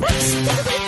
Let's 0.00 0.32
do 0.32 0.70
it. 0.70 0.79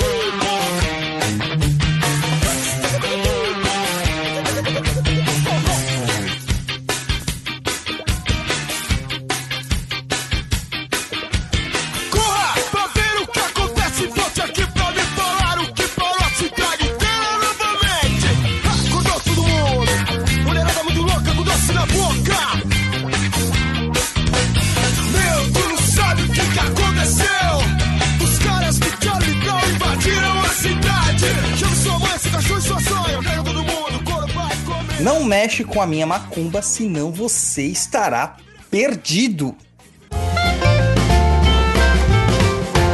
Com 35.73 35.81
a 35.81 35.87
minha 35.87 36.07
macumba, 36.07 36.61
senão 36.61 37.11
você 37.11 37.63
estará 37.63 38.37
perdido. 38.71 39.57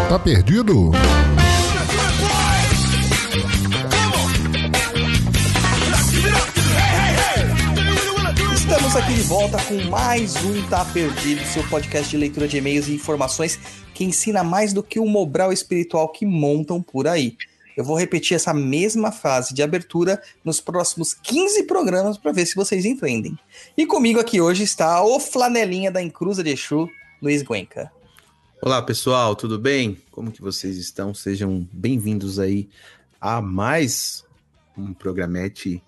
Tá 0.09 0.17
perdido? 0.23 0.93
Estamos 8.55 8.95
aqui 8.95 9.15
de 9.15 9.23
volta 9.23 9.59
com 9.65 9.91
mais 9.91 10.37
um 10.45 10.63
Tá 10.69 10.85
Perdido, 10.85 11.45
seu 11.47 11.65
podcast 11.65 12.09
de 12.09 12.17
leitura 12.17 12.47
de 12.47 12.59
e-mails 12.59 12.87
e 12.87 12.95
informações 12.95 13.59
que 13.93 14.05
ensina 14.05 14.45
mais 14.45 14.73
do 14.73 14.85
que 14.85 15.01
o 15.01 15.07
Mobral 15.07 15.53
espiritual 15.53 16.09
que 16.11 16.25
montam 16.25 16.81
por 16.81 17.09
aí. 17.09 17.37
Eu 17.79 17.85
vou 17.85 17.97
repetir 17.97 18.35
essa 18.35 18.53
mesma 18.53 19.13
frase 19.13 19.55
de 19.55 19.63
abertura 19.63 20.21
nos 20.45 20.61
próximos 20.61 21.15
15 21.15 21.63
programas 21.63 22.19
para 22.19 22.33
ver 22.33 22.45
se 22.45 22.57
vocês 22.57 22.85
entendem. 22.85 23.39
E 23.77 23.87
comigo 23.87 24.19
aqui 24.19 24.41
hoje 24.41 24.65
está 24.65 25.01
o 25.05 25.21
flanelinha 25.21 25.89
da 25.89 26.03
Encruza 26.03 26.43
de 26.43 26.51
Exu, 26.51 26.91
Luiz 27.23 27.41
Guenca. 27.41 27.93
Olá 28.61 28.83
pessoal, 28.83 29.37
tudo 29.37 29.61
bem? 29.61 29.97
Como 30.11 30.33
que 30.33 30.43
vocês 30.43 30.77
estão? 30.77 31.15
Sejam 31.15 31.69
bem-vindos 31.73 32.41
aí 32.41 32.69
a 33.21 33.41
mais 33.41 34.25
um 34.77 34.93
programete 34.93 35.81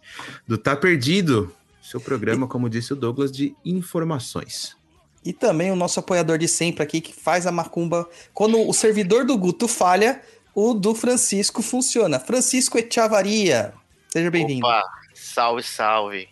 do 0.46 0.56
Tá 0.56 0.76
Perdido, 0.76 1.52
seu 1.82 2.00
programa, 2.00 2.46
como 2.46 2.70
disse 2.70 2.92
o 2.92 2.96
Douglas, 2.96 3.32
de 3.32 3.52
informações. 3.64 4.76
E 5.24 5.32
também 5.32 5.72
o 5.72 5.76
nosso 5.76 5.98
apoiador 5.98 6.38
de 6.38 6.46
sempre 6.46 6.84
aqui, 6.84 7.00
que 7.00 7.12
faz 7.12 7.48
a 7.48 7.52
macumba. 7.52 8.08
Quando 8.32 8.66
o 8.66 8.72
servidor 8.72 9.24
do 9.24 9.36
Guto 9.36 9.66
falha, 9.66 10.22
o 10.60 10.74
do 10.74 10.94
Francisco 10.94 11.62
funciona. 11.62 12.18
Francisco 12.20 12.78
Echavaria. 12.78 13.72
Seja 14.10 14.30
bem-vindo. 14.30 14.66
Opa, 14.66 14.82
salve, 15.14 15.62
salve. 15.62 16.28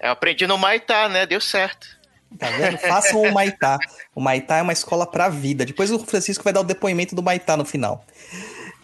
Eu 0.00 0.10
aprendi 0.10 0.46
no 0.46 0.56
Maitá, 0.56 1.08
né? 1.08 1.26
Deu 1.26 1.40
certo. 1.40 1.86
Tá 2.38 2.50
vendo? 2.50 2.78
Façam 2.78 3.22
o 3.22 3.32
Maitá. 3.32 3.78
O 4.14 4.20
Maitá 4.20 4.56
é 4.56 4.62
uma 4.62 4.72
escola 4.72 5.06
pra 5.06 5.28
vida. 5.28 5.64
Depois 5.64 5.90
o 5.90 5.98
Francisco 5.98 6.42
vai 6.44 6.52
dar 6.52 6.60
o 6.60 6.64
depoimento 6.64 7.14
do 7.14 7.22
Maitá 7.22 7.56
no 7.56 7.64
final. 7.64 8.04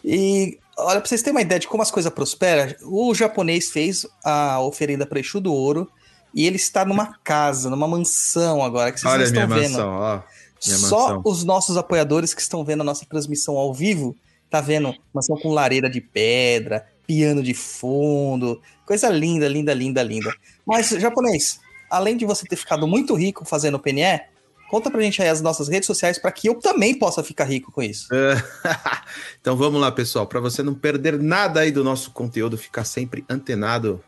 E 0.04 0.58
olha, 0.76 1.00
pra 1.00 1.08
vocês 1.08 1.22
terem 1.22 1.36
uma 1.36 1.42
ideia 1.42 1.58
de 1.58 1.66
como 1.68 1.82
as 1.82 1.90
coisas 1.90 2.12
prosperam, 2.12 2.74
o 2.82 3.14
japonês 3.14 3.70
fez 3.70 4.06
a 4.24 4.60
oferenda 4.60 5.04
para 5.04 5.20
Exu 5.20 5.40
do 5.40 5.52
Ouro 5.52 5.90
e 6.34 6.46
ele 6.46 6.56
está 6.56 6.84
numa 6.84 7.18
casa, 7.24 7.68
numa 7.68 7.88
mansão 7.88 8.62
agora, 8.62 8.92
que 8.92 9.00
vocês 9.00 9.12
Olha 9.12 9.30
não 9.30 9.42
a 9.42 9.46
minha 9.46 9.66
estão 9.66 9.68
vendo. 9.68 9.72
mansão, 9.72 9.98
ó. 9.98 10.22
Minha 10.66 10.78
Só 10.78 11.00
mansão. 11.00 11.22
os 11.24 11.44
nossos 11.44 11.76
apoiadores 11.76 12.32
que 12.32 12.40
estão 12.40 12.64
vendo 12.64 12.82
a 12.82 12.84
nossa 12.84 13.04
transmissão 13.06 13.56
ao 13.56 13.74
vivo, 13.74 14.16
tá 14.50 14.60
vendo? 14.60 14.94
Mansão 15.14 15.36
com 15.36 15.52
lareira 15.52 15.88
de 15.88 16.00
pedra, 16.00 16.86
piano 17.06 17.42
de 17.42 17.54
fundo, 17.54 18.60
coisa 18.84 19.08
linda, 19.08 19.48
linda, 19.48 19.72
linda, 19.72 20.02
linda. 20.02 20.34
Mas, 20.66 20.90
japonês, 20.90 21.60
além 21.88 22.16
de 22.16 22.26
você 22.26 22.46
ter 22.46 22.56
ficado 22.56 22.86
muito 22.86 23.14
rico 23.14 23.44
fazendo 23.44 23.78
PNE, 23.78 24.20
conta 24.68 24.90
pra 24.90 25.00
gente 25.00 25.22
aí 25.22 25.28
as 25.28 25.40
nossas 25.40 25.68
redes 25.68 25.86
sociais 25.86 26.18
para 26.18 26.30
que 26.32 26.48
eu 26.48 26.56
também 26.56 26.98
possa 26.98 27.22
ficar 27.22 27.44
rico 27.44 27.72
com 27.72 27.82
isso. 27.82 28.08
então 29.40 29.56
vamos 29.56 29.80
lá, 29.80 29.90
pessoal. 29.90 30.26
Para 30.26 30.40
você 30.40 30.62
não 30.62 30.74
perder 30.74 31.18
nada 31.18 31.60
aí 31.60 31.72
do 31.72 31.82
nosso 31.82 32.10
conteúdo, 32.10 32.58
ficar 32.58 32.84
sempre 32.84 33.24
antenado 33.28 34.02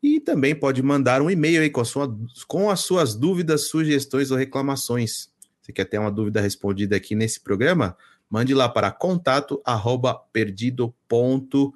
E 0.07 0.21
também 0.21 0.55
pode 0.55 0.81
mandar 0.81 1.21
um 1.21 1.29
e-mail 1.29 1.61
aí 1.61 1.69
com, 1.69 1.83
sua, 1.83 2.17
com 2.47 2.69
as 2.69 2.79
suas 2.79 3.13
dúvidas, 3.13 3.67
sugestões 3.67 4.31
ou 4.31 4.37
reclamações. 4.37 5.29
Você 5.61 5.73
quer 5.73 5.83
ter 5.83 5.97
uma 5.97 6.09
dúvida 6.09 6.39
respondida 6.39 6.95
aqui 6.95 7.13
nesse 7.13 7.41
programa? 7.41 7.97
Mande 8.29 8.53
lá 8.53 8.69
para 8.69 8.89
contato 8.89 9.61
arroba 9.65 10.15
perdido.co. 10.31 11.73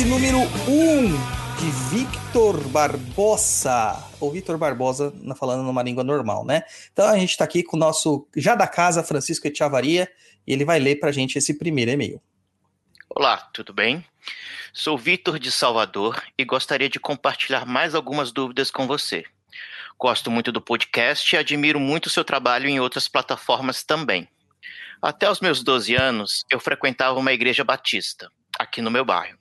Número 0.07 0.37
1 0.37 0.41
um 0.71 1.11
de 1.59 1.69
Victor 1.91 2.65
Barbosa. 2.69 4.01
Ou 4.21 4.31
Victor 4.31 4.57
Barbosa, 4.57 5.13
falando 5.37 5.63
numa 5.63 5.83
língua 5.83 6.01
normal, 6.01 6.45
né? 6.45 6.63
Então 6.93 7.05
a 7.09 7.17
gente 7.17 7.31
está 7.31 7.43
aqui 7.43 7.61
com 7.61 7.75
o 7.75 7.79
nosso 7.79 8.25
já 8.37 8.55
da 8.55 8.67
casa, 8.67 9.03
Francisco 9.03 9.47
Echavaria, 9.47 10.09
e 10.47 10.53
ele 10.53 10.63
vai 10.63 10.79
ler 10.79 10.95
pra 10.95 11.11
gente 11.11 11.37
esse 11.37 11.57
primeiro 11.57 11.91
e-mail. 11.91 12.21
Olá, 13.09 13.49
tudo 13.53 13.73
bem? 13.73 14.05
Sou 14.71 14.97
Vitor 14.97 15.37
de 15.37 15.51
Salvador 15.51 16.23
e 16.37 16.45
gostaria 16.45 16.87
de 16.87 17.01
compartilhar 17.01 17.65
mais 17.65 17.93
algumas 17.93 18.31
dúvidas 18.31 18.71
com 18.71 18.87
você. 18.87 19.25
Gosto 19.99 20.31
muito 20.31 20.53
do 20.53 20.61
podcast 20.61 21.35
e 21.35 21.37
admiro 21.37 21.81
muito 21.81 22.09
seu 22.09 22.23
trabalho 22.23 22.69
em 22.69 22.79
outras 22.79 23.09
plataformas 23.09 23.83
também. 23.83 24.25
Até 25.01 25.29
os 25.29 25.41
meus 25.41 25.61
12 25.61 25.95
anos, 25.95 26.45
eu 26.49 26.61
frequentava 26.61 27.19
uma 27.19 27.33
igreja 27.33 27.65
batista, 27.65 28.31
aqui 28.57 28.81
no 28.81 28.89
meu 28.89 29.03
bairro. 29.03 29.37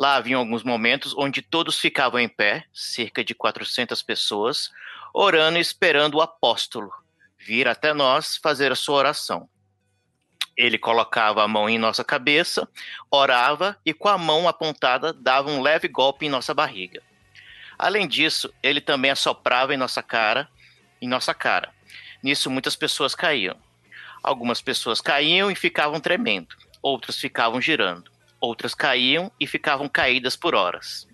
Lá 0.00 0.14
havia 0.14 0.38
alguns 0.38 0.62
momentos 0.62 1.14
onde 1.14 1.42
todos 1.42 1.78
ficavam 1.78 2.18
em 2.18 2.26
pé, 2.26 2.64
cerca 2.72 3.22
de 3.22 3.34
400 3.34 4.02
pessoas, 4.02 4.70
orando 5.12 5.58
e 5.58 5.60
esperando 5.60 6.14
o 6.14 6.22
apóstolo 6.22 6.90
vir 7.38 7.68
até 7.68 7.92
nós 7.92 8.38
fazer 8.38 8.72
a 8.72 8.74
sua 8.74 8.96
oração. 8.96 9.46
Ele 10.56 10.78
colocava 10.78 11.44
a 11.44 11.48
mão 11.48 11.68
em 11.68 11.78
nossa 11.78 12.02
cabeça, 12.02 12.66
orava 13.10 13.76
e 13.84 13.92
com 13.92 14.08
a 14.08 14.16
mão 14.16 14.48
apontada 14.48 15.12
dava 15.12 15.50
um 15.50 15.60
leve 15.60 15.86
golpe 15.86 16.24
em 16.24 16.30
nossa 16.30 16.54
barriga. 16.54 17.02
Além 17.78 18.08
disso, 18.08 18.50
ele 18.62 18.80
também 18.80 19.10
assoprava 19.10 19.74
em 19.74 19.76
nossa 19.76 20.02
cara, 20.02 20.48
em 20.98 21.08
nossa 21.08 21.34
cara. 21.34 21.74
Nisso 22.22 22.50
muitas 22.50 22.74
pessoas 22.74 23.14
caíam. 23.14 23.58
Algumas 24.22 24.62
pessoas 24.62 25.02
caíam 25.02 25.50
e 25.50 25.54
ficavam 25.54 26.00
tremendo, 26.00 26.56
outras 26.80 27.18
ficavam 27.18 27.60
girando, 27.60 28.10
outras 28.40 28.74
caíam 28.74 29.30
e 29.38 29.46
ficavam 29.46 29.88
caídas 29.88 30.36
por 30.36 30.54
horas. 30.54 31.06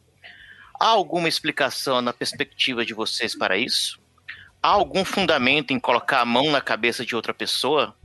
Há 0.79 0.87
alguma 0.87 1.29
explicação 1.29 2.01
na 2.01 2.13
perspectiva 2.13 2.85
de 2.85 2.95
vocês 2.95 3.35
para 3.35 3.57
isso? 3.57 3.99
Há 4.63 4.69
algum 4.69 5.05
fundamento 5.05 5.73
em 5.73 5.79
colocar 5.81 6.21
a 6.21 6.25
mão 6.25 6.51
na 6.51 6.61
cabeça 6.61 7.05
de 7.05 7.17
outra 7.17 7.33
pessoa? 7.33 7.97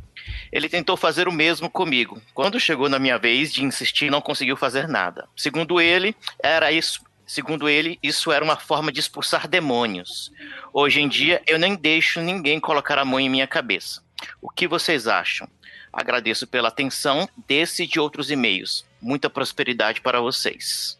Ele 0.51 0.69
tentou 0.69 0.95
fazer 0.95 1.27
o 1.27 1.31
mesmo 1.31 1.69
comigo. 1.69 2.21
Quando 2.33 2.59
chegou 2.59 2.87
na 2.87 2.99
minha 2.99 3.17
vez 3.17 3.51
de 3.53 3.63
insistir, 3.63 4.09
não 4.09 4.21
conseguiu 4.21 4.55
fazer 4.55 4.87
nada. 4.87 5.27
Segundo 5.35 5.81
ele, 5.81 6.15
era 6.41 6.71
isso. 6.71 7.01
Segundo 7.25 7.69
ele, 7.69 7.97
isso 8.03 8.31
era 8.31 8.43
uma 8.43 8.57
forma 8.57 8.91
de 8.91 8.99
expulsar 8.99 9.47
demônios. 9.47 10.31
Hoje 10.73 11.01
em 11.01 11.07
dia, 11.07 11.41
eu 11.47 11.57
nem 11.57 11.75
deixo 11.75 12.19
ninguém 12.19 12.59
colocar 12.59 12.97
a 12.97 13.05
mão 13.05 13.19
em 13.19 13.29
minha 13.29 13.47
cabeça. 13.47 14.03
O 14.41 14.49
que 14.49 14.67
vocês 14.67 15.07
acham? 15.07 15.47
Agradeço 15.91 16.47
pela 16.47 16.69
atenção 16.69 17.27
desse 17.47 17.83
e 17.83 17.87
de 17.87 17.99
outros 17.99 18.31
e-mails. 18.31 18.85
Muita 19.01 19.29
prosperidade 19.29 20.01
para 20.01 20.21
vocês. 20.21 20.97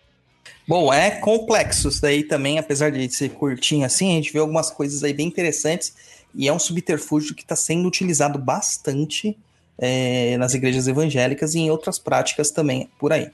Bom, 0.68 0.94
é 0.94 1.12
complexo 1.12 1.90
isso 1.90 2.02
daí 2.02 2.24
também, 2.24 2.60
apesar 2.60 2.92
de 2.92 3.10
ser 3.10 3.30
curtinho 3.30 3.86
assim, 3.86 4.12
a 4.12 4.16
gente 4.16 4.32
vê 4.32 4.40
algumas 4.40 4.70
coisas 4.70 5.04
aí 5.04 5.14
bem 5.14 5.28
interessantes 5.28 5.94
e 6.34 6.48
é 6.48 6.54
um 6.54 6.60
subterfúgio 6.60 7.36
que 7.36 7.42
está 7.42 7.56
sendo 7.56 7.88
utilizado 7.88 8.38
bastante 8.38 9.38
é, 9.78 10.38
nas 10.38 10.54
igrejas 10.54 10.88
evangélicas 10.88 11.56
e 11.56 11.60
em 11.60 11.72
outras 11.72 11.98
práticas 11.98 12.52
também 12.52 12.90
por 13.00 13.12
aí. 13.12 13.32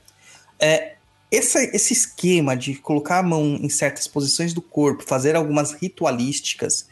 É, 0.60 0.96
esse 1.30 1.92
esquema 1.92 2.56
de 2.56 2.76
colocar 2.76 3.20
a 3.20 3.24
mão 3.24 3.60
em 3.62 3.70
certas 3.70 4.08
posições 4.08 4.54
do 4.54 4.62
corpo, 4.62 5.04
fazer 5.04 5.36
algumas 5.36 5.74
ritualísticas, 5.74 6.88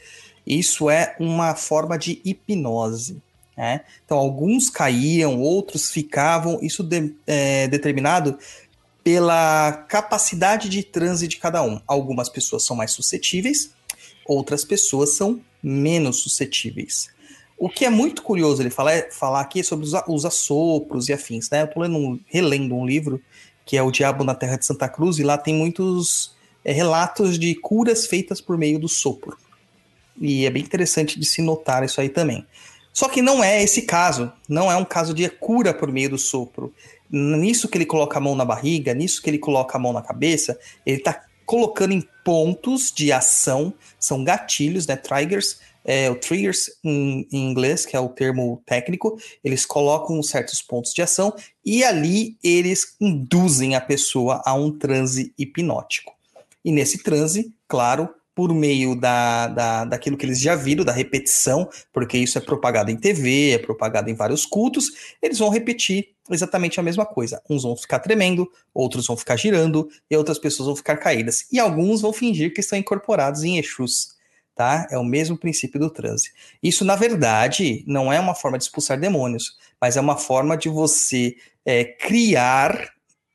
isso 0.46 0.90
é 0.90 1.16
uma 1.20 1.56
forma 1.56 1.98
de 1.98 2.22
hipnose. 2.24 3.22
Né? 3.56 3.82
Então, 4.04 4.18
alguns 4.18 4.70
caíam, 4.70 5.40
outros 5.42 5.90
ficavam, 5.90 6.60
isso 6.62 6.84
de- 6.84 7.14
é 7.26 7.68
determinado 7.68 8.38
pela 9.04 9.72
capacidade 9.88 10.68
de 10.68 10.82
transe 10.84 11.28
de 11.28 11.38
cada 11.38 11.62
um. 11.62 11.80
Algumas 11.86 12.28
pessoas 12.28 12.66
são 12.66 12.76
mais 12.76 12.92
suscetíveis, 12.92 13.72
outras 14.26 14.66
pessoas 14.66 15.16
são 15.16 15.40
menos 15.62 16.18
suscetíveis. 16.18 17.10
O 17.58 17.70
que 17.70 17.86
é 17.86 17.90
muito 17.90 18.22
curioso 18.22 18.62
ele 18.62 18.70
falar, 18.70 19.12
falar 19.12 19.42
aqui 19.42 19.60
é 19.62 19.64
sobre 19.64 19.86
os, 19.86 19.94
os 20.08 20.26
assopros 20.26 21.08
e 21.08 21.14
afins, 21.14 21.50
né? 21.50 21.62
Eu 21.62 21.68
tô 21.68 21.80
lendo 21.82 21.98
um- 21.98 22.20
relendo 22.26 22.76
um 22.76 22.86
livro 22.86 23.22
que 23.66 23.78
é 23.78 23.82
O 23.82 23.90
Diabo 23.92 24.24
na 24.24 24.36
Terra 24.36 24.58
de 24.58 24.66
Santa 24.66 24.88
Cruz, 24.88 25.18
e 25.18 25.24
lá 25.24 25.38
tem 25.38 25.56
muitos 25.56 26.36
é, 26.64 26.72
relatos 26.72 27.38
de 27.40 27.56
curas 27.56 28.06
feitas 28.08 28.42
por 28.42 28.58
meio 28.58 28.78
do 28.78 28.88
sopro. 28.90 29.38
E 30.20 30.46
é 30.46 30.50
bem 30.50 30.64
interessante 30.64 31.20
de 31.20 31.26
se 31.26 31.42
notar 31.42 31.84
isso 31.84 32.00
aí 32.02 32.10
também. 32.10 32.46
Só 32.96 33.10
que 33.10 33.22
não 33.22 33.44
é 33.44 33.62
esse 33.62 33.82
caso, 33.82 34.32
não 34.48 34.72
é 34.72 34.78
um 34.78 34.86
caso 34.86 35.14
de 35.14 35.28
cura 35.28 35.74
por 35.74 35.92
meio 35.92 36.12
do 36.12 36.18
sopro. 36.18 36.74
Nisso 37.12 37.68
que 37.68 37.78
ele 37.78 37.86
coloca 37.86 38.18
a 38.18 38.22
mão 38.22 38.36
na 38.36 38.46
barriga, 38.46 38.94
nisso 38.94 39.22
que 39.22 39.30
ele 39.30 39.38
coloca 39.38 39.78
a 39.78 39.80
mão 39.80 39.92
na 39.92 40.02
cabeça, 40.02 40.58
ele 40.86 41.00
está 41.00 41.22
colocando 41.46 41.92
em 41.92 42.08
pontos 42.24 42.94
de 42.94 43.12
ação, 43.12 43.74
são 44.00 44.24
gatilhos, 44.24 44.88
né, 44.88 44.96
triggers, 44.96 45.60
é, 45.84 46.10
o 46.10 46.16
triggers 46.16 46.72
em, 46.82 47.28
em 47.34 47.52
inglês, 47.52 47.86
que 47.86 47.98
é 47.98 48.00
o 48.00 48.08
termo 48.08 48.64
técnico, 48.66 49.20
eles 49.44 49.66
colocam 49.66 50.24
certos 50.24 50.62
pontos 50.62 50.94
de 50.94 51.02
ação 51.02 51.36
e 51.66 51.84
ali 51.84 52.38
eles 52.42 52.96
induzem 53.02 53.76
a 53.76 53.82
pessoa 53.82 54.42
a 54.46 54.54
um 54.54 54.72
transe 54.72 55.34
hipnótico. 55.38 56.14
E 56.64 56.72
nesse 56.72 57.04
transe, 57.04 57.54
claro, 57.68 58.10
por 58.36 58.54
meio 58.54 58.96
da, 58.96 59.48
da, 59.48 59.86
daquilo 59.86 60.18
que 60.18 60.26
eles 60.26 60.42
já 60.42 60.56
viram, 60.56 60.84
da 60.84 60.92
repetição, 60.92 61.70
porque 61.94 62.18
isso 62.18 62.38
é 62.38 62.42
propagado 62.42 62.92
em 62.92 62.98
TV, 62.98 63.52
é 63.52 63.58
propagado 63.58 64.10
em 64.10 64.14
vários 64.14 64.46
cultos, 64.46 65.16
eles 65.22 65.40
vão 65.40 65.50
repetir 65.50 66.10
exatamente 66.30 66.78
a 66.78 66.84
mesma 66.84 67.06
coisa. 67.06 67.42
Uns 67.50 67.64
vão 67.64 67.78
ficar 67.78 68.00
tremendo, 68.00 68.52
outros 68.74 69.08
vão 69.08 69.16
ficar 69.16 69.38
girando, 69.38 69.88
e 70.12 70.18
outras 70.18 70.38
pessoas 70.38 70.68
vão 70.68 70.76
ficar 70.76 70.98
caídas. 70.98 71.48
E 71.52 71.60
alguns 71.60 72.02
vão 72.02 72.12
fingir 72.12 72.54
que 72.54 72.60
estão 72.60 72.78
incorporados 72.78 73.44
em 73.44 73.58
Exus. 73.58 74.14
Tá? 74.54 74.88
É 74.90 74.98
o 74.98 75.04
mesmo 75.04 75.38
princípio 75.38 75.80
do 75.80 75.90
transe. 75.90 76.32
Isso, 76.64 76.86
na 76.86 76.96
verdade, 76.96 77.84
não 77.88 78.12
é 78.12 78.20
uma 78.20 78.34
forma 78.36 78.58
de 78.58 78.66
expulsar 78.66 79.00
demônios, 79.00 79.58
mas 79.82 79.98
é 79.98 80.02
uma 80.02 80.18
forma 80.18 80.58
de 80.58 80.70
você 80.70 81.36
é, 81.66 81.84
criar 81.84 82.90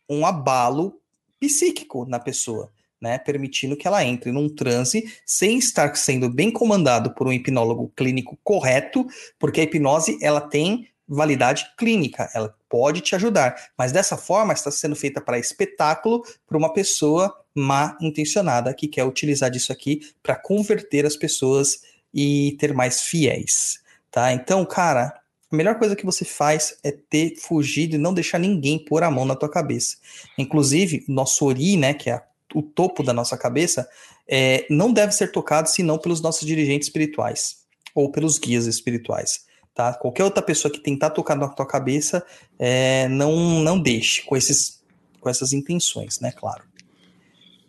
um 0.09 0.25
abalo 0.25 0.99
psíquico 1.39 2.07
na 2.07 2.19
pessoa. 2.19 2.71
Né, 3.01 3.17
permitindo 3.17 3.79
que 3.79 3.89
ela 3.89 4.05
entre 4.05 4.31
num 4.31 4.47
transe 4.47 5.11
sem 5.25 5.57
estar 5.57 5.97
sendo 5.97 6.29
bem 6.29 6.51
comandado 6.51 7.15
por 7.15 7.27
um 7.27 7.33
hipnólogo 7.33 7.91
clínico 7.97 8.39
correto, 8.45 9.07
porque 9.39 9.63
a 9.63 9.65
hipnose 9.65 10.19
ela 10.21 10.39
tem 10.39 10.87
validade 11.09 11.67
clínica, 11.79 12.31
ela 12.35 12.55
pode 12.69 13.01
te 13.01 13.15
ajudar, 13.17 13.57
mas 13.77 13.91
dessa 13.91 14.17
forma 14.17 14.53
está 14.53 14.71
sendo 14.71 14.95
feita 14.95 15.21
para 15.21 15.39
espetáculo 15.39 16.23
para 16.47 16.59
uma 16.59 16.73
pessoa 16.73 17.35
má 17.55 17.97
intencionada 18.01 18.73
que 18.73 18.87
quer 18.87 19.05
utilizar 19.05 19.51
disso 19.51 19.73
aqui 19.73 20.01
para 20.23 20.37
converter 20.37 21.05
as 21.05 21.17
pessoas 21.17 21.81
e 22.15 22.57
ter 22.61 22.73
mais 22.73 23.03
fiéis, 23.03 23.81
tá? 24.11 24.33
Então, 24.33 24.65
cara, 24.65 25.21
a 25.51 25.57
melhor 25.57 25.77
coisa 25.79 25.97
que 25.97 26.07
você 26.07 26.25
faz 26.25 26.79
é 26.85 26.93
ter 26.93 27.35
fugido 27.37 27.97
e 27.97 27.99
não 27.99 28.15
deixar 28.15 28.39
ninguém 28.39 28.79
pôr 28.79 29.03
a 29.03 29.11
mão 29.11 29.25
na 29.25 29.35
tua 29.35 29.51
cabeça. 29.51 29.97
Inclusive, 30.39 31.05
o 31.09 31.13
nosso 31.13 31.45
ori, 31.45 31.77
né, 31.77 31.93
que 31.93 32.09
é 32.09 32.13
a 32.13 32.23
o 32.55 32.63
topo 32.63 33.03
da 33.03 33.13
nossa 33.13 33.37
cabeça, 33.37 33.89
é, 34.29 34.67
não 34.71 34.93
deve 34.93 35.13
ser 35.13 35.33
tocado 35.33 35.69
senão 35.69 35.99
pelos 35.99 36.21
nossos 36.21 36.47
dirigentes 36.47 36.89
espirituais 36.89 37.59
ou 37.95 38.11
pelos 38.11 38.39
guias 38.39 38.67
espirituais. 38.67 39.47
Tá? 39.75 39.95
Qualquer 39.95 40.25
outra 40.25 40.43
pessoa 40.43 40.73
que 40.73 40.81
tentar 40.81 41.11
tocar 41.11 41.37
na 41.37 41.49
tua 41.49 41.67
cabeça, 41.67 42.25
é, 42.59 43.09
não, 43.09 43.61
não 43.61 43.81
deixe 43.81 44.23
com, 44.23 44.37
esses, 44.37 44.83
com 45.21 45.29
essas 45.29 45.53
intenções, 45.53 46.21
né? 46.21 46.33
Claro. 46.33 46.65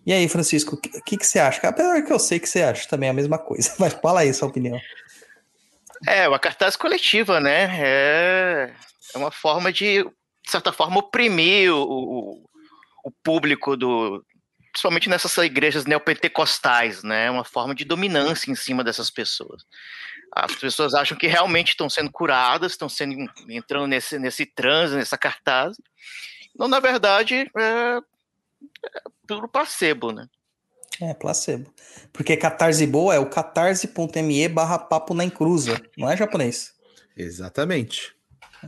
E 0.05 0.11
aí, 0.11 0.27
Francisco, 0.27 0.75
o 0.75 0.77
que, 0.79 1.17
que, 1.17 1.25
você 1.25 1.39
acha? 1.39 1.67
Apesar 1.67 2.01
que 2.01 2.11
eu 2.11 2.19
sei 2.19 2.39
que 2.39 2.49
você 2.49 2.63
acha 2.63 2.87
também 2.87 3.09
a 3.09 3.13
mesma 3.13 3.37
coisa, 3.37 3.73
mas 3.79 3.93
fala 3.93 4.21
aí 4.21 4.33
sua 4.33 4.47
opinião. 4.47 4.79
É, 6.07 6.27
uma 6.27 6.39
cartaz 6.39 6.75
coletiva, 6.75 7.39
né? 7.39 7.69
É, 7.79 8.73
é 9.13 9.17
uma 9.17 9.31
forma 9.31 9.71
de, 9.71 10.03
de 10.03 10.51
certa 10.51 10.73
forma, 10.73 10.97
oprimir 10.97 11.71
o, 11.71 11.83
o, 11.83 12.49
o 13.05 13.11
público 13.23 13.77
do, 13.77 14.25
principalmente 14.71 15.09
nessas 15.09 15.35
igrejas 15.37 15.85
neopentecostais, 15.85 17.03
né? 17.03 17.29
Uma 17.29 17.43
forma 17.43 17.75
de 17.75 17.83
dominância 17.83 18.49
em 18.49 18.55
cima 18.55 18.83
dessas 18.83 19.09
pessoas. 19.09 19.65
As 20.31 20.55
pessoas 20.55 20.93
acham 20.93 21.17
que 21.17 21.27
realmente 21.27 21.69
estão 21.69 21.89
sendo 21.89 22.09
curadas, 22.09 22.71
estão 22.71 22.87
sendo 22.87 23.29
entrando 23.49 23.87
nesse, 23.87 24.17
nesse 24.17 24.45
transe, 24.45 24.95
nessa 24.95 25.17
cartaz. 25.17 25.75
Não, 26.57 26.67
na 26.67 26.79
verdade, 26.79 27.51
é, 27.57 27.97
é 27.97 29.01
puro 29.27 29.47
placebo, 29.47 30.11
né? 30.13 30.27
É, 31.01 31.13
placebo. 31.13 31.73
Porque 32.13 32.37
catarse 32.37 32.85
boa 32.87 33.13
é 33.13 33.19
o 33.19 33.29
catarse.me 33.29 34.47
barra 34.47 34.79
papo 34.79 35.13
na 35.13 35.25
encruza, 35.25 35.81
não 35.97 36.09
é 36.09 36.15
japonês? 36.15 36.73
Exatamente. 37.17 38.15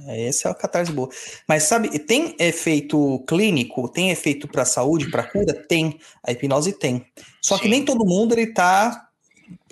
Esse 0.08 0.48
é 0.48 0.50
o 0.50 0.56
catarse 0.56 0.92
boa. 0.92 1.10
Mas 1.48 1.64
sabe, 1.64 2.00
tem 2.00 2.36
efeito 2.40 3.24
clínico, 3.28 3.88
tem 3.90 4.12
efeito 4.12 4.48
para 4.48 4.66
saúde, 4.66 5.10
para 5.10 5.24
cura? 5.24 5.54
Tem. 5.54 6.00
A 6.24 6.32
hipnose 6.32 6.74
tem. 6.74 7.06
Só 7.42 7.56
Sim. 7.58 7.64
que 7.64 7.70
nem 7.70 7.86
todo 7.86 8.06
mundo 8.06 8.34
ele 8.34 8.48
tá 8.48 9.10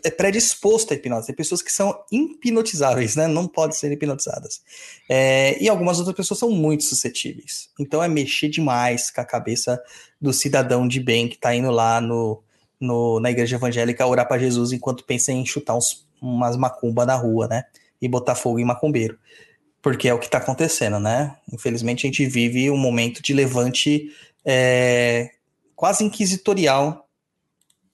é 0.04 0.10
predisposto 0.10 0.94
à 0.94 0.96
hipnose. 0.96 1.28
Tem 1.28 1.36
pessoas 1.36 1.62
que 1.62 1.72
são 1.72 2.04
hipnotizáveis, 2.12 3.16
né? 3.16 3.28
Não 3.28 3.48
podem 3.48 3.76
ser 3.76 3.92
hipnotizadas. 3.92 4.62
É, 5.08 5.62
e 5.62 5.70
algumas 5.70 6.00
outras 6.00 6.16
pessoas 6.16 6.40
são 6.40 6.50
muito 6.50 6.84
suscetíveis. 6.84 7.70
Então 7.80 8.04
é 8.04 8.08
mexer 8.08 8.50
demais 8.50 9.12
com 9.12 9.22
a 9.22 9.26
cabeça 9.26 9.82
do 10.20 10.34
cidadão 10.34 10.88
de 10.88 11.00
bem 11.00 11.28
que 11.28 11.36
está 11.36 11.56
indo 11.56 11.72
lá 11.72 12.02
no, 12.02 12.42
no, 12.80 13.20
na 13.20 13.32
igreja 13.32 13.56
evangélica 13.56 14.06
orar 14.06 14.28
para 14.28 14.40
Jesus 14.40 14.72
enquanto 14.72 15.06
pensa 15.06 15.32
em 15.32 15.46
chutar 15.46 15.76
uns, 15.76 16.08
umas 16.22 16.58
macumba 16.58 17.06
na 17.06 17.16
rua, 17.16 17.48
né? 17.48 17.66
E 18.02 18.08
botar 18.08 18.36
fogo 18.36 18.60
em 18.60 18.66
macumbeiro. 18.66 19.18
Porque 19.82 20.08
é 20.08 20.14
o 20.14 20.20
que 20.20 20.26
está 20.26 20.38
acontecendo, 20.38 21.00
né? 21.00 21.36
Infelizmente 21.52 22.06
a 22.06 22.10
gente 22.10 22.26
vive 22.26 22.70
um 22.70 22.78
momento 22.78 23.22
de 23.22 23.34
levante 23.34 24.16
é, 24.46 25.32
quase 25.76 26.04
inquisitorial 26.04 27.08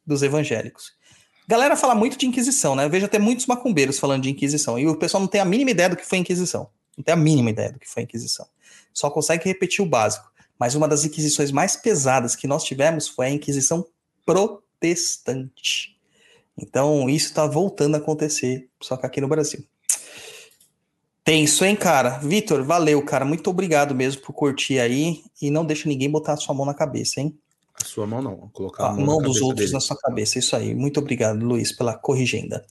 dos 0.05 0.21
evangélicos. 0.21 0.97
Galera 1.47 1.77
fala 1.77 1.95
muito 1.95 2.17
de 2.17 2.25
Inquisição, 2.25 2.75
né? 2.75 2.83
Eu 2.83 2.89
vejo 2.89 3.05
até 3.05 3.17
muitos 3.17 3.45
macumbeiros 3.45 3.97
falando 3.97 4.23
de 4.23 4.29
Inquisição. 4.29 4.77
E 4.77 4.85
o 4.85 4.97
pessoal 4.97 5.21
não 5.21 5.29
tem 5.29 5.39
a 5.39 5.45
mínima 5.45 5.71
ideia 5.71 5.89
do 5.89 5.95
que 5.95 6.05
foi 6.05 6.17
Inquisição. 6.17 6.69
Não 6.97 7.03
tem 7.03 7.13
a 7.13 7.17
mínima 7.17 7.49
ideia 7.49 7.71
do 7.71 7.79
que 7.79 7.87
foi 7.87 8.03
Inquisição. 8.03 8.45
Só 8.93 9.09
consegue 9.09 9.45
repetir 9.45 9.83
o 9.83 9.87
básico. 9.87 10.29
Mas 10.59 10.75
uma 10.75 10.87
das 10.87 11.05
inquisições 11.05 11.51
mais 11.51 11.77
pesadas 11.77 12.35
que 12.35 12.47
nós 12.47 12.65
tivemos 12.65 13.07
foi 13.07 13.27
a 13.27 13.29
Inquisição 13.29 13.87
protestante. 14.25 15.95
Então, 16.57 17.09
isso 17.09 17.27
está 17.27 17.45
voltando 17.45 17.95
a 17.95 17.99
acontecer, 17.99 18.67
só 18.81 18.97
que 18.97 19.05
aqui 19.05 19.21
no 19.21 19.27
Brasil. 19.27 19.63
Tenso, 21.27 21.65
hein, 21.65 21.75
cara? 21.75 22.19
Vitor, 22.19 22.63
valeu, 22.63 23.03
cara. 23.03 23.25
Muito 23.25 23.49
obrigado 23.49 23.93
mesmo 23.93 24.21
por 24.21 24.31
curtir 24.31 24.79
aí. 24.79 25.21
E 25.41 25.51
não 25.51 25.65
deixa 25.65 25.89
ninguém 25.89 26.09
botar 26.09 26.31
a 26.31 26.37
sua 26.37 26.55
mão 26.55 26.65
na 26.65 26.73
cabeça, 26.73 27.19
hein? 27.19 27.37
A 27.73 27.83
sua 27.83 28.07
mão 28.07 28.21
não, 28.21 28.49
colocar 28.53 28.85
a 28.85 28.89
a 28.91 28.93
mão, 28.93 29.21
dos 29.21 29.41
outros 29.41 29.65
dele. 29.65 29.73
na 29.73 29.81
sua 29.81 29.97
cabeça. 29.97 30.39
Isso 30.39 30.55
aí. 30.55 30.73
Muito 30.73 31.01
obrigado, 31.01 31.45
Luiz, 31.45 31.73
pela 31.73 31.97
corrigenda. 31.97 32.65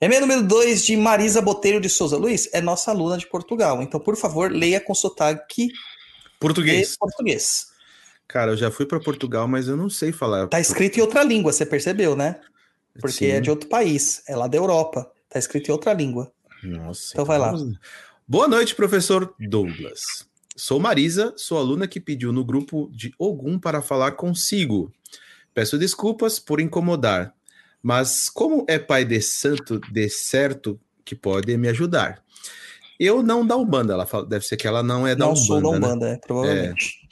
E-mail 0.00 0.22
número 0.22 0.42
2 0.42 0.82
de 0.82 0.96
Marisa 0.96 1.42
Botelho 1.42 1.78
de 1.78 1.90
Souza. 1.90 2.16
Luiz, 2.16 2.48
é 2.54 2.62
nossa 2.62 2.90
aluna 2.90 3.18
de 3.18 3.26
Portugal. 3.26 3.82
Então, 3.82 4.00
por 4.00 4.16
favor, 4.16 4.50
leia 4.50 4.80
com 4.80 4.94
sotaque 4.94 5.68
Português. 6.40 6.96
português. 6.96 7.66
Cara, 8.26 8.52
eu 8.52 8.56
já 8.56 8.70
fui 8.70 8.86
para 8.86 8.98
Portugal, 8.98 9.46
mas 9.46 9.68
eu 9.68 9.76
não 9.76 9.90
sei 9.90 10.10
falar. 10.10 10.48
Tá 10.48 10.58
escrito 10.58 10.96
em 10.96 11.02
outra 11.02 11.22
língua, 11.22 11.52
você 11.52 11.66
percebeu, 11.66 12.16
né? 12.16 12.40
Porque 12.98 13.26
Sim. 13.26 13.32
é 13.32 13.40
de 13.42 13.50
outro 13.50 13.68
país. 13.68 14.22
É 14.26 14.34
lá 14.34 14.46
da 14.46 14.56
Europa. 14.56 15.12
Tá 15.28 15.38
escrito 15.38 15.68
em 15.68 15.72
outra 15.72 15.92
língua. 15.92 16.32
Nossa. 16.62 17.10
Então 17.12 17.24
vai 17.24 17.38
lá. 17.38 17.52
vamos 17.52 17.78
Boa 18.26 18.46
noite, 18.46 18.74
professor 18.74 19.34
Douglas. 19.38 20.28
Sou 20.56 20.78
Marisa, 20.78 21.32
sou 21.36 21.58
aluna 21.58 21.88
que 21.88 21.98
pediu 22.00 22.32
no 22.32 22.44
grupo 22.44 22.90
de 22.92 23.12
Ogum 23.18 23.58
para 23.58 23.80
falar 23.82 24.12
consigo. 24.12 24.92
Peço 25.54 25.78
desculpas 25.78 26.38
por 26.38 26.60
incomodar, 26.60 27.34
mas 27.82 28.28
como 28.28 28.64
é 28.68 28.78
pai 28.78 29.04
de 29.04 29.20
santo 29.20 29.80
de 29.90 30.08
certo 30.08 30.78
que 31.04 31.14
pode 31.16 31.56
me 31.56 31.68
ajudar? 31.68 32.22
Eu 32.98 33.22
não 33.22 33.44
da 33.44 33.56
Umbanda, 33.56 33.94
ela 33.94 34.06
fala, 34.06 34.26
deve 34.26 34.44
ser 34.44 34.56
que 34.56 34.66
ela 34.68 34.82
não 34.82 35.06
é 35.06 35.14
da 35.16 35.24
não 35.24 35.32
Umbanda, 35.32 35.46
sou 35.46 35.62
da 35.62 35.70
né? 35.70 35.76
Umbanda, 35.86 36.08
é, 36.10 36.16
provavelmente. 36.18 37.08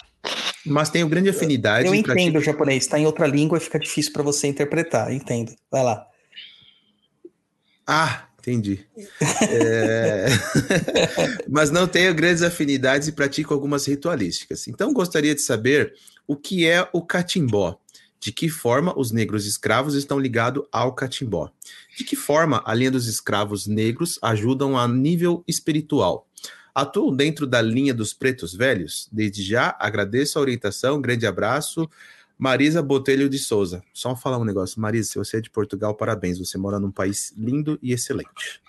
mas 0.67 0.91
tenho 0.91 1.09
grande 1.09 1.31
afinidade 1.31 1.89
Eu 1.89 1.95
e 1.95 2.03
pratico- 2.03 2.21
entendo 2.29 2.39
o 2.39 2.45
japonês, 2.45 2.87
tá 2.87 2.99
em 2.99 3.07
outra 3.07 3.27
língua 3.27 3.57
e 3.59 3.61
fica 3.61 3.79
difícil 3.79 4.13
para 4.13 4.23
você 4.23 4.47
interpretar. 4.47 5.11
Entendo. 5.13 5.53
Vai 5.71 5.83
lá. 5.83 6.07
Ah, 7.87 8.28
entendi. 8.49 8.87
É, 9.43 10.27
Mas 11.49 11.71
não 11.71 11.87
tenho 11.87 12.15
grandes 12.15 12.43
afinidades 12.43 13.09
e 13.09 13.13
pratico 13.13 13.53
algumas 13.53 13.87
ritualísticas. 13.87 14.67
Então 14.69 14.93
gostaria 14.93 15.35
de 15.35 15.43
saber 15.43 15.95
o 16.27 16.37
que 16.37 16.67
é 16.67 16.89
o 16.93 17.03
catimbó. 17.03 17.79
De 18.21 18.33
que 18.33 18.49
forma 18.49 18.99
os 18.99 19.13
negros 19.13 19.47
escravos 19.47 19.95
estão 19.95 20.19
ligados 20.19 20.65
ao 20.73 20.93
catimbó? 20.93 21.51
De 21.97 22.03
que 22.03 22.17
forma 22.17 22.63
a 22.65 22.75
linha 22.75 22.91
dos 22.91 23.07
escravos 23.07 23.67
negros 23.67 24.19
ajudam 24.23 24.77
a 24.77 24.89
nível 24.89 25.45
espiritual? 25.47 26.27
Atuam 26.75 27.15
dentro 27.15 27.47
da 27.47 27.63
linha 27.63 27.95
dos 27.95 28.13
pretos 28.13 28.55
velhos? 28.55 29.09
Desde 29.11 29.43
já 29.43 29.77
agradeço 29.79 30.39
a 30.39 30.43
orientação, 30.43 31.01
grande 31.01 31.27
abraço. 31.27 31.89
Marisa 32.39 32.81
Botelho 32.81 33.29
de 33.29 33.39
Souza. 33.39 33.83
Só 33.93 34.15
falar 34.15 34.39
um 34.39 34.45
negócio. 34.45 34.81
Marisa, 34.81 35.11
se 35.11 35.19
você 35.19 35.39
é 35.39 35.41
de 35.41 35.51
Portugal, 35.51 35.95
parabéns. 35.95 36.39
Você 36.39 36.57
mora 36.57 36.79
num 36.79 36.93
país 36.93 37.35
lindo 37.37 37.79
e 37.83 37.93
excelente. 37.93 38.63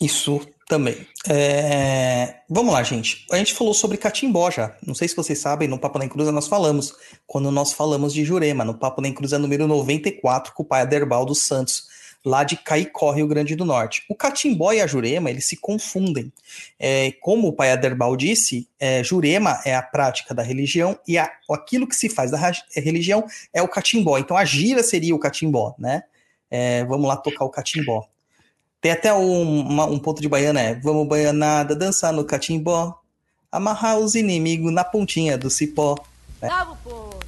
Isso 0.00 0.40
também. 0.66 1.06
É, 1.28 2.40
Vamos 2.52 2.74
lá, 2.74 2.82
gente. 2.82 3.26
A 3.30 3.36
gente 3.36 3.54
falou 3.54 3.72
sobre 3.72 3.96
catimbó 3.96 4.50
já. 4.50 4.76
Não 4.84 4.92
sei 4.92 5.06
se 5.06 5.14
vocês 5.14 5.38
sabem, 5.38 5.68
no 5.68 5.78
Papo 5.78 6.00
na 6.00 6.04
Encruza 6.04 6.32
nós 6.32 6.48
falamos, 6.48 6.92
quando 7.28 7.48
nós 7.52 7.72
falamos 7.72 8.12
de 8.12 8.24
Jurema, 8.24 8.64
no 8.64 8.74
Papo 8.74 9.00
na 9.00 9.06
Encruza 9.06 9.38
número 9.38 9.68
94, 9.68 10.52
com 10.52 10.64
o 10.64 10.66
pai 10.66 10.82
Aderbal 10.82 11.24
dos 11.24 11.42
Santos, 11.42 11.84
lá 12.24 12.44
de 12.44 12.56
Caicó, 12.56 13.10
Rio 13.12 13.26
Grande 13.26 13.56
do 13.56 13.64
Norte. 13.64 14.04
O 14.08 14.14
catimbó 14.14 14.72
e 14.72 14.80
a 14.80 14.86
Jurema, 14.86 15.30
eles 15.30 15.46
se 15.46 15.56
confundem. 15.56 16.30
É, 16.78 17.12
como 17.20 17.48
o 17.48 17.52
pai 17.52 17.72
Aderbal 17.72 18.14
disse, 18.16 18.68
é, 18.78 19.02
Jurema 19.02 19.60
é 19.64 19.74
a 19.74 19.82
prática 19.82 20.34
da 20.34 20.42
religião 20.42 20.98
e 21.08 21.16
a- 21.16 21.30
aquilo 21.50 21.86
que 21.88 21.96
se 21.96 22.08
faz 22.08 22.30
da 22.30 22.36
ra- 22.38 22.52
religião 22.74 23.24
é 23.54 23.62
o 23.62 23.68
catimbó. 23.68 24.18
Então 24.18 24.36
a 24.36 24.44
gira 24.44 24.82
seria 24.82 25.14
o 25.14 25.18
catimbó, 25.18 25.74
né? 25.78 26.02
É, 26.50 26.84
vamos 26.84 27.06
lá 27.08 27.16
tocar 27.16 27.44
o 27.44 27.50
catimbó. 27.50 28.06
Tem 28.80 28.92
até 28.92 29.12
um, 29.14 29.60
uma- 29.60 29.86
um 29.86 29.98
ponto 29.98 30.20
de 30.20 30.28
baiana, 30.28 30.60
é 30.60 30.74
Vamos 30.74 31.06
baianada, 31.06 31.76
dançar 31.76 32.12
no 32.12 32.24
catimbó, 32.24 32.98
amarrar 33.52 33.98
os 33.98 34.14
inimigos 34.14 34.72
na 34.72 34.82
pontinha 34.84 35.36
do 35.38 35.48
cipó. 35.50 35.96
Salve 36.40 36.72
o 36.72 36.76
povo! 36.76 37.19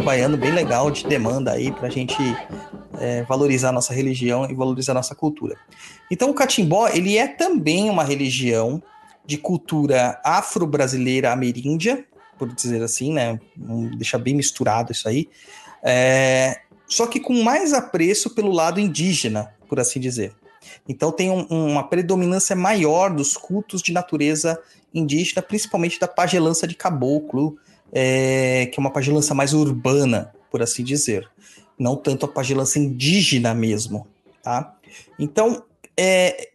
De 0.00 0.06
baiano 0.06 0.36
bem 0.38 0.50
legal, 0.52 0.90
de 0.90 1.06
demanda 1.06 1.52
aí 1.52 1.70
pra 1.70 1.90
gente 1.90 2.16
é, 2.98 3.22
valorizar 3.24 3.68
a 3.68 3.72
nossa 3.72 3.92
religião 3.92 4.50
e 4.50 4.54
valorizar 4.54 4.92
a 4.92 4.94
nossa 4.94 5.14
cultura. 5.14 5.56
Então 6.10 6.30
o 6.30 6.34
catimbó, 6.34 6.88
ele 6.88 7.18
é 7.18 7.28
também 7.28 7.90
uma 7.90 8.02
religião 8.02 8.82
de 9.26 9.36
cultura 9.36 10.18
afro-brasileira 10.24 11.30
ameríndia, 11.30 12.04
por 12.38 12.48
dizer 12.48 12.82
assim, 12.82 13.12
né? 13.12 13.38
Vamos 13.54 13.94
deixar 13.96 14.16
bem 14.18 14.34
misturado 14.34 14.90
isso 14.90 15.06
aí. 15.06 15.28
É, 15.82 16.60
só 16.86 17.06
que 17.06 17.20
com 17.20 17.42
mais 17.42 17.74
apreço 17.74 18.30
pelo 18.30 18.50
lado 18.50 18.80
indígena, 18.80 19.52
por 19.68 19.78
assim 19.78 20.00
dizer. 20.00 20.32
Então 20.88 21.12
tem 21.12 21.30
um- 21.30 21.46
uma 21.50 21.86
predominância 21.86 22.56
maior 22.56 23.10
dos 23.10 23.36
cultos 23.36 23.82
de 23.82 23.92
natureza 23.92 24.58
indígena, 24.94 25.42
principalmente 25.42 26.00
da 26.00 26.08
pagelança 26.08 26.66
de 26.66 26.74
caboclo, 26.74 27.58
é, 27.92 28.66
que 28.66 28.78
é 28.78 28.80
uma 28.80 28.92
pagelança 28.92 29.34
mais 29.34 29.52
urbana, 29.52 30.32
por 30.50 30.62
assim 30.62 30.84
dizer. 30.84 31.28
Não 31.78 31.96
tanto 31.96 32.26
a 32.26 32.28
pagelança 32.28 32.78
indígena 32.78 33.54
mesmo, 33.54 34.06
tá? 34.42 34.76
Então, 35.18 35.62
é, 35.96 36.48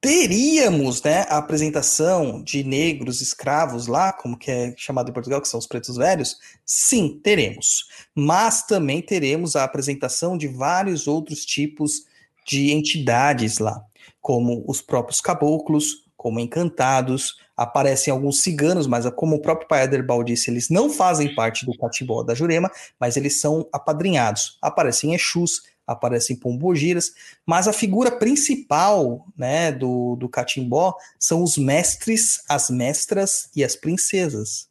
teríamos 0.00 1.02
né, 1.02 1.26
a 1.28 1.36
apresentação 1.36 2.42
de 2.42 2.64
negros 2.64 3.20
escravos 3.20 3.86
lá, 3.86 4.12
como 4.12 4.38
que 4.38 4.50
é 4.50 4.74
chamado 4.76 5.10
em 5.10 5.12
Portugal, 5.12 5.40
que 5.40 5.48
são 5.48 5.58
os 5.58 5.66
pretos 5.66 5.96
velhos? 5.96 6.38
Sim, 6.64 7.20
teremos. 7.22 7.86
Mas 8.14 8.62
também 8.62 9.02
teremos 9.02 9.56
a 9.56 9.64
apresentação 9.64 10.38
de 10.38 10.48
vários 10.48 11.06
outros 11.06 11.44
tipos 11.44 12.04
de 12.46 12.72
entidades 12.72 13.58
lá, 13.58 13.82
como 14.20 14.64
os 14.66 14.80
próprios 14.80 15.20
caboclos, 15.20 16.04
como 16.16 16.40
encantados, 16.40 17.36
aparecem 17.60 18.10
alguns 18.10 18.40
ciganos, 18.40 18.86
mas 18.86 19.04
como 19.10 19.36
o 19.36 19.42
próprio 19.42 19.68
pai 19.68 19.82
Aderbal 19.82 20.24
disse, 20.24 20.50
eles 20.50 20.70
não 20.70 20.88
fazem 20.88 21.34
parte 21.34 21.66
do 21.66 21.76
catimbó 21.76 22.22
da 22.22 22.34
Jurema, 22.34 22.70
mas 22.98 23.18
eles 23.18 23.38
são 23.38 23.68
apadrinhados. 23.70 24.56
Aparecem 24.62 25.12
Exus, 25.14 25.60
aparecem 25.86 26.36
pombogiras, 26.36 27.12
mas 27.44 27.68
a 27.68 27.72
figura 27.74 28.12
principal 28.12 29.26
né, 29.36 29.70
do, 29.70 30.16
do 30.16 30.26
catimbó 30.26 30.94
são 31.18 31.42
os 31.42 31.58
mestres, 31.58 32.42
as 32.48 32.70
mestras 32.70 33.50
e 33.54 33.62
as 33.62 33.76
princesas, 33.76 34.66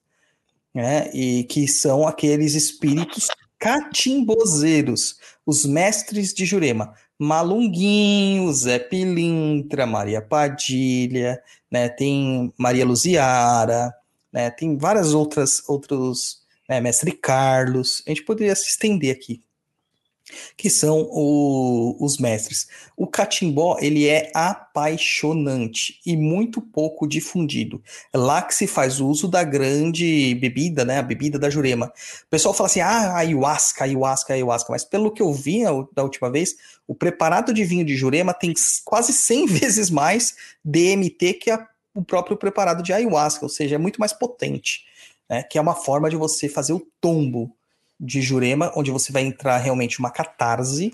né, 0.73 1.11
e 1.13 1.43
que 1.43 1.67
são 1.67 2.07
aqueles 2.07 2.55
espíritos 2.55 3.27
catimbozeiros, 3.59 5.19
os 5.45 5.63
mestres 5.63 6.33
de 6.33 6.43
Jurema. 6.43 6.95
Malunguinho, 7.19 8.51
Zé 8.53 8.79
Pilintra, 8.79 9.85
Maria 9.85 10.21
Padilha, 10.21 11.41
né, 11.69 11.89
tem 11.89 12.53
Maria 12.57 12.85
Luziara, 12.85 13.93
né, 14.31 14.49
tem 14.49 14.77
várias 14.77 15.13
outras, 15.13 15.67
outros, 15.67 16.39
né, 16.67 16.79
Mestre 16.79 17.11
Carlos, 17.11 18.01
a 18.07 18.09
gente 18.09 18.23
poderia 18.23 18.55
se 18.55 18.69
estender 18.69 19.13
aqui. 19.13 19.43
Que 20.57 20.69
são 20.69 21.07
o- 21.11 21.95
os 21.99 22.17
mestres. 22.17 22.67
O 22.95 23.07
catimbó, 23.07 23.77
ele 23.79 24.07
é 24.07 24.31
apaixonante 24.33 25.99
e 26.05 26.15
muito 26.15 26.61
pouco 26.61 27.07
difundido. 27.07 27.81
É 28.13 28.17
lá 28.17 28.41
que 28.41 28.53
se 28.53 28.67
faz 28.67 28.99
uso 28.99 29.27
da 29.27 29.43
grande 29.43 30.35
bebida, 30.35 30.83
né, 30.85 30.97
a 30.99 31.03
bebida 31.03 31.39
da 31.39 31.49
Jurema. 31.49 31.87
O 31.87 32.29
pessoal 32.29 32.53
fala 32.53 32.67
assim, 32.67 32.81
ah, 32.81 33.15
ayahuasca, 33.17 33.83
ayahuasca, 33.83 34.33
ayahuasca, 34.33 34.71
mas 34.71 34.83
pelo 34.83 35.11
que 35.11 35.21
eu 35.21 35.33
vi 35.33 35.63
da 35.93 36.03
última 36.03 36.29
vez, 36.31 36.55
o 36.87 36.95
preparado 36.95 37.53
de 37.53 37.63
vinho 37.63 37.85
de 37.85 37.95
Jurema 37.95 38.33
tem 38.33 38.53
quase 38.83 39.13
100 39.13 39.45
vezes 39.47 39.89
mais 39.89 40.35
DMT 40.63 41.33
que 41.33 41.51
a- 41.51 41.67
o 41.93 42.03
próprio 42.03 42.37
preparado 42.37 42.83
de 42.83 42.93
ayahuasca, 42.93 43.43
ou 43.45 43.49
seja, 43.49 43.75
é 43.75 43.77
muito 43.77 43.99
mais 43.99 44.13
potente, 44.13 44.85
né, 45.29 45.43
que 45.43 45.57
é 45.57 45.61
uma 45.61 45.75
forma 45.75 46.09
de 46.09 46.15
você 46.15 46.47
fazer 46.47 46.73
o 46.73 46.85
tombo 47.01 47.55
de 47.99 48.21
Jurema, 48.21 48.71
onde 48.75 48.91
você 48.91 49.11
vai 49.11 49.23
entrar 49.23 49.57
realmente 49.57 49.99
uma 49.99 50.09
catarse. 50.09 50.93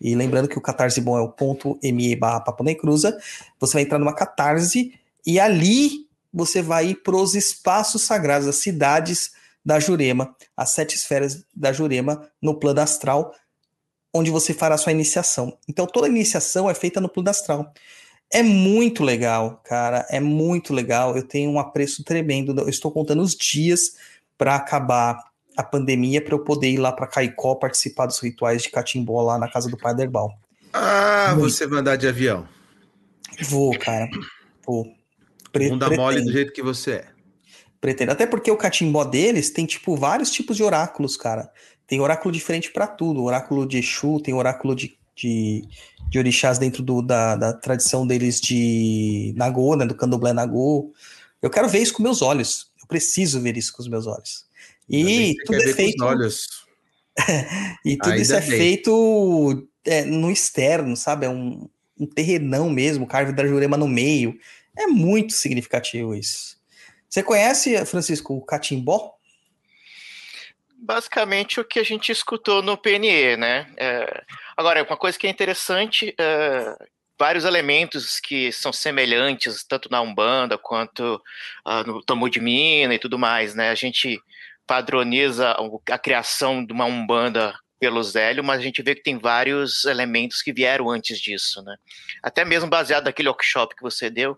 E 0.00 0.14
lembrando 0.14 0.48
que 0.48 0.58
o 0.58 0.60
catarse 0.60 1.00
bom 1.00 1.16
é 1.18 1.20
o 1.20 1.28
ponto 1.28 1.78
ME 1.82 2.16
barra 2.16 2.40
Papo 2.40 2.64
Cruza. 2.76 3.16
Você 3.60 3.74
vai 3.74 3.82
entrar 3.82 3.98
numa 3.98 4.14
catarse 4.14 4.94
e 5.26 5.38
ali 5.38 6.06
você 6.32 6.62
vai 6.62 6.88
ir 6.88 7.02
para 7.02 7.16
os 7.16 7.34
espaços 7.34 8.02
sagrados, 8.02 8.46
as 8.46 8.56
cidades 8.56 9.32
da 9.64 9.80
Jurema, 9.80 10.34
as 10.56 10.70
sete 10.70 10.94
esferas 10.94 11.44
da 11.54 11.72
Jurema 11.72 12.28
no 12.40 12.54
plano 12.54 12.80
astral, 12.80 13.34
onde 14.14 14.30
você 14.30 14.54
fará 14.54 14.76
sua 14.76 14.92
iniciação. 14.92 15.56
Então 15.68 15.86
toda 15.86 16.08
iniciação 16.08 16.70
é 16.70 16.74
feita 16.74 17.00
no 17.00 17.08
plano 17.08 17.30
astral. 17.30 17.72
É 18.30 18.42
muito 18.42 19.04
legal, 19.04 19.60
cara, 19.64 20.06
é 20.10 20.20
muito 20.20 20.74
legal. 20.74 21.16
Eu 21.16 21.22
tenho 21.22 21.50
um 21.50 21.58
apreço 21.58 22.04
tremendo. 22.04 22.58
Eu 22.60 22.68
estou 22.68 22.90
contando 22.90 23.22
os 23.22 23.34
dias 23.34 23.96
para 24.36 24.56
acabar 24.56 25.24
a 25.56 25.62
pandemia 25.62 26.22
para 26.22 26.34
eu 26.34 26.40
poder 26.40 26.70
ir 26.70 26.76
lá 26.78 26.92
para 26.92 27.06
Caicó 27.06 27.54
participar 27.54 28.06
dos 28.06 28.18
rituais 28.20 28.62
de 28.62 28.70
catimbó 28.70 29.22
lá 29.22 29.38
na 29.38 29.50
casa 29.50 29.68
do 29.70 29.76
Pai 29.76 29.94
Derbal. 29.94 30.38
Ah, 30.72 31.34
Muito. 31.36 31.50
você 31.50 31.66
vai 31.66 31.80
andar 31.80 31.96
de 31.96 32.06
avião. 32.06 32.46
Vou, 33.48 33.76
cara. 33.78 34.08
Vou. 34.66 34.86
Pre- 35.52 35.68
Bunda 35.70 35.88
mole 35.90 35.96
do 35.96 36.02
pretendo, 36.24 36.32
jeito 36.32 36.52
que 36.52 36.62
você 36.62 36.90
é. 36.92 37.06
pretendo. 37.80 38.12
Até 38.12 38.26
porque 38.26 38.50
o 38.50 38.56
catimbó 38.56 39.04
deles 39.04 39.50
tem, 39.50 39.64
tipo, 39.66 39.96
vários 39.96 40.30
tipos 40.30 40.56
de 40.56 40.62
oráculos, 40.62 41.16
cara. 41.16 41.50
Tem 41.86 42.00
oráculo 42.00 42.32
diferente 42.32 42.70
para 42.72 42.86
tudo. 42.86 43.22
Oráculo 43.22 43.66
de 43.66 43.78
Exu, 43.78 44.20
tem 44.20 44.34
oráculo 44.34 44.74
de, 44.74 44.98
de, 45.14 45.62
de 46.10 46.18
orixás 46.18 46.58
dentro 46.58 46.82
do- 46.82 47.00
da, 47.00 47.36
da 47.36 47.52
tradição 47.52 48.06
deles 48.06 48.40
de 48.40 49.32
Nagô, 49.36 49.76
né? 49.76 49.86
Do 49.86 49.94
candomblé 49.94 50.32
Nagô. 50.32 50.92
Eu 51.40 51.48
quero 51.48 51.68
ver 51.68 51.78
isso 51.78 51.94
com 51.94 52.02
meus 52.02 52.20
olhos. 52.22 52.70
Eu 52.80 52.86
preciso 52.86 53.40
ver 53.40 53.56
isso 53.56 53.72
com 53.72 53.80
os 53.82 53.88
meus 53.88 54.06
olhos. 54.06 54.44
E 54.88 55.34
tudo 55.44 55.62
é 55.62 55.72
feito... 55.72 56.04
olhos. 56.04 56.64
E 57.84 57.96
tudo 57.96 58.10
Ainda 58.10 58.22
isso 58.22 58.34
é 58.34 58.40
bem. 58.40 58.50
feito 58.50 59.68
é, 59.86 60.04
no 60.04 60.30
externo, 60.30 60.94
sabe? 60.96 61.24
É 61.24 61.30
um, 61.30 61.66
um 61.98 62.06
terrenão 62.06 62.68
mesmo, 62.68 63.06
carve 63.06 63.32
da 63.32 63.46
Jurema 63.46 63.76
no 63.76 63.88
meio. 63.88 64.38
É 64.76 64.86
muito 64.86 65.32
significativo 65.32 66.14
isso. 66.14 66.56
Você 67.08 67.22
conhece, 67.22 67.86
Francisco, 67.86 68.34
o 68.34 68.44
catimbó? 68.44 69.14
Basicamente 70.76 71.58
o 71.58 71.64
que 71.64 71.78
a 71.78 71.82
gente 71.82 72.12
escutou 72.12 72.60
no 72.60 72.76
PNE, 72.76 73.36
né? 73.38 73.66
É, 73.78 74.22
agora, 74.56 74.82
uma 74.82 74.96
coisa 74.96 75.18
que 75.18 75.26
é 75.26 75.30
interessante, 75.30 76.14
é, 76.18 76.76
vários 77.18 77.44
elementos 77.44 78.20
que 78.20 78.52
são 78.52 78.72
semelhantes, 78.72 79.64
tanto 79.64 79.90
na 79.90 80.02
Umbanda 80.02 80.58
quanto 80.58 81.22
ah, 81.64 81.82
no 81.82 82.02
Tamu 82.02 82.28
de 82.28 82.40
Mina 82.40 82.94
e 82.94 82.98
tudo 82.98 83.18
mais, 83.18 83.54
né? 83.54 83.70
A 83.70 83.74
gente 83.74 84.20
padroniza 84.66 85.56
a 85.90 85.98
criação 85.98 86.64
de 86.64 86.72
uma 86.72 86.84
Umbanda 86.84 87.54
pelo 87.78 88.02
Zélio, 88.02 88.42
mas 88.42 88.58
a 88.58 88.62
gente 88.62 88.82
vê 88.82 88.94
que 88.94 89.02
tem 89.02 89.18
vários 89.18 89.84
elementos 89.84 90.40
que 90.42 90.52
vieram 90.52 90.90
antes 90.90 91.18
disso, 91.20 91.62
né? 91.62 91.76
Até 92.22 92.44
mesmo 92.44 92.68
baseado 92.68 93.04
naquele 93.04 93.28
workshop 93.28 93.76
que 93.76 93.82
você 93.82 94.08
deu, 94.08 94.36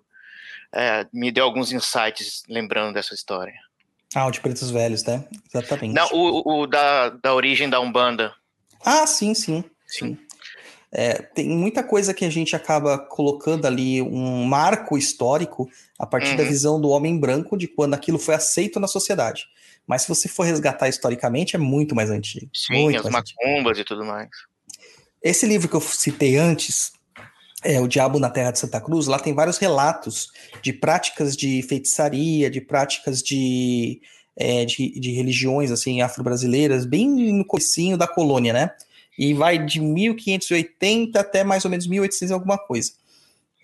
é, 0.74 1.07
me 1.12 1.31
deu 1.31 1.44
alguns 1.44 1.72
insights 1.72 2.42
lembrando 2.48 2.94
dessa 2.94 3.14
história. 3.14 3.55
Ah, 4.14 4.26
o 4.26 4.31
de 4.31 4.40
Pretos 4.40 4.70
Velhos, 4.70 5.05
né? 5.05 5.24
Exatamente. 5.55 5.94
Não, 5.94 6.09
o, 6.12 6.62
o 6.62 6.66
da, 6.66 7.11
da 7.11 7.35
origem 7.35 7.68
da 7.68 7.79
Umbanda. 7.81 8.35
Ah, 8.85 9.07
sim, 9.07 9.35
sim. 9.35 9.62
Sim. 9.87 10.18
É, 10.90 11.14
tem 11.22 11.48
muita 11.48 11.83
coisa 11.83 12.14
que 12.14 12.24
a 12.24 12.31
gente 12.31 12.57
acaba 12.57 12.98
colocando 12.98 13.66
ali 13.66 14.00
um 14.00 14.44
marco 14.44 14.96
histórico 14.96 15.68
a 15.98 16.07
partir 16.07 16.35
da 16.37 16.42
Uhum. 16.42 16.48
visão 16.48 16.81
do 16.81 16.88
homem 16.88 17.18
branco 17.20 17.57
de 17.59 17.68
quando 17.68 17.92
aquilo 17.94 18.18
foi 18.18 18.35
aceito 18.35 18.81
na 18.81 18.87
sociedade. 18.88 19.46
Mas 19.88 20.03
se 20.03 20.09
você 20.09 20.29
for 20.29 20.44
resgatar 20.44 20.88
historicamente, 20.88 21.57
é 21.57 21.59
muito 21.59 21.94
mais 21.94 22.11
antigo. 22.11 22.51
Sim, 22.55 22.74
muito 22.74 22.98
as 22.98 23.05
mais 23.05 23.22
antigo. 23.22 23.40
macumbas 23.42 23.79
e 23.79 23.85
tudo 23.85 24.05
mais. 24.05 24.29
Esse 25.22 25.46
livro 25.46 25.66
que 25.66 25.74
eu 25.74 25.81
citei 25.81 26.37
antes, 26.37 26.92
é 27.64 27.81
O 27.81 27.88
Diabo 27.88 28.20
na 28.20 28.31
Terra 28.31 28.53
de 28.53 28.59
Santa 28.59 28.81
Cruz, 28.81 29.07
lá 29.07 29.18
tem 29.18 29.35
vários 29.35 29.59
relatos 29.59 30.31
de 30.62 30.72
práticas 30.72 31.37
de 31.37 31.62
feitiçaria, 31.62 32.51
de 32.51 32.61
práticas 32.61 33.20
de, 33.20 34.01
é, 34.37 34.64
de, 34.64 35.01
de 35.01 35.12
religiões 35.12 35.70
assim 35.70 36.01
afro-brasileiras, 36.01 36.85
bem 36.85 37.09
no 37.33 37.44
comecinho 37.44 37.96
da 37.96 38.07
colônia, 38.07 38.53
né? 38.53 38.70
E 39.18 39.35
vai 39.35 39.59
de 39.59 39.81
1580 39.81 41.18
até 41.18 41.42
mais 41.42 41.64
ou 41.64 41.70
menos 41.70 41.87
1800 41.88 42.31
e 42.31 42.33
alguma 42.33 42.59
coisa. 42.59 42.92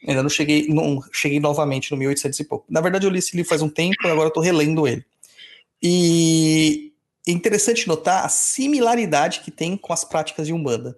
Ainda 0.06 0.22
não 0.22 0.30
cheguei, 0.30 0.66
não 0.68 1.00
cheguei 1.12 1.38
novamente 1.38 1.92
no 1.92 1.96
1800 1.96 2.40
e 2.40 2.44
pouco. 2.44 2.66
Na 2.68 2.80
verdade, 2.80 3.06
eu 3.06 3.10
li 3.10 3.20
esse 3.20 3.36
livro 3.36 3.48
faz 3.48 3.62
um 3.62 3.68
tempo 3.68 3.94
e 4.04 4.10
agora 4.10 4.28
eu 4.28 4.32
tô 4.32 4.40
relendo 4.40 4.88
ele. 4.88 5.04
E 5.86 6.94
é 7.28 7.30
interessante 7.30 7.86
notar 7.86 8.24
a 8.24 8.28
similaridade 8.30 9.40
que 9.40 9.50
tem 9.50 9.76
com 9.76 9.92
as 9.92 10.02
práticas 10.02 10.46
de 10.46 10.52
Umbanda. 10.54 10.96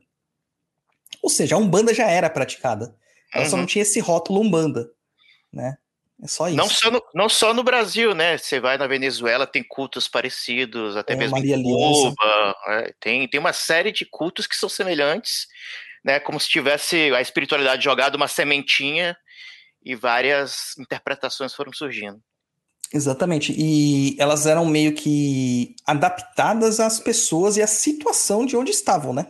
Ou 1.21 1.29
seja, 1.29 1.57
a 1.57 1.59
Umbanda 1.59 1.93
já 1.93 2.07
era 2.09 2.31
praticada. 2.31 2.97
Ela 3.35 3.47
só 3.47 3.57
Uhum. 3.57 3.63
não 3.63 3.67
tinha 3.67 3.83
esse 3.83 3.99
rótulo 3.99 4.41
Umbanda, 4.41 4.89
né? 5.53 5.77
É 6.23 6.29
só 6.29 6.47
isso. 6.47 6.57
Não 6.57 6.69
só, 6.69 6.91
no, 6.91 7.03
não 7.15 7.29
só 7.29 7.53
no 7.53 7.65
Brasil, 7.65 8.15
né? 8.15 8.39
Você 8.39 8.61
vai 8.61 8.79
na 8.79 8.87
Venezuela, 8.87 9.45
tem 9.47 9.63
cultos 9.63 10.07
parecidos, 10.07 10.97
até 10.97 11.15
É, 11.15 11.17
mesmo 11.17 11.33
Maria 11.33 11.57
em. 11.57 11.63
Cuba. 11.65 12.55
é, 12.69 12.95
tem, 13.01 13.29
tem 13.29 13.41
uma 13.41 13.53
série 13.53 13.91
de 13.91 14.07
cultos 14.07 14.47
que 14.47 14.57
são 14.57 14.69
semelhantes, 14.69 15.49
né? 16.05 16.21
Como 16.21 16.39
se 16.39 16.49
tivesse 16.49 17.13
a 17.13 17.21
espiritualidade 17.21 17.83
jogado 17.85 18.15
uma 18.15 18.29
sementinha 18.29 19.17
e 19.85 19.95
várias 19.97 20.79
interpretações 20.79 21.53
foram 21.53 21.73
surgindo. 21.73 22.23
Exatamente. 22.93 23.55
E 23.57 24.17
elas 24.19 24.47
eram 24.47 24.65
meio 24.65 24.95
que 24.95 25.75
adaptadas 25.85 26.81
às 26.81 27.01
pessoas 27.01 27.57
e 27.57 27.63
à 27.63 27.67
situação 27.67 28.47
de 28.47 28.57
onde 28.57 28.71
estavam, 28.71 29.13
né? 29.13 29.27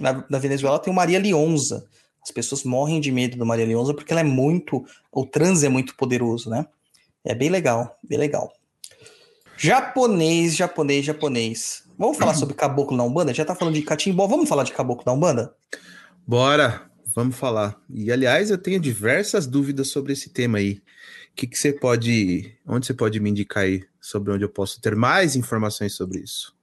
Na, 0.00 0.24
na 0.28 0.38
Venezuela 0.38 0.78
tem 0.78 0.92
o 0.92 0.96
Maria 0.96 1.18
Leonza. 1.18 1.86
As 2.22 2.30
pessoas 2.30 2.64
morrem 2.64 3.00
de 3.00 3.12
medo 3.12 3.36
do 3.36 3.46
Maria 3.46 3.64
Leonza 3.64 3.94
porque 3.94 4.12
ela 4.12 4.20
é 4.20 4.24
muito. 4.24 4.84
O 5.12 5.24
transe 5.24 5.64
é 5.64 5.68
muito 5.68 5.94
poderoso, 5.96 6.50
né? 6.50 6.66
É 7.24 7.34
bem 7.34 7.48
legal, 7.48 7.98
bem 8.02 8.18
legal. 8.18 8.52
Japonês, 9.56 10.54
japonês, 10.54 11.04
japonês. 11.04 11.84
Vamos 11.98 12.18
falar 12.18 12.34
sobre 12.34 12.54
caboclo 12.54 12.96
na 12.96 13.04
Umbanda? 13.04 13.32
Já 13.32 13.44
tá 13.44 13.54
falando 13.54 13.74
de 13.74 13.82
catimbó, 13.82 14.26
vamos 14.26 14.48
falar 14.48 14.64
de 14.64 14.72
caboclo 14.72 15.04
na 15.06 15.12
Umbanda? 15.12 15.54
Bora, 16.26 16.90
vamos 17.14 17.36
falar. 17.36 17.80
E 17.88 18.12
aliás, 18.12 18.50
eu 18.50 18.58
tenho 18.58 18.78
diversas 18.78 19.46
dúvidas 19.46 19.88
sobre 19.88 20.12
esse 20.12 20.28
tema 20.28 20.58
aí. 20.58 20.82
O 21.36 21.38
que, 21.38 21.46
que 21.46 21.58
você 21.58 21.70
pode. 21.70 22.50
Onde 22.66 22.86
você 22.86 22.94
pode 22.94 23.20
me 23.20 23.28
indicar 23.28 23.64
aí 23.64 23.84
sobre 24.00 24.32
onde 24.32 24.42
eu 24.42 24.48
posso 24.48 24.80
ter 24.80 24.96
mais 24.96 25.36
informações 25.36 25.92
sobre 25.92 26.20
isso? 26.20 26.56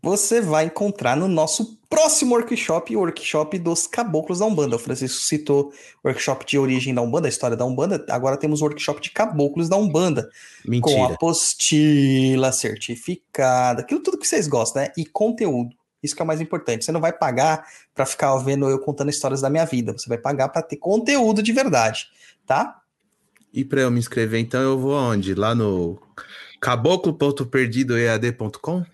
Você 0.00 0.40
vai 0.40 0.66
encontrar 0.66 1.16
no 1.16 1.26
nosso 1.26 1.80
próximo 1.90 2.36
workshop, 2.36 2.94
o 2.94 3.00
workshop 3.00 3.58
dos 3.58 3.88
caboclos 3.88 4.38
da 4.38 4.46
Umbanda. 4.46 4.76
O 4.76 4.78
Francisco 4.78 5.20
citou 5.20 5.72
o 6.04 6.06
workshop 6.06 6.46
de 6.46 6.56
origem 6.56 6.94
da 6.94 7.02
Umbanda, 7.02 7.26
a 7.26 7.28
história 7.28 7.56
da 7.56 7.64
Umbanda. 7.64 8.06
Agora 8.08 8.36
temos 8.36 8.62
o 8.62 8.66
workshop 8.66 9.00
de 9.00 9.10
caboclos 9.10 9.68
da 9.68 9.76
Umbanda. 9.76 10.30
Com 10.64 10.70
Mentira. 10.70 11.14
apostila, 11.14 12.52
certificado, 12.52 13.80
aquilo 13.80 14.00
tudo 14.00 14.16
que 14.16 14.28
vocês 14.28 14.46
gostam, 14.46 14.82
né? 14.82 14.92
E 14.96 15.04
conteúdo. 15.04 15.74
Isso 16.00 16.14
que 16.14 16.22
é 16.22 16.24
o 16.24 16.26
mais 16.26 16.40
importante. 16.40 16.84
Você 16.84 16.92
não 16.92 17.00
vai 17.00 17.12
pagar 17.12 17.66
para 17.92 18.06
ficar 18.06 18.36
vendo 18.36 18.70
eu 18.70 18.78
contando 18.78 19.10
histórias 19.10 19.40
da 19.40 19.50
minha 19.50 19.64
vida. 19.64 19.92
Você 19.92 20.08
vai 20.08 20.18
pagar 20.18 20.50
para 20.50 20.62
ter 20.62 20.76
conteúdo 20.76 21.42
de 21.42 21.52
verdade, 21.52 22.06
tá? 22.46 22.79
E 23.52 23.64
para 23.64 23.80
eu 23.80 23.90
me 23.90 23.98
inscrever, 23.98 24.38
então, 24.40 24.60
eu 24.60 24.78
vou 24.78 24.96
aonde? 24.96 25.34
Lá 25.34 25.52
no 25.54 25.98
caboclo.perdidoead.com? 26.60 28.84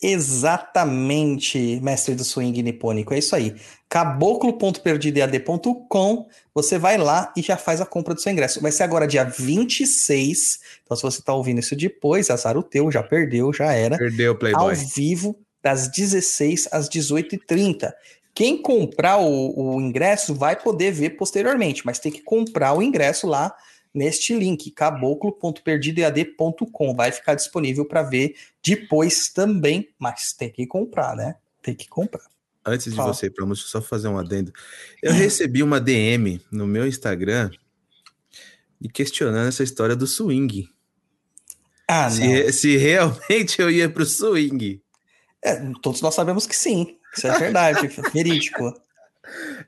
Exatamente, 0.00 1.80
mestre 1.82 2.14
do 2.14 2.22
swing 2.24 2.62
nipônico. 2.62 3.12
É 3.12 3.18
isso 3.18 3.34
aí. 3.34 3.56
caboclo.perdidead.com. 3.88 6.28
Você 6.54 6.78
vai 6.78 6.96
lá 6.96 7.32
e 7.36 7.42
já 7.42 7.56
faz 7.56 7.80
a 7.80 7.86
compra 7.86 8.14
do 8.14 8.20
seu 8.20 8.30
ingresso. 8.32 8.60
Vai 8.60 8.70
ser 8.70 8.84
agora 8.84 9.08
dia 9.08 9.24
26. 9.24 10.60
Então, 10.84 10.96
se 10.96 11.02
você 11.02 11.18
está 11.18 11.34
ouvindo 11.34 11.58
isso 11.58 11.74
depois, 11.74 12.30
azar 12.30 12.56
o 12.56 12.62
teu, 12.62 12.92
já 12.92 13.02
perdeu, 13.02 13.52
já 13.52 13.72
era. 13.72 13.98
Perdeu 13.98 14.30
o 14.30 14.34
Ao 14.34 14.38
Playboy. 14.38 14.76
vivo, 14.94 15.36
das 15.60 15.88
16 15.88 16.68
às 16.70 16.88
18h30. 16.88 17.92
Quem 18.32 18.62
comprar 18.62 19.18
o, 19.18 19.74
o 19.74 19.80
ingresso 19.80 20.32
vai 20.32 20.54
poder 20.54 20.92
ver 20.92 21.10
posteriormente, 21.10 21.84
mas 21.84 21.98
tem 21.98 22.12
que 22.12 22.22
comprar 22.22 22.72
o 22.72 22.80
ingresso 22.80 23.26
lá 23.26 23.52
neste 23.94 24.34
link, 24.34 24.70
caboclo.perdidoead.com. 24.70 26.94
Vai 26.94 27.12
ficar 27.12 27.34
disponível 27.34 27.84
para 27.84 28.02
ver 28.02 28.34
depois 28.64 29.28
também, 29.28 29.90
mas 29.98 30.32
tem 30.32 30.50
que 30.50 30.66
comprar, 30.66 31.14
né? 31.16 31.36
Tem 31.62 31.74
que 31.74 31.88
comprar. 31.88 32.26
Antes 32.64 32.90
de 32.90 32.96
Fala. 32.96 33.14
você 33.14 33.26
ir 33.26 33.30
pra 33.30 33.46
música, 33.46 33.68
só 33.68 33.80
fazer 33.80 34.08
um 34.08 34.18
adendo. 34.18 34.52
Eu 35.02 35.12
recebi 35.12 35.62
uma 35.62 35.80
DM 35.80 36.40
no 36.50 36.66
meu 36.66 36.86
Instagram 36.86 37.50
e 38.80 38.88
questionando 38.88 39.48
essa 39.48 39.62
história 39.62 39.96
do 39.96 40.06
swing. 40.06 40.68
Ah, 41.88 42.10
se, 42.10 42.52
se 42.52 42.76
realmente 42.76 43.60
eu 43.60 43.70
ia 43.70 43.88
pro 43.88 44.04
swing. 44.04 44.82
É, 45.42 45.56
todos 45.80 46.02
nós 46.02 46.14
sabemos 46.14 46.46
que 46.46 46.54
sim. 46.54 46.98
Isso 47.16 47.26
é 47.26 47.38
verdade, 47.38 47.88
verídico. 48.12 48.74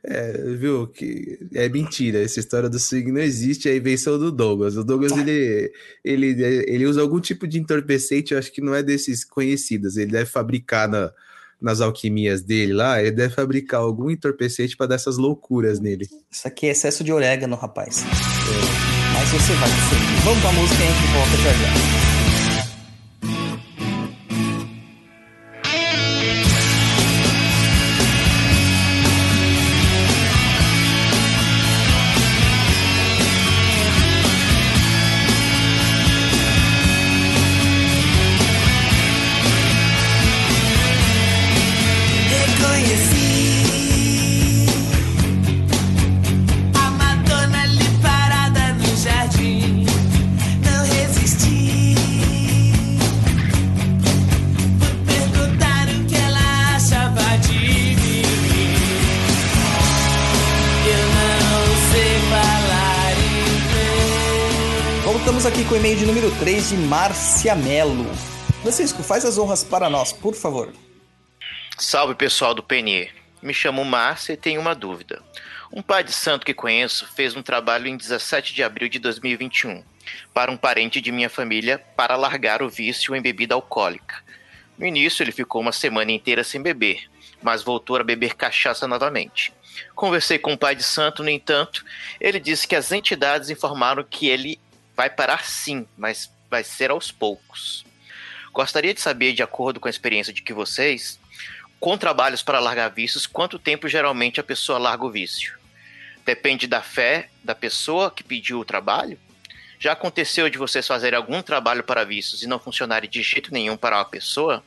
É, 0.02 0.32
viu? 0.58 0.86
Que 0.86 1.38
é 1.54 1.68
mentira. 1.68 2.22
Essa 2.22 2.40
história 2.40 2.68
do 2.68 2.78
swing 2.78 3.12
não 3.12 3.20
existe. 3.20 3.68
É 3.68 3.72
a 3.72 3.76
invenção 3.76 4.18
do 4.18 4.32
Douglas. 4.32 4.76
O 4.76 4.82
Douglas 4.84 5.12
ele, 5.12 5.72
ele, 6.04 6.26
ele 6.66 6.86
usa 6.86 7.00
algum 7.02 7.20
tipo 7.20 7.46
de 7.46 7.58
entorpecente. 7.58 8.32
Eu 8.32 8.38
acho 8.38 8.50
que 8.52 8.60
não 8.62 8.74
é 8.74 8.82
desses 8.82 9.24
conhecidos. 9.24 9.96
Ele 9.96 10.10
deve 10.12 10.26
fabricar 10.30 10.88
na- 10.88 11.10
nas 11.60 11.82
alquimias 11.82 12.40
dele 12.42 12.72
lá. 12.72 13.00
Ele 13.02 13.10
deve 13.10 13.34
fabricar 13.34 13.80
algum 13.80 14.10
entorpecente 14.10 14.74
para 14.76 14.86
dar 14.86 14.94
essas 14.94 15.18
loucuras 15.18 15.78
nele. 15.78 16.08
Isso 16.30 16.48
aqui 16.48 16.66
é 16.66 16.70
excesso 16.70 17.04
de 17.04 17.12
orégano, 17.12 17.54
rapaz. 17.56 18.02
Mas 19.12 19.28
você 19.28 19.52
vai 19.54 19.68
sim. 19.68 20.24
Vamos 20.24 20.40
pra 20.40 20.52
música 20.52 20.82
e 20.82 20.86
a 20.86 20.90
gente 20.90 21.12
volta 21.12 21.36
já 21.36 21.52
já. 21.52 22.19
De 66.70 66.76
Márcia 66.76 67.56
Melo. 67.56 68.06
Francisco, 68.62 69.02
faz 69.02 69.24
as 69.24 69.36
honras 69.36 69.64
para 69.64 69.90
nós, 69.90 70.12
por 70.12 70.36
favor. 70.36 70.72
Salve 71.76 72.14
pessoal 72.14 72.54
do 72.54 72.62
PNE. 72.62 73.10
Me 73.42 73.52
chamo 73.52 73.84
Márcia 73.84 74.34
e 74.34 74.36
tenho 74.36 74.60
uma 74.60 74.72
dúvida. 74.72 75.20
Um 75.72 75.82
pai 75.82 76.04
de 76.04 76.12
santo 76.12 76.46
que 76.46 76.54
conheço 76.54 77.08
fez 77.12 77.34
um 77.34 77.42
trabalho 77.42 77.88
em 77.88 77.96
17 77.96 78.54
de 78.54 78.62
abril 78.62 78.88
de 78.88 79.00
2021 79.00 79.82
para 80.32 80.52
um 80.52 80.56
parente 80.56 81.00
de 81.00 81.10
minha 81.10 81.28
família 81.28 81.76
para 81.96 82.14
largar 82.14 82.62
o 82.62 82.70
vício 82.70 83.16
em 83.16 83.20
bebida 83.20 83.56
alcoólica. 83.56 84.22
No 84.78 84.86
início 84.86 85.24
ele 85.24 85.32
ficou 85.32 85.60
uma 85.60 85.72
semana 85.72 86.12
inteira 86.12 86.44
sem 86.44 86.62
beber, 86.62 87.10
mas 87.42 87.64
voltou 87.64 87.96
a 87.96 88.04
beber 88.04 88.36
cachaça 88.36 88.86
novamente. 88.86 89.52
Conversei 89.96 90.38
com 90.38 90.52
o 90.52 90.58
pai 90.58 90.76
de 90.76 90.84
santo, 90.84 91.24
no 91.24 91.30
entanto, 91.30 91.84
ele 92.20 92.38
disse 92.38 92.68
que 92.68 92.76
as 92.76 92.92
entidades 92.92 93.50
informaram 93.50 94.04
que 94.04 94.28
ele 94.28 94.60
vai 94.94 95.10
parar 95.10 95.44
sim, 95.44 95.84
mas 95.98 96.30
vai 96.50 96.64
ser 96.64 96.90
aos 96.90 97.12
poucos. 97.12 97.84
Gostaria 98.52 98.92
de 98.92 99.00
saber, 99.00 99.32
de 99.32 99.42
acordo 99.42 99.78
com 99.78 99.86
a 99.86 99.90
experiência 99.90 100.32
de 100.32 100.42
que 100.42 100.52
vocês, 100.52 101.20
com 101.78 101.96
trabalhos 101.96 102.42
para 102.42 102.58
largar 102.58 102.88
vícios, 102.88 103.26
quanto 103.26 103.58
tempo 103.58 103.88
geralmente 103.88 104.40
a 104.40 104.44
pessoa 104.44 104.78
larga 104.78 105.04
o 105.04 105.10
vício? 105.10 105.58
Depende 106.24 106.66
da 106.66 106.82
fé 106.82 107.30
da 107.42 107.54
pessoa 107.54 108.10
que 108.10 108.24
pediu 108.24 108.58
o 108.58 108.64
trabalho? 108.64 109.18
Já 109.78 109.92
aconteceu 109.92 110.50
de 110.50 110.58
vocês 110.58 110.86
fazerem 110.86 111.16
algum 111.16 111.40
trabalho 111.40 111.82
para 111.82 112.04
vícios 112.04 112.42
e 112.42 112.46
não 112.46 112.58
funcionarem 112.58 113.08
de 113.08 113.22
jeito 113.22 113.52
nenhum 113.52 113.76
para 113.76 113.96
uma 113.96 114.04
pessoa? 114.04 114.62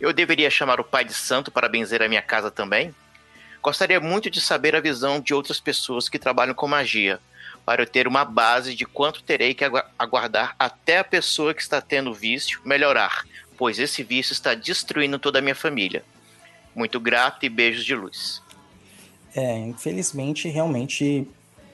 Eu 0.00 0.12
deveria 0.12 0.48
chamar 0.48 0.80
o 0.80 0.84
pai 0.84 1.04
de 1.04 1.12
santo 1.12 1.50
para 1.50 1.68
benzer 1.68 2.00
a 2.00 2.08
minha 2.08 2.22
casa 2.22 2.50
também? 2.50 2.94
Gostaria 3.60 4.00
muito 4.00 4.30
de 4.30 4.40
saber 4.40 4.74
a 4.74 4.80
visão 4.80 5.20
de 5.20 5.34
outras 5.34 5.60
pessoas 5.60 6.08
que 6.08 6.18
trabalham 6.18 6.54
com 6.54 6.68
magia, 6.68 7.20
para 7.68 7.82
eu 7.82 7.86
ter 7.86 8.08
uma 8.08 8.24
base 8.24 8.74
de 8.74 8.86
quanto 8.86 9.22
terei 9.22 9.52
que 9.52 9.62
agu- 9.62 9.82
aguardar 9.98 10.56
até 10.58 11.00
a 11.00 11.04
pessoa 11.04 11.52
que 11.52 11.60
está 11.60 11.82
tendo 11.82 12.14
vício 12.14 12.62
melhorar, 12.64 13.26
pois 13.58 13.78
esse 13.78 14.02
vício 14.02 14.32
está 14.32 14.54
destruindo 14.54 15.18
toda 15.18 15.38
a 15.38 15.42
minha 15.42 15.54
família. 15.54 16.02
Muito 16.74 16.98
grato 16.98 17.44
e 17.44 17.48
beijos 17.50 17.84
de 17.84 17.94
luz. 17.94 18.42
É, 19.36 19.58
infelizmente, 19.58 20.48
realmente, 20.48 21.28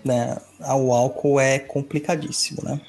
né, 0.04 0.36
o 0.58 0.92
álcool 0.92 1.38
é 1.38 1.60
complicadíssimo, 1.60 2.60
né? 2.64 2.80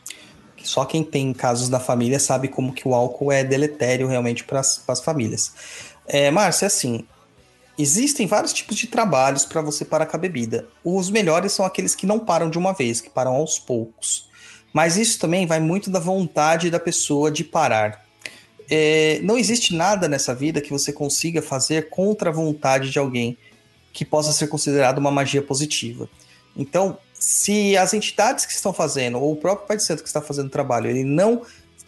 Só 0.63 0.83
quem 0.83 1.03
tem 1.03 1.31
casos 1.31 1.69
da 1.69 1.79
família 1.79 2.17
sabe 2.17 2.47
como 2.47 2.73
que 2.73 2.87
o 2.87 2.95
álcool 2.95 3.31
é 3.31 3.43
deletério 3.43 4.07
realmente 4.07 4.43
para 4.43 4.61
as 4.61 4.99
famílias. 5.05 5.53
É, 6.07 6.31
Márcia, 6.31 6.65
assim, 6.65 7.05
existem 7.77 8.27
vários 8.27 8.53
tipos 8.53 8.75
de 8.75 8.87
trabalhos 8.87 9.45
para 9.45 9.61
você 9.61 9.83
parar 9.83 10.05
com 10.05 10.15
a 10.15 10.19
bebida. 10.19 10.67
Os 10.83 11.09
melhores 11.09 11.51
são 11.51 11.65
aqueles 11.65 11.95
que 11.95 12.05
não 12.05 12.19
param 12.19 12.49
de 12.49 12.57
uma 12.57 12.73
vez, 12.73 13.01
que 13.01 13.09
param 13.09 13.33
aos 13.33 13.59
poucos. 13.59 14.29
Mas 14.73 14.97
isso 14.97 15.19
também 15.19 15.45
vai 15.47 15.59
muito 15.59 15.89
da 15.89 15.99
vontade 15.99 16.69
da 16.69 16.79
pessoa 16.79 17.31
de 17.31 17.43
parar. 17.43 18.05
É, 18.69 19.19
não 19.23 19.37
existe 19.37 19.75
nada 19.75 20.07
nessa 20.07 20.33
vida 20.33 20.59
que 20.59 20.71
você 20.71 20.91
consiga 20.91 21.41
fazer 21.41 21.89
contra 21.89 22.29
a 22.29 22.33
vontade 22.33 22.89
de 22.89 22.99
alguém 22.99 23.37
que 23.93 24.03
possa 24.03 24.33
ser 24.33 24.47
considerado 24.47 24.97
uma 24.97 25.11
magia 25.11 25.41
positiva. 25.41 26.09
Então, 26.57 26.97
se 27.13 27.77
as 27.77 27.93
entidades 27.93 28.45
que 28.45 28.53
estão 28.53 28.73
fazendo, 28.73 29.17
ou 29.19 29.33
o 29.33 29.35
próprio 29.35 29.67
Pai 29.67 29.77
de 29.77 29.83
Santo 29.83 30.03
que 30.03 30.09
está 30.09 30.21
fazendo 30.21 30.47
o 30.47 30.51
trabalho, 30.51 30.89
ele 30.89 31.03
não, 31.03 31.41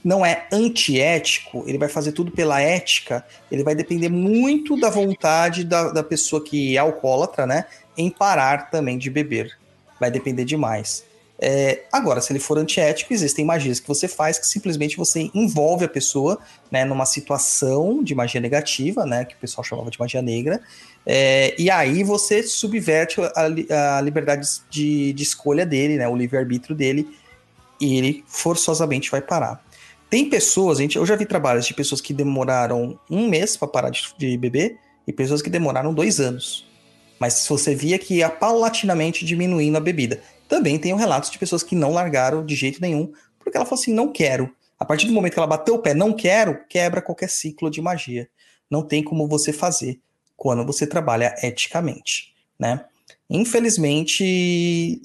não 0.07 0.25
é 0.25 0.47
antiético, 0.53 1.65
ele 1.67 1.77
vai 1.77 1.89
fazer 1.89 2.13
tudo 2.13 2.31
pela 2.31 2.61
ética, 2.61 3.25
ele 3.51 3.61
vai 3.61 3.75
depender 3.75 4.07
muito 4.07 4.79
da 4.79 4.89
vontade 4.89 5.65
da, 5.65 5.91
da 5.91 6.01
pessoa 6.01 6.41
que 6.41 6.77
é 6.77 6.79
alcoólatra, 6.79 7.45
né? 7.45 7.65
Em 7.97 8.09
parar 8.09 8.71
também 8.71 8.97
de 8.97 9.09
beber. 9.09 9.57
Vai 9.99 10.09
depender 10.09 10.45
demais. 10.45 11.03
É, 11.37 11.83
agora, 11.91 12.21
se 12.21 12.31
ele 12.31 12.39
for 12.39 12.57
antiético, 12.57 13.11
existem 13.11 13.43
magias 13.43 13.81
que 13.81 13.87
você 13.87 14.07
faz 14.07 14.39
que 14.39 14.47
simplesmente 14.47 14.95
você 14.95 15.29
envolve 15.35 15.83
a 15.83 15.89
pessoa 15.89 16.39
né, 16.71 16.85
numa 16.85 17.05
situação 17.05 18.01
de 18.01 18.15
magia 18.15 18.39
negativa, 18.39 19.05
né? 19.05 19.25
Que 19.25 19.35
o 19.35 19.37
pessoal 19.37 19.61
chamava 19.65 19.91
de 19.91 19.99
magia 19.99 20.21
negra. 20.21 20.61
É, 21.05 21.53
e 21.59 21.69
aí 21.69 22.01
você 22.01 22.43
subverte 22.43 23.19
a, 23.19 23.97
a 23.97 24.01
liberdade 24.01 24.47
de, 24.69 25.11
de 25.11 25.23
escolha 25.23 25.65
dele, 25.65 25.97
né? 25.97 26.07
O 26.07 26.15
livre-arbítrio 26.15 26.73
dele, 26.73 27.05
e 27.81 27.97
ele 27.97 28.23
forçosamente 28.25 29.11
vai 29.11 29.21
parar. 29.21 29.66
Tem 30.09 30.29
pessoas, 30.29 30.77
gente, 30.77 30.95
eu 30.95 31.05
já 31.05 31.15
vi 31.15 31.25
trabalhos 31.25 31.65
de 31.65 31.73
pessoas 31.73 31.99
que 31.99 32.13
demoraram 32.13 32.97
um 33.09 33.27
mês 33.27 33.57
para 33.57 33.67
parar 33.67 33.89
de, 33.89 34.01
de 34.17 34.37
beber 34.37 34.79
e 35.05 35.11
pessoas 35.11 35.41
que 35.41 35.49
demoraram 35.49 35.93
dois 35.93 36.19
anos. 36.19 36.65
Mas 37.19 37.33
se 37.33 37.49
você 37.49 37.75
via 37.75 37.99
que 37.99 38.15
ia 38.15 38.29
paulatinamente 38.29 39.25
diminuindo 39.25 39.77
a 39.77 39.81
bebida. 39.81 40.21
Também 40.47 40.79
tem 40.79 40.95
relatos 40.95 41.29
de 41.29 41.37
pessoas 41.37 41.61
que 41.61 41.75
não 41.75 41.91
largaram 41.91 42.45
de 42.45 42.55
jeito 42.55 42.79
nenhum, 42.79 43.11
porque 43.37 43.57
ela 43.57 43.65
falou 43.65 43.81
assim: 43.81 43.93
não 43.93 44.11
quero. 44.11 44.49
A 44.79 44.85
partir 44.85 45.07
do 45.07 45.13
momento 45.13 45.33
que 45.33 45.39
ela 45.39 45.47
bateu 45.47 45.75
o 45.75 45.79
pé, 45.79 45.93
não 45.93 46.13
quero, 46.13 46.63
quebra 46.69 47.01
qualquer 47.01 47.29
ciclo 47.29 47.69
de 47.69 47.81
magia. 47.81 48.29
Não 48.69 48.81
tem 48.81 49.03
como 49.03 49.27
você 49.27 49.51
fazer 49.51 49.99
quando 50.37 50.65
você 50.65 50.85
trabalha 50.85 51.35
eticamente, 51.41 52.33
né? 52.59 52.85
Infelizmente, 53.29 55.01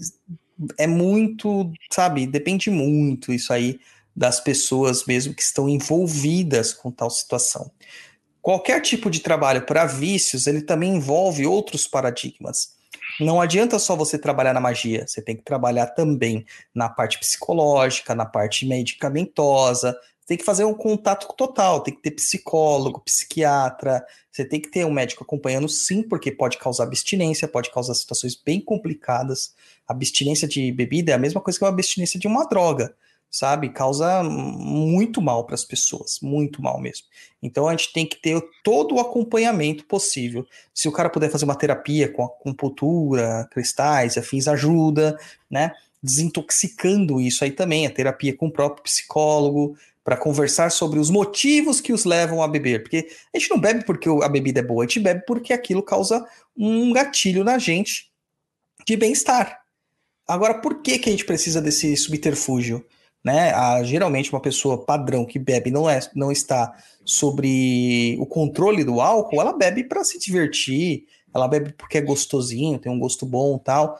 é 0.78 0.86
muito, 0.86 1.72
sabe, 1.90 2.26
depende 2.26 2.70
muito 2.70 3.32
isso 3.32 3.52
aí 3.52 3.80
das 4.14 4.40
pessoas 4.40 5.05
mesmo 5.07 5.35
que 5.35 5.42
estão 5.42 5.68
envolvidas 5.68 6.72
com 6.72 6.90
tal 6.90 7.11
situação. 7.11 7.70
Qualquer 8.40 8.81
tipo 8.81 9.11
de 9.11 9.20
trabalho 9.20 9.64
para 9.64 9.87
vícios, 9.87 10.46
ele 10.46 10.62
também 10.62 10.96
envolve 10.96 11.46
outros 11.46 11.87
paradigmas. 11.87 12.75
Não 13.20 13.40
adianta 13.40 13.79
só 13.79 13.94
você 13.94 14.18
trabalhar 14.18 14.53
na 14.53 14.61
magia, 14.61 15.07
você 15.07 15.22
tem 15.22 15.37
que 15.37 15.42
trabalhar 15.42 15.87
também 15.88 16.44
na 16.75 16.88
parte 16.88 17.18
psicológica, 17.18 18.14
na 18.14 18.25
parte 18.25 18.66
medicamentosa, 18.66 19.96
tem 20.27 20.37
que 20.37 20.44
fazer 20.44 20.64
um 20.64 20.75
contato 20.75 21.29
total, 21.37 21.81
tem 21.81 21.94
que 21.94 22.01
ter 22.01 22.12
psicólogo, 22.12 23.01
psiquiatra, 23.01 24.05
você 24.31 24.44
tem 24.44 24.61
que 24.61 24.70
ter 24.70 24.87
um 24.87 24.92
médico 24.92 25.25
acompanhando 25.25 25.68
sim, 25.68 26.03
porque 26.03 26.33
pode 26.33 26.59
causar 26.59 26.85
abstinência, 26.85 27.48
pode 27.48 27.70
causar 27.70 27.94
situações 27.94 28.35
bem 28.35 28.61
complicadas. 28.61 29.55
Abstinência 29.87 30.48
de 30.48 30.72
bebida 30.72 31.12
é 31.12 31.14
a 31.14 31.18
mesma 31.18 31.40
coisa 31.40 31.59
que 31.59 31.64
uma 31.64 31.70
abstinência 31.70 32.18
de 32.18 32.27
uma 32.27 32.48
droga, 32.48 32.94
sabe? 33.33 33.71
Causa 33.71 34.23
muito 34.23 35.23
mal 35.23 35.47
para 35.47 35.55
as 35.55 35.64
pessoas, 35.64 36.18
muito 36.21 36.61
mal 36.61 36.79
mesmo. 36.79 37.07
Então 37.42 37.66
a 37.66 37.71
gente 37.73 37.90
tem 37.90 38.07
que 38.07 38.21
ter 38.21 38.38
todo 38.62 38.97
o 38.97 39.01
acompanhamento 39.01 39.87
possível. 39.87 40.47
Se 40.75 40.87
o 40.87 40.92
cara 40.92 41.09
puder 41.09 41.31
fazer 41.31 41.47
uma 41.47 41.57
terapia 41.57 42.12
com 42.12 42.23
acupuntura, 42.23 43.49
cristais, 43.51 44.18
afins, 44.18 44.47
ajuda, 44.47 45.18
né? 45.51 45.73
Desintoxicando 46.03 47.21
isso 47.21 47.42
aí 47.42 47.53
também, 47.53 47.87
a 47.87 47.90
terapia 47.90 48.37
com 48.37 48.49
o 48.49 48.53
próprio 48.53 48.83
psicólogo, 48.83 49.77
para 50.05 50.16
conversar 50.16 50.71
sobre 50.71 50.99
os 50.99 51.09
motivos 51.09 51.81
que 51.81 51.92
os 51.92 52.05
levam 52.05 52.42
a 52.42 52.49
beber. 52.49 52.83
Porque 52.83 53.09
a 53.35 53.38
gente 53.38 53.51
não 53.51 53.59
bebe 53.59 53.85
porque 53.85 54.09
a 54.09 54.29
bebida 54.29 54.61
é 54.61 54.62
boa, 54.62 54.85
a 54.85 54.87
gente 54.87 55.01
bebe 55.01 55.23
porque 55.27 55.53
aquilo 55.53 55.83
causa 55.83 56.27
um 56.57 56.92
gatilho 56.92 57.45
na 57.45 57.57
gente 57.57 58.11
de 58.85 58.97
bem-estar. 58.97 59.62
Agora, 60.27 60.61
por 60.61 60.83
que, 60.83 60.99
que 60.99 61.09
a 61.09 61.12
gente 61.12 61.25
precisa 61.25 61.62
desse 61.62 61.97
subterfúgio? 61.97 62.85
Né? 63.24 63.52
Ah, 63.52 63.82
geralmente, 63.85 64.32
uma 64.32 64.40
pessoa 64.40 64.85
padrão 64.85 65.24
que 65.24 65.38
bebe 65.38 65.70
não, 65.70 65.88
é, 65.88 66.00
não 66.14 66.32
está 66.32 66.74
sobre 67.04 68.16
o 68.18 68.26
controle 68.26 68.82
do 68.82 69.00
álcool, 69.00 69.40
ela 69.40 69.56
bebe 69.56 69.85
para 69.85 70.02
se 70.02 70.18
divertir, 70.18 71.06
ela 71.32 71.46
bebe 71.46 71.72
porque 71.72 71.98
é 71.98 72.00
gostosinho, 72.00 72.78
tem 72.78 72.90
um 72.90 72.98
gosto 72.98 73.24
bom 73.24 73.56
e 73.56 73.64
tal. 73.64 73.98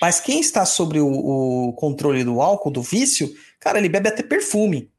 Mas 0.00 0.20
quem 0.20 0.40
está 0.40 0.64
sobre 0.64 1.00
o, 1.00 1.08
o 1.08 1.72
controle 1.74 2.24
do 2.24 2.40
álcool, 2.40 2.70
do 2.70 2.82
vício, 2.82 3.32
cara, 3.60 3.78
ele 3.78 3.88
bebe 3.88 4.08
até 4.08 4.22
perfume. 4.22 4.90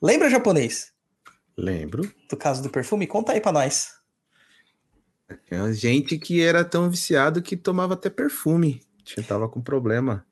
Lembra 0.00 0.30
japonês? 0.30 0.92
Lembro. 1.56 2.10
Do 2.28 2.36
caso 2.36 2.62
do 2.62 2.70
perfume? 2.70 3.06
Conta 3.06 3.32
aí 3.32 3.40
pra 3.40 3.52
nós. 3.52 4.00
Gente 5.72 6.16
que 6.18 6.40
era 6.40 6.64
tão 6.64 6.88
viciado 6.88 7.42
que 7.42 7.56
tomava 7.56 7.94
até 7.94 8.08
perfume. 8.08 8.82
Tinha, 9.04 9.24
tava 9.24 9.48
com 9.48 9.60
problema. 9.60 10.24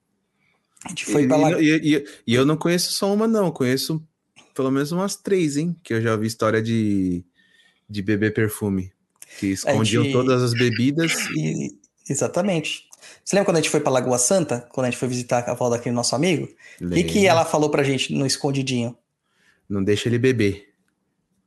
A 0.84 0.88
gente 0.90 1.04
foi 1.06 1.24
e, 1.24 1.26
pra 1.28 1.36
lá. 1.36 1.60
e- 1.60 1.96
e- 1.96 2.06
e 2.26 2.34
eu 2.34 2.44
não 2.46 2.56
conheço 2.56 2.92
só 2.92 3.12
uma, 3.12 3.26
não. 3.26 3.50
Conheço 3.50 4.02
pelo 4.54 4.70
menos 4.70 4.92
umas 4.92 5.16
três, 5.16 5.56
hein? 5.56 5.76
Que 5.82 5.94
eu 5.94 6.00
já 6.00 6.12
ouvi 6.12 6.26
história 6.26 6.60
de, 6.62 7.24
de 7.88 8.02
beber 8.02 8.32
perfume. 8.34 8.92
Que 9.38 9.48
escondiam 9.48 10.02
gente- 10.04 10.12
todas 10.12 10.42
as 10.42 10.52
bebidas. 10.54 11.12
E- 11.36 11.76
exatamente. 12.08 12.86
Você 13.24 13.36
lembra 13.36 13.46
quando 13.46 13.56
a 13.56 13.60
gente 13.60 13.70
foi 13.70 13.80
pra 13.80 13.90
Lagoa 13.92 14.18
Santa? 14.18 14.66
Quando 14.72 14.86
a 14.86 14.90
gente 14.90 14.98
foi 14.98 15.08
visitar 15.08 15.44
a 15.46 15.50
avó 15.52 15.68
daquele 15.68 15.94
nosso 15.94 16.14
amigo? 16.14 16.48
O 16.80 16.90
que, 16.90 17.04
que 17.04 17.26
ela 17.26 17.44
falou 17.44 17.70
pra 17.70 17.82
gente 17.82 18.12
no 18.14 18.26
escondidinho? 18.26 18.96
Não 19.68 19.82
deixa 19.84 20.08
ele 20.08 20.18
beber. 20.18 20.68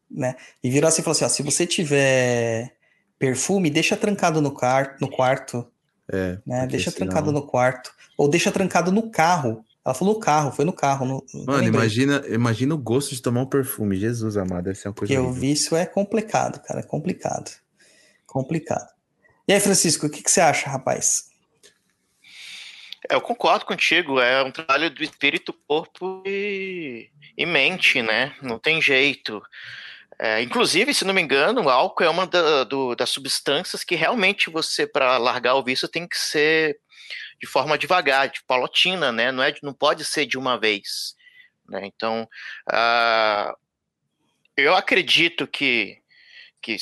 né? 0.10 0.36
E 0.64 0.70
virou 0.70 0.88
assim 0.88 1.02
e 1.02 1.04
falou 1.04 1.16
assim: 1.16 1.26
ó, 1.26 1.30
se 1.30 1.42
você 1.44 1.66
tiver 1.66 2.74
perfume, 3.18 3.70
deixa 3.70 3.96
trancado 3.98 4.42
no, 4.42 4.52
car 4.52 4.98
no 5.02 5.10
quarto, 5.10 5.66
É. 6.12 6.38
né? 6.46 6.68
Deixa 6.68 6.92
trancado 6.92 7.32
no 7.32 7.42
quarto. 7.46 7.94
Ou 8.22 8.30
deixa 8.30 8.52
trancado 8.52 8.92
no 8.92 9.10
carro. 9.10 9.66
Ela 9.84 9.96
falou 9.96 10.14
no 10.14 10.20
carro, 10.20 10.52
foi 10.52 10.64
no 10.64 10.72
carro. 10.72 11.08
No, 11.08 11.26
não 11.34 11.46
Mano, 11.46 11.68
imagina, 11.68 12.24
imagina 12.28 12.76
o 12.76 12.78
gosto 12.78 13.16
de 13.16 13.22
tomar 13.22 13.42
um 13.42 13.48
perfume. 13.48 13.98
Jesus 13.98 14.38
amado, 14.38 14.66
deve 14.66 14.78
ser 14.78 14.90
uma 14.90 14.94
coisa 14.94 15.12
Porque 15.12 15.28
o 15.28 15.34
vício 15.34 15.76
é 15.76 15.88
complicado, 15.88 16.62
cara. 16.62 16.82
É 16.82 16.84
complicado. 16.84 17.50
Complicado. 18.28 18.88
E 19.48 19.54
aí, 19.54 19.60
Francisco, 19.60 20.06
o 20.06 20.10
que, 20.10 20.22
que 20.22 20.30
você 20.30 20.40
acha, 20.40 20.70
rapaz? 20.70 21.32
É, 23.10 23.16
Eu 23.16 23.22
concordo 23.22 23.66
contigo, 23.66 24.20
é 24.20 24.44
um 24.44 24.52
trabalho 24.52 24.92
do 24.92 25.04
espírito, 25.04 25.52
corpo 25.68 26.22
e, 26.24 27.10
e 27.36 27.44
mente, 27.48 28.04
né? 28.04 28.36
Não 28.40 28.60
tem 28.60 28.80
jeito. 28.80 29.42
É, 30.20 30.44
inclusive, 30.44 30.94
se 30.94 31.04
não 31.04 31.14
me 31.16 31.24
engano, 31.24 31.64
o 31.64 31.70
álcool 31.72 32.04
é 32.04 32.10
uma 32.10 32.28
da- 32.28 32.64
do- 32.66 32.94
das 32.96 33.10
substâncias 33.10 33.84
que 33.84 33.96
realmente 33.96 34.52
você, 34.52 34.86
para 34.86 35.18
largar 35.18 35.56
o 35.56 35.64
vício, 35.64 35.88
tem 35.88 36.08
que 36.08 36.20
ser 36.20 36.78
de 37.42 37.48
forma 37.48 37.78
devagar, 37.78 38.30
de 38.30 38.44
palotina, 38.46 39.12
né? 39.12 39.32
Não, 39.32 39.44
é, 39.44 39.54
não 39.64 39.74
pode 39.74 40.06
ser 40.06 40.26
de 40.26 40.38
uma 40.38 40.60
vez. 40.60 41.16
Né? 41.68 41.82
Então, 41.86 42.28
ah, 42.70 43.56
eu 44.56 44.76
acredito 44.76 45.48
que, 45.48 45.98
que, 46.62 46.78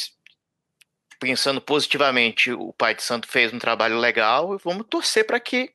pensando 1.20 1.62
positivamente, 1.62 2.52
o 2.52 2.74
Pai 2.74 2.94
de 2.94 3.04
Santo 3.04 3.28
fez 3.28 3.54
um 3.54 3.60
trabalho 3.60 3.98
legal 3.98 4.56
e 4.56 4.58
vamos 4.64 4.86
torcer 4.90 5.26
para 5.26 5.40
que 5.40 5.72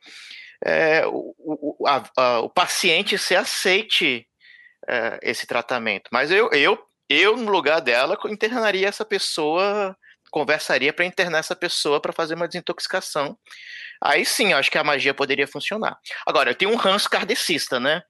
é, 0.65 1.07
o, 1.07 1.35
o, 1.39 1.87
a- 1.87 2.11
a- 2.17 2.41
o 2.41 2.51
paciente 2.51 3.17
se 3.19 3.35
aceite 3.35 4.27
é, 4.89 5.19
esse 5.23 5.47
tratamento. 5.47 6.09
Mas 6.13 6.31
eu, 6.31 6.51
eu, 6.53 6.79
eu, 7.09 7.37
no 7.37 7.51
lugar 7.51 7.81
dela, 7.81 8.19
internaria 8.27 8.89
essa 8.89 9.05
pessoa, 9.05 9.97
conversaria 10.35 10.93
para 10.93 11.05
internar 11.05 11.39
essa 11.39 11.55
pessoa 11.55 12.01
para 12.01 12.13
fazer 12.13 12.35
uma 12.35 12.49
desintoxicação. 12.49 13.39
Aí 14.01 14.27
sim, 14.27 14.51
eu 14.51 14.59
acho 14.59 14.69
que 14.69 14.77
a 14.77 14.83
magia 14.83 15.15
poderia 15.15 15.47
funcionar. 15.47 15.97
Agora, 16.27 16.51
eu 16.51 16.57
tenho 16.57 16.73
um 16.73 16.77
ranço 16.77 17.09
kardecista, 17.09 17.79
né? 17.79 18.03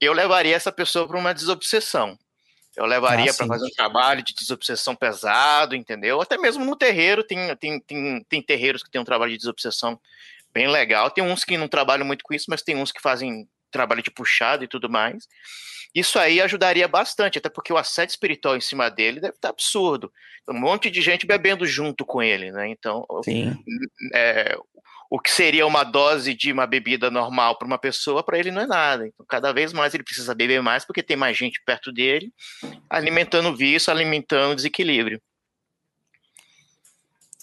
Eu 0.00 0.12
levaria 0.12 0.54
essa 0.54 0.70
pessoa 0.70 1.08
para 1.08 1.18
uma 1.18 1.34
desobsessão. 1.34 2.16
Eu 2.76 2.86
levaria 2.86 3.32
Ah, 3.32 3.34
para 3.34 3.48
fazer 3.48 3.66
um 3.66 3.70
trabalho 3.70 4.22
de 4.22 4.32
desobsessão 4.32 4.94
pesado, 4.94 5.74
entendeu? 5.74 6.20
Até 6.20 6.38
mesmo 6.38 6.64
no 6.64 6.76
terreiro, 6.76 7.24
tem, 7.24 7.56
tem, 7.56 7.80
tem, 7.80 8.24
tem 8.28 8.40
terreiros 8.40 8.84
que 8.84 8.90
tem 8.90 9.00
um 9.00 9.04
trabalho 9.04 9.32
de 9.32 9.38
desobsessão 9.38 10.00
bem 10.54 10.68
legal. 10.68 11.10
Tem 11.10 11.24
uns 11.24 11.44
que 11.44 11.58
não 11.58 11.66
trabalham 11.66 12.06
muito 12.06 12.22
com 12.22 12.32
isso, 12.32 12.46
mas 12.48 12.62
tem 12.62 12.76
uns 12.76 12.92
que 12.92 13.02
fazem 13.02 13.48
trabalho 13.70 14.02
de 14.02 14.10
puxado 14.10 14.64
e 14.64 14.68
tudo 14.68 14.88
mais. 14.88 15.26
Isso 15.94 16.18
aí 16.18 16.40
ajudaria 16.40 16.86
bastante, 16.86 17.38
até 17.38 17.48
porque 17.48 17.72
o 17.72 17.76
assédio 17.76 18.12
espiritual 18.12 18.56
em 18.56 18.60
cima 18.60 18.88
dele 18.88 19.20
deve 19.20 19.34
estar 19.34 19.48
absurdo. 19.48 20.12
Um 20.48 20.58
monte 20.58 20.90
de 20.90 21.00
gente 21.00 21.26
bebendo 21.26 21.66
junto 21.66 22.04
com 22.04 22.22
ele, 22.22 22.52
né? 22.52 22.68
Então, 22.68 23.04
é, 24.14 24.56
o 25.10 25.18
que 25.18 25.30
seria 25.30 25.66
uma 25.66 25.82
dose 25.82 26.32
de 26.34 26.52
uma 26.52 26.66
bebida 26.66 27.10
normal 27.10 27.58
para 27.58 27.66
uma 27.66 27.78
pessoa, 27.78 28.22
para 28.22 28.38
ele 28.38 28.52
não 28.52 28.62
é 28.62 28.66
nada. 28.66 29.06
Então, 29.08 29.26
cada 29.28 29.52
vez 29.52 29.72
mais 29.72 29.92
ele 29.92 30.04
precisa 30.04 30.34
beber 30.34 30.62
mais, 30.62 30.84
porque 30.84 31.02
tem 31.02 31.16
mais 31.16 31.36
gente 31.36 31.60
perto 31.66 31.92
dele, 31.92 32.32
alimentando 32.88 33.48
o 33.48 33.56
vício, 33.56 33.92
alimentando 33.92 34.52
o 34.52 34.56
desequilíbrio. 34.56 35.20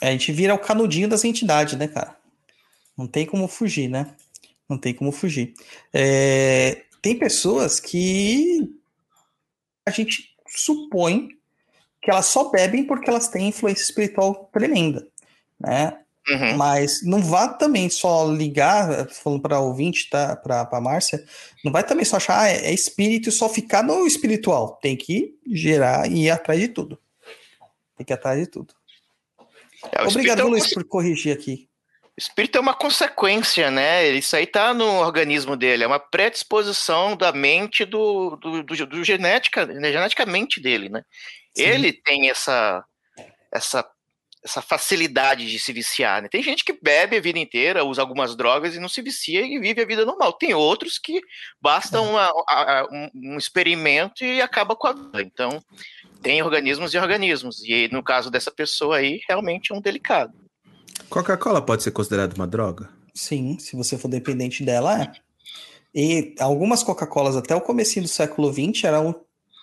A 0.02 0.06
gente 0.08 0.32
vira 0.32 0.54
o 0.54 0.60
canudinho 0.60 1.10
das 1.10 1.26
entidades, 1.26 1.78
né, 1.78 1.88
cara? 1.88 2.16
Não 2.98 3.08
tem 3.08 3.26
como 3.26 3.48
fugir, 3.48 3.90
né? 3.90 4.16
Não 4.70 4.78
tem 4.78 4.94
como 4.94 5.12
fugir. 5.12 5.54
É, 5.94 6.84
tem 7.02 7.18
pessoas 7.18 7.80
que 7.80 8.70
a 9.86 9.92
gente 9.92 10.36
supõe 10.48 11.30
que 12.02 12.12
elas 12.12 12.26
só 12.26 12.50
bebem 12.50 12.86
porque 12.86 13.10
elas 13.10 13.28
têm 13.28 13.50
influência 13.50 13.84
espiritual 13.84 14.50
tremenda, 14.52 15.08
né? 15.60 16.00
Uhum. 16.30 16.58
Mas 16.58 17.02
não 17.04 17.22
vá 17.22 17.48
também 17.48 17.90
só 17.90 18.30
ligar, 18.30 19.08
falando 19.10 19.42
para 19.42 19.62
ouvinte, 19.62 20.10
tá? 20.10 20.36
Para 20.36 20.68
a 20.70 20.82
Márcia, 20.82 21.24
não 21.64 21.72
vai 21.72 21.86
também 21.86 22.04
só 22.04 22.18
achar 22.18 22.42
ah, 22.42 22.50
é 22.50 22.74
espírito 22.74 23.30
e 23.30 23.32
só 23.32 23.48
ficar 23.48 23.82
no 23.82 24.06
espiritual. 24.06 24.78
Tem 24.82 24.96
que 24.98 25.36
gerar 25.50 26.12
e 26.12 26.26
ir 26.26 26.30
atrás 26.30 26.60
de 26.60 26.68
tudo. 26.68 27.00
Tem 27.96 28.06
que 28.06 28.12
ir 28.12 28.16
atrás 28.16 28.38
de 28.40 28.48
tudo. 28.48 28.74
É, 29.92 30.04
Obrigado, 30.04 30.42
é 30.42 30.44
Luiz, 30.44 30.74
por 30.74 30.84
corrigir 30.84 31.34
aqui. 31.34 31.67
O 32.18 32.20
espírito 32.20 32.58
é 32.58 32.62
uma 32.62 32.74
consequência, 32.74 33.70
né? 33.70 34.08
Isso 34.10 34.36
aí 34.36 34.48
tá 34.48 34.74
no 34.74 34.88
organismo 35.02 35.56
dele, 35.56 35.84
é 35.84 35.88
uma 35.88 36.00
predisposição 36.00 37.16
da 37.16 37.32
mente 37.32 37.86
do, 37.86 38.36
do, 38.38 38.64
do, 38.64 38.86
do 38.88 39.04
genética, 39.04 39.68
né, 39.68 39.92
geneticamente 39.92 40.60
dele, 40.60 40.90
né? 40.90 41.04
Sim. 41.56 41.64
Ele 41.64 41.94
tem 41.94 42.28
essa, 42.32 42.84
essa, 43.54 43.88
essa 44.44 44.64
facilidade 44.64 45.48
de 45.48 45.60
se 45.60 45.72
viciar, 45.72 46.24
né? 46.24 46.28
Tem 46.28 46.42
gente 46.42 46.66
que 46.66 46.74
bebe 46.82 47.18
a 47.18 47.22
vida 47.22 47.38
inteira, 47.38 47.86
usa 47.86 48.02
algumas 48.02 48.36
drogas 48.36 48.74
e 48.76 48.80
não 48.80 48.90
se 48.90 49.04
vicia 49.04 49.42
e 49.42 49.60
vive 49.60 49.80
a 49.80 49.86
vida 49.86 50.04
normal. 50.04 50.34
Tem 50.34 50.56
outros 50.56 50.98
que 50.98 51.22
basta 51.62 52.02
uma- 52.02 52.32
a- 52.50 52.80
a- 52.80 52.88
um, 52.92 53.34
um 53.34 53.38
experimento 53.38 54.26
e 54.26 54.42
acaba 54.42 54.76
com 54.76 54.88
a 54.88 54.94
vida. 54.94 55.22
Então, 55.22 55.64
tem 56.24 56.42
organismos 56.42 56.96
e 56.96 56.98
organismos. 56.98 57.64
E 57.64 57.88
no 57.92 58.02
caso 58.02 58.32
dessa 58.32 58.50
pessoa 58.50 58.98
aí, 58.98 59.20
realmente 59.30 59.72
é 59.72 59.76
um 59.76 59.82
delicado. 59.82 60.34
Coca-Cola 61.10 61.62
pode 61.62 61.84
ser 61.84 61.92
considerada 61.92 62.36
uma 62.36 62.48
droga? 62.48 62.90
Sim, 63.14 63.58
se 63.60 63.76
você 63.76 63.98
for 63.98 64.08
dependente 64.08 64.64
dela, 64.64 65.02
é. 65.02 65.12
E 65.96 66.36
algumas 66.40 66.84
Coca-Colas 66.84 67.36
até 67.36 67.56
o 67.56 67.62
comecinho 67.62 68.04
do 68.04 68.10
século 68.10 68.54
XX 68.54 68.84
eram 68.84 69.16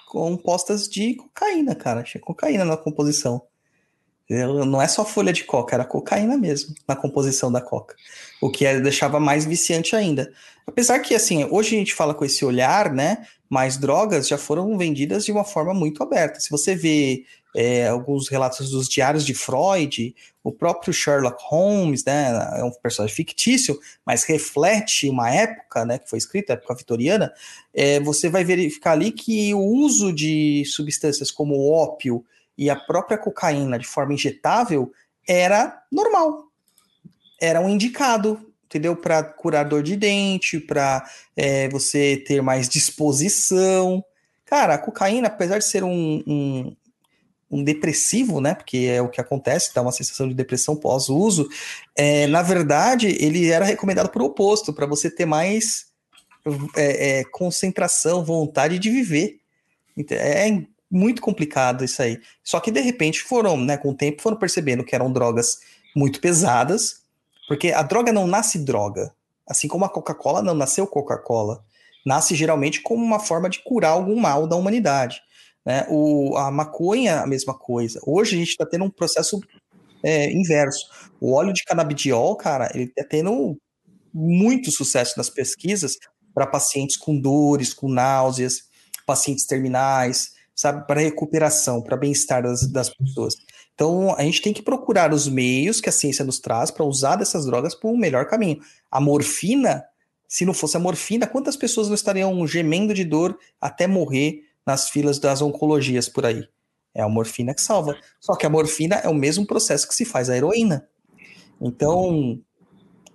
compostas 0.08 0.88
de 0.88 1.14
cocaína, 1.14 1.74
cara. 1.74 2.02
Tinha 2.02 2.20
cocaína 2.20 2.64
na 2.64 2.76
composição. 2.76 3.42
Não 4.28 4.80
é 4.80 4.88
só 4.88 5.04
folha 5.04 5.32
de 5.32 5.44
coca, 5.44 5.74
era 5.74 5.84
cocaína 5.84 6.36
mesmo 6.36 6.74
na 6.88 6.96
composição 6.96 7.52
da 7.52 7.60
coca. 7.60 7.94
O 8.40 8.50
que 8.50 8.64
deixava 8.80 9.20
mais 9.20 9.44
viciante 9.44 9.94
ainda. 9.94 10.32
Apesar 10.66 10.98
que, 11.00 11.14
assim, 11.14 11.44
hoje 11.44 11.76
a 11.76 11.78
gente 11.78 11.94
fala 11.94 12.14
com 12.14 12.24
esse 12.24 12.42
olhar, 12.42 12.90
né? 12.90 13.26
Mas 13.50 13.76
drogas 13.76 14.26
já 14.26 14.38
foram 14.38 14.78
vendidas 14.78 15.26
de 15.26 15.30
uma 15.30 15.44
forma 15.44 15.74
muito 15.74 16.02
aberta. 16.02 16.40
Se 16.40 16.50
você 16.50 16.74
vê 16.74 17.24
é, 17.54 17.86
alguns 17.88 18.28
relatos 18.28 18.70
dos 18.70 18.88
diários 18.88 19.24
de 19.24 19.32
Freud, 19.32 20.14
o 20.42 20.50
próprio 20.50 20.92
Sherlock 20.92 21.40
Holmes, 21.46 22.04
né? 22.04 22.58
É 22.58 22.64
um 22.64 22.70
personagem 22.70 23.14
fictício, 23.14 23.78
mas 24.04 24.24
reflete 24.24 25.08
uma 25.08 25.30
época, 25.30 25.84
né? 25.84 25.98
Que 25.98 26.10
foi 26.10 26.18
escrita, 26.18 26.52
a 26.52 26.54
época 26.54 26.74
vitoriana. 26.74 27.32
é, 27.72 28.00
você 28.00 28.28
vai 28.28 28.44
verificar 28.44 28.92
ali 28.92 29.12
que 29.12 29.54
o 29.54 29.60
uso 29.60 30.12
de 30.12 30.64
substâncias 30.66 31.30
como 31.30 31.54
o 31.54 31.72
ópio 31.72 32.24
e 32.58 32.68
a 32.68 32.76
própria 32.76 33.16
cocaína 33.16 33.78
de 33.78 33.86
forma 33.86 34.14
injetável 34.14 34.92
era 35.26 35.82
normal. 35.90 36.48
Era 37.40 37.60
um 37.60 37.68
indicado, 37.68 38.40
entendeu? 38.64 38.96
Para 38.96 39.22
curar 39.22 39.64
dor 39.64 39.82
de 39.82 39.96
dente, 39.96 40.58
para 40.58 41.04
você 41.70 42.16
ter 42.26 42.42
mais 42.42 42.68
disposição. 42.68 44.04
Cara, 44.44 44.74
a 44.74 44.78
cocaína, 44.78 45.28
apesar 45.28 45.58
de 45.58 45.64
ser 45.64 45.82
um, 45.82 46.22
um, 46.26 46.76
um 47.54 47.62
depressivo, 47.62 48.40
né? 48.40 48.54
Porque 48.54 48.88
é 48.90 49.00
o 49.00 49.08
que 49.08 49.20
acontece, 49.20 49.72
dá 49.74 49.80
uma 49.80 49.92
sensação 49.92 50.26
de 50.28 50.34
depressão 50.34 50.74
pós-uso. 50.74 51.48
É, 51.96 52.26
na 52.26 52.42
verdade, 52.42 53.06
ele 53.20 53.48
era 53.48 53.64
recomendado 53.64 54.08
por 54.10 54.22
oposto, 54.22 54.72
para 54.72 54.86
você 54.86 55.08
ter 55.08 55.24
mais 55.24 55.86
é, 56.76 57.20
é, 57.20 57.24
concentração, 57.24 58.24
vontade 58.24 58.78
de 58.78 58.90
viver. 58.90 59.38
Ent- 59.96 60.12
É 60.12 60.62
muito 60.90 61.22
complicado 61.22 61.84
isso 61.84 62.02
aí. 62.02 62.20
Só 62.42 62.60
que 62.60 62.70
de 62.70 62.80
repente 62.80 63.22
foram, 63.22 63.56
né, 63.56 63.76
com 63.76 63.90
o 63.90 63.94
tempo, 63.94 64.22
foram 64.22 64.36
percebendo 64.36 64.84
que 64.84 64.94
eram 64.94 65.12
drogas 65.12 65.58
muito 65.94 66.20
pesadas, 66.20 67.02
porque 67.48 67.72
a 67.72 67.82
droga 67.82 68.12
não 68.12 68.26
nasce 68.26 68.58
droga. 68.58 69.12
Assim 69.46 69.68
como 69.68 69.84
a 69.84 69.88
Coca-Cola 69.88 70.42
não 70.42 70.54
nasceu 70.54 70.86
Coca-Cola. 70.86 71.64
Nasce 72.04 72.34
geralmente 72.34 72.80
como 72.80 73.04
uma 73.04 73.18
forma 73.20 73.48
de 73.48 73.60
curar 73.62 73.92
algum 73.92 74.18
mal 74.20 74.46
da 74.46 74.56
humanidade. 74.56 75.20
Né? 75.64 75.86
O, 75.88 76.36
a 76.36 76.50
maconha, 76.50 77.20
a 77.20 77.26
mesma 77.26 77.54
coisa. 77.54 78.00
Hoje 78.06 78.36
a 78.36 78.38
gente 78.38 78.50
está 78.50 78.66
tendo 78.66 78.84
um 78.84 78.90
processo 78.90 79.40
é, 80.02 80.30
inverso. 80.30 80.86
O 81.20 81.32
óleo 81.32 81.52
de 81.52 81.64
canabidiol, 81.64 82.36
cara, 82.36 82.70
ele 82.74 82.84
está 82.84 83.04
tendo 83.04 83.58
muito 84.12 84.70
sucesso 84.70 85.14
nas 85.16 85.30
pesquisas 85.30 85.96
para 86.34 86.46
pacientes 86.46 86.96
com 86.96 87.18
dores, 87.18 87.72
com 87.72 87.88
náuseas, 87.88 88.64
pacientes 89.06 89.46
terminais, 89.46 90.32
sabe, 90.54 90.86
para 90.86 91.00
recuperação, 91.00 91.82
para 91.82 91.96
bem-estar 91.96 92.42
das, 92.42 92.66
das 92.70 92.90
pessoas. 92.90 93.34
Então, 93.74 94.14
a 94.16 94.22
gente 94.22 94.40
tem 94.40 94.52
que 94.52 94.62
procurar 94.62 95.12
os 95.12 95.26
meios 95.26 95.80
que 95.80 95.88
a 95.88 95.92
ciência 95.92 96.24
nos 96.24 96.38
traz 96.38 96.70
para 96.70 96.84
usar 96.84 97.16
dessas 97.16 97.44
drogas 97.46 97.74
por 97.74 97.90
um 97.90 97.96
melhor 97.96 98.26
caminho. 98.26 98.60
A 98.90 99.00
morfina, 99.00 99.84
se 100.28 100.44
não 100.44 100.54
fosse 100.54 100.76
a 100.76 100.80
morfina, 100.80 101.26
quantas 101.26 101.56
pessoas 101.56 101.88
não 101.88 101.94
estariam 101.94 102.46
gemendo 102.46 102.94
de 102.94 103.04
dor 103.04 103.36
até 103.60 103.86
morrer 103.86 104.42
nas 104.66 104.88
filas 104.88 105.18
das 105.18 105.42
oncologias 105.42 106.08
por 106.08 106.24
aí? 106.26 106.48
É 106.94 107.02
a 107.02 107.08
morfina 107.08 107.54
que 107.54 107.60
salva. 107.60 107.96
Só 108.20 108.36
que 108.36 108.46
a 108.46 108.50
morfina 108.50 108.96
é 108.96 109.08
o 109.08 109.14
mesmo 109.14 109.46
processo 109.46 109.88
que 109.88 109.94
se 109.94 110.04
faz 110.04 110.30
a 110.30 110.36
heroína. 110.36 110.86
Então, 111.60 112.40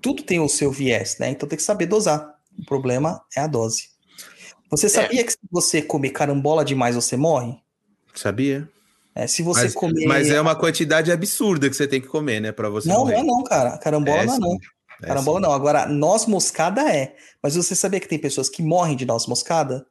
tudo 0.01 0.23
tem 0.23 0.39
o 0.39 0.49
seu 0.49 0.71
viés, 0.71 1.17
né? 1.19 1.29
Então 1.29 1.47
tem 1.47 1.57
que 1.57 1.63
saber 1.63 1.85
dosar. 1.85 2.35
O 2.57 2.65
problema 2.65 3.21
é 3.35 3.41
a 3.41 3.47
dose. 3.47 3.89
Você 4.69 4.87
sabia 4.89 5.23
que 5.23 5.31
se 5.31 5.39
você 5.49 5.81
comer 5.81 6.11
carambola 6.11 6.63
demais, 6.63 6.95
você 6.95 7.15
morre? 7.17 7.57
Sabia? 8.13 8.69
É, 9.15 9.25
se 9.27 9.41
você 9.41 9.63
Mas, 9.63 9.73
comer. 9.73 10.05
mas 10.05 10.29
é 10.29 10.39
uma 10.39 10.55
quantidade 10.55 11.11
absurda 11.11 11.69
que 11.69 11.75
você 11.75 11.87
tem 11.87 11.99
que 11.99 12.07
comer, 12.07 12.39
né? 12.39 12.51
Pra 12.51 12.69
você 12.69 12.87
Não, 12.87 12.99
morrer. 12.99 13.15
não 13.15 13.21
é 13.21 13.25
não, 13.25 13.43
cara. 13.43 13.77
Carambola 13.77 14.21
É, 14.21 14.25
não 14.25 14.35
é 14.35 14.39
não. 14.39 14.57
É, 15.01 15.07
Carambola 15.07 15.39
não. 15.39 15.51
Agora, 15.51 15.87
noz 15.87 16.25
moscada 16.25 16.81
é. 16.93 17.15
Mas 17.41 17.55
você 17.55 17.75
sabia 17.75 17.99
que 17.99 18.07
tem 18.07 18.19
pessoas 18.19 18.49
que 18.49 18.61
morrem 18.61 18.95
de 18.95 19.05
noz 19.05 19.25
moscada? 19.25 19.85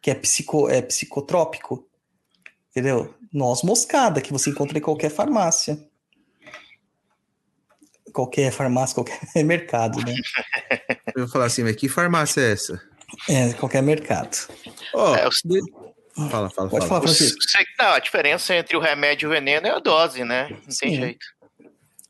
Que 0.00 0.10
é, 0.10 0.14
psico, 0.14 0.68
é 0.68 0.80
psicotrópico? 0.82 1.86
Entendeu? 2.70 3.14
Noz 3.32 3.62
moscada, 3.62 4.20
que 4.20 4.32
você 4.32 4.50
encontra 4.50 4.78
em 4.78 4.80
qualquer 4.80 5.10
farmácia. 5.10 5.78
Qualquer 8.12 8.50
farmácia, 8.52 8.94
qualquer 8.94 9.20
mercado, 9.44 9.98
né? 10.04 10.14
Eu 11.14 11.22
vou 11.24 11.28
falar 11.28 11.46
assim, 11.46 11.62
mas 11.64 11.76
que 11.76 11.88
farmácia 11.88 12.40
é 12.40 12.52
essa? 12.52 12.80
É, 13.28 13.52
qualquer 13.54 13.82
mercado. 13.82 14.36
Ó, 14.94 15.16
É, 15.16 15.26
eu- 15.26 15.30
Fala, 16.28 16.50
fala, 16.50 16.68
Pode 16.68 16.70
fala. 16.70 16.86
falar, 16.88 17.00
Francisco. 17.02 17.38
Sei 17.48 17.64
que 17.64 17.72
não, 17.82 17.92
a 17.92 17.98
diferença 17.98 18.54
entre 18.54 18.76
o 18.76 18.80
remédio 18.80 19.26
e 19.26 19.28
o 19.28 19.30
veneno 19.30 19.66
é 19.66 19.70
a 19.70 19.78
dose, 19.78 20.22
né? 20.24 20.48
Não 20.50 20.58
tem 20.60 20.90
Sim. 20.90 20.96
jeito. 20.96 21.26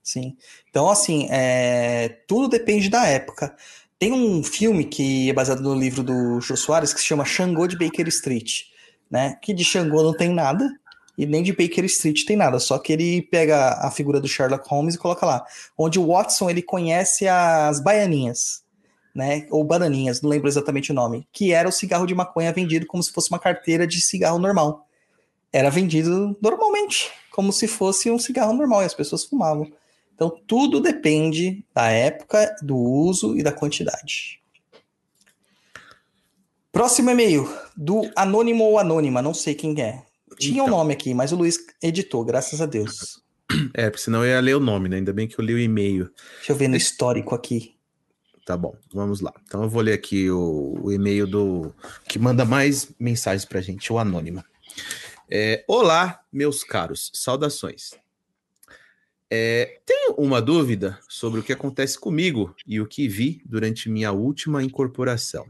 Sim. 0.02 0.36
Então, 0.68 0.88
assim, 0.90 1.28
é, 1.30 2.08
tudo 2.26 2.48
depende 2.48 2.88
da 2.90 3.06
época. 3.06 3.54
Tem 4.00 4.14
um 4.14 4.42
filme 4.42 4.86
que 4.86 5.28
é 5.28 5.32
baseado 5.34 5.62
no 5.62 5.74
livro 5.74 6.02
do 6.02 6.40
Jô 6.40 6.56
Soares 6.56 6.94
que 6.94 7.00
se 7.00 7.06
chama 7.06 7.22
Xangô 7.22 7.66
de 7.66 7.76
Baker 7.76 8.08
Street, 8.08 8.62
né? 9.10 9.36
Que 9.42 9.52
de 9.52 9.62
Xangô 9.62 10.02
não 10.02 10.14
tem 10.16 10.30
nada 10.30 10.66
e 11.18 11.26
nem 11.26 11.42
de 11.42 11.52
Baker 11.52 11.84
Street 11.84 12.24
tem 12.24 12.34
nada, 12.34 12.58
só 12.58 12.78
que 12.78 12.94
ele 12.94 13.20
pega 13.20 13.74
a 13.74 13.90
figura 13.90 14.18
do 14.18 14.26
Sherlock 14.26 14.66
Holmes 14.70 14.94
e 14.94 14.98
coloca 14.98 15.26
lá, 15.26 15.44
onde 15.76 15.98
o 15.98 16.06
Watson 16.06 16.48
ele 16.48 16.62
conhece 16.62 17.28
as 17.28 17.78
baianinhas, 17.78 18.64
né? 19.14 19.46
Ou 19.50 19.62
bananinhas, 19.62 20.22
não 20.22 20.30
lembro 20.30 20.48
exatamente 20.48 20.92
o 20.92 20.94
nome, 20.94 21.28
que 21.30 21.52
era 21.52 21.68
o 21.68 21.72
cigarro 21.72 22.06
de 22.06 22.14
maconha 22.14 22.54
vendido 22.54 22.86
como 22.86 23.02
se 23.02 23.12
fosse 23.12 23.28
uma 23.28 23.38
carteira 23.38 23.86
de 23.86 24.00
cigarro 24.00 24.38
normal. 24.38 24.86
Era 25.52 25.68
vendido 25.68 26.34
normalmente, 26.40 27.10
como 27.30 27.52
se 27.52 27.68
fosse 27.68 28.10
um 28.10 28.18
cigarro 28.18 28.54
normal 28.54 28.80
e 28.80 28.86
as 28.86 28.94
pessoas 28.94 29.26
fumavam. 29.26 29.70
Então, 30.20 30.38
tudo 30.46 30.80
depende 30.80 31.64
da 31.74 31.88
época, 31.88 32.54
do 32.60 32.76
uso 32.76 33.34
e 33.38 33.42
da 33.42 33.50
quantidade. 33.50 34.38
Próximo 36.70 37.08
e-mail, 37.08 37.48
do 37.74 38.02
Anônimo 38.14 38.64
ou 38.64 38.78
Anônima, 38.78 39.22
não 39.22 39.32
sei 39.32 39.54
quem 39.54 39.80
é. 39.80 40.04
Tinha 40.38 40.62
um 40.62 40.66
Então. 40.66 40.76
nome 40.76 40.92
aqui, 40.92 41.14
mas 41.14 41.32
o 41.32 41.36
Luiz 41.36 41.56
editou, 41.82 42.22
graças 42.22 42.60
a 42.60 42.66
Deus. 42.66 43.22
É, 43.72 43.88
porque 43.88 44.02
senão 44.04 44.22
eu 44.22 44.30
ia 44.30 44.40
ler 44.40 44.56
o 44.56 44.60
nome, 44.60 44.90
né? 44.90 44.96
Ainda 44.96 45.10
bem 45.12 45.26
que 45.26 45.40
eu 45.40 45.44
li 45.44 45.54
o 45.54 45.58
e-mail. 45.58 46.10
Deixa 46.36 46.52
eu 46.52 46.56
ver 46.56 46.68
no 46.68 46.76
histórico 46.76 47.34
aqui. 47.34 47.74
Tá 48.44 48.58
bom, 48.58 48.76
vamos 48.92 49.22
lá. 49.22 49.32
Então 49.46 49.62
eu 49.62 49.70
vou 49.70 49.80
ler 49.80 49.94
aqui 49.94 50.30
o, 50.30 50.78
o 50.82 50.92
e-mail 50.92 51.26
do 51.26 51.74
que 52.06 52.18
manda 52.18 52.44
mais 52.44 52.92
mensagens 53.00 53.46
pra 53.46 53.62
gente, 53.62 53.90
o 53.90 53.98
Anônima. 53.98 54.44
É, 55.30 55.64
Olá, 55.66 56.20
meus 56.30 56.62
caros, 56.62 57.10
saudações. 57.14 57.92
É, 59.32 59.80
tenho 59.86 60.14
uma 60.14 60.42
dúvida 60.42 60.98
sobre 61.08 61.38
o 61.38 61.42
que 61.42 61.52
acontece 61.52 61.96
comigo 61.96 62.52
e 62.66 62.80
o 62.80 62.86
que 62.86 63.06
vi 63.06 63.40
durante 63.46 63.88
minha 63.88 64.10
última 64.10 64.60
incorporação. 64.60 65.46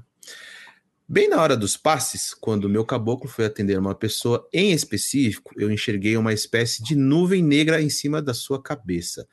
Bem 1.08 1.28
na 1.28 1.42
hora 1.42 1.56
dos 1.56 1.78
passes, 1.78 2.34
quando 2.34 2.68
meu 2.68 2.84
caboclo 2.84 3.28
foi 3.28 3.46
atender 3.46 3.78
uma 3.78 3.94
pessoa 3.94 4.46
em 4.52 4.70
específico, 4.70 5.52
eu 5.56 5.72
enxerguei 5.72 6.16
uma 6.16 6.32
espécie 6.32 6.84
de 6.84 6.94
nuvem 6.94 7.42
negra 7.42 7.80
em 7.80 7.88
cima 7.88 8.20
da 8.20 8.34
sua 8.34 8.62
cabeça. 8.62 9.26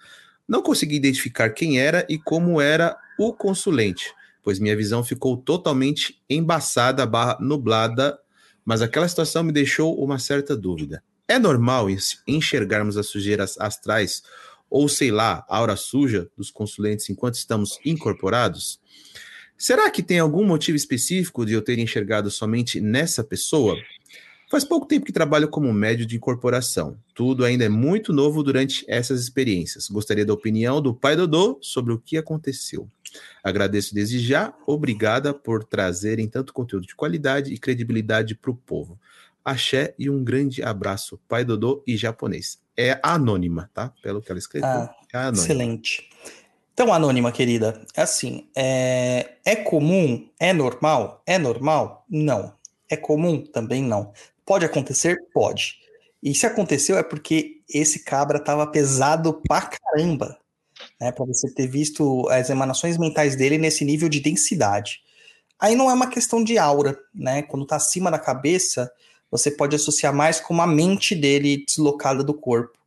Não 0.48 0.62
consegui 0.62 0.96
identificar 0.96 1.50
quem 1.50 1.78
era 1.78 2.08
e 2.10 2.18
como 2.18 2.62
era 2.62 2.98
o 3.20 3.34
consulente, 3.34 4.14
pois 4.42 4.60
minha 4.60 4.78
visão 4.78 5.04
ficou 5.04 5.36
totalmente 5.36 6.20
embaçada, 6.30 7.06
barra 7.06 7.38
nublada, 7.42 8.18
mas 8.64 8.82
aquela 8.82 9.08
situação 9.08 9.44
me 9.44 9.52
deixou 9.52 10.02
uma 10.02 10.18
certa 10.18 10.56
dúvida. 10.56 11.04
É 11.28 11.38
normal 11.38 11.88
enxergarmos 12.26 12.96
as 12.98 13.08
sujeiras 13.08 13.60
astrais, 13.60 14.24
ou 14.70 14.88
sei 14.88 15.12
lá, 15.12 15.46
a 15.50 15.58
aura 15.58 15.76
suja 15.76 16.30
dos 16.38 16.50
consulentes 16.50 17.10
enquanto 17.10 17.36
estamos 17.36 17.80
incorporados? 17.84 18.80
Será 19.58 19.90
que 19.90 20.04
tem 20.04 20.20
algum 20.20 20.46
motivo 20.46 20.78
específico 20.78 21.46
de 21.46 21.54
eu 21.54 21.62
ter 21.62 21.80
enxergado 21.80 22.30
somente 22.30 22.80
nessa 22.80 23.24
pessoa? 23.24 23.76
Faz 24.50 24.64
pouco 24.64 24.86
tempo 24.86 25.06
que 25.06 25.12
trabalho 25.12 25.50
como 25.50 25.74
médio 25.74 26.06
de 26.06 26.16
incorporação. 26.16 26.98
Tudo 27.14 27.44
ainda 27.44 27.66
é 27.66 27.70
muito 27.70 28.14
novo 28.14 28.42
durante 28.42 28.86
essas 28.88 29.20
experiências. 29.20 29.90
Gostaria 29.90 30.26
da 30.26 30.34
opinião 30.34 30.82
do 30.82 30.94
pai 30.94 31.18
Dodô 31.18 31.58
sobre 31.62 31.92
o 31.92 32.00
que 32.00 32.18
aconteceu. 32.18 32.88
Agradeço 33.44 33.94
desde 33.94 34.20
já. 34.20 34.54
Obrigada 34.66 35.34
por 35.34 35.66
trazerem 35.66 36.30
tanto 36.30 36.54
conteúdo 36.54 36.88
de 36.88 36.96
qualidade 36.96 37.54
e 37.54 37.58
credibilidade 37.58 38.36
para 38.36 38.52
o 38.52 38.56
povo. 38.56 38.98
Axé 39.48 39.96
e 39.98 40.10
um 40.10 40.26
grande 40.26 40.62
abraço, 40.62 41.18
pai 41.26 41.46
Dodô 41.46 41.82
e 41.88 41.96
japonês. 41.96 42.60
É 42.76 43.00
anônima, 43.02 43.72
tá? 43.74 43.94
Pelo 44.04 44.22
que 44.22 44.30
ela 44.30 44.38
escreveu. 44.38 44.68
Ah, 44.68 44.94
é 45.14 45.18
anônima. 45.18 45.44
Excelente. 45.44 46.10
Então, 46.74 46.94
Anônima, 46.94 47.32
querida, 47.32 47.82
é 47.96 48.02
assim, 48.02 48.48
é, 48.56 49.38
é 49.44 49.56
comum? 49.56 50.30
É 50.38 50.52
normal? 50.54 51.24
É 51.26 51.40
normal? 51.40 52.06
Não. 52.08 52.54
É 52.90 52.96
comum? 52.96 53.42
Também 53.42 53.82
não. 53.82 54.12
Pode 54.46 54.66
acontecer? 54.66 55.18
Pode. 55.34 55.78
E 56.22 56.36
se 56.36 56.46
aconteceu 56.46 56.98
é 56.98 57.02
porque 57.02 57.62
esse 57.68 58.04
cabra 58.04 58.40
tava 58.40 58.68
pesado 58.68 59.42
pra 59.48 59.62
caramba, 59.62 60.38
né? 61.00 61.12
Pra 61.12 61.26
você 61.26 61.50
ter 61.52 61.68
visto 61.68 62.28
as 62.30 62.50
emanações 62.50 62.98
mentais 62.98 63.36
dele 63.36 63.58
nesse 63.58 63.86
nível 63.86 64.10
de 64.10 64.20
densidade. 64.20 65.00
Aí 65.58 65.74
não 65.74 65.90
é 65.90 65.94
uma 65.94 66.10
questão 66.10 66.44
de 66.44 66.58
aura, 66.58 67.00
né? 67.16 67.42
Quando 67.44 67.66
tá 67.66 67.78
acima 67.78 68.12
da 68.12 68.20
cabeça, 68.20 68.92
você 69.32 69.52
pode 69.52 69.76
associar 69.76 70.14
mais 70.14 70.40
com 70.40 70.62
a 70.62 70.68
mente 70.68 71.14
dele 71.14 71.64
deslocada 71.66 72.24
do 72.24 72.34
corpo. 72.34 72.78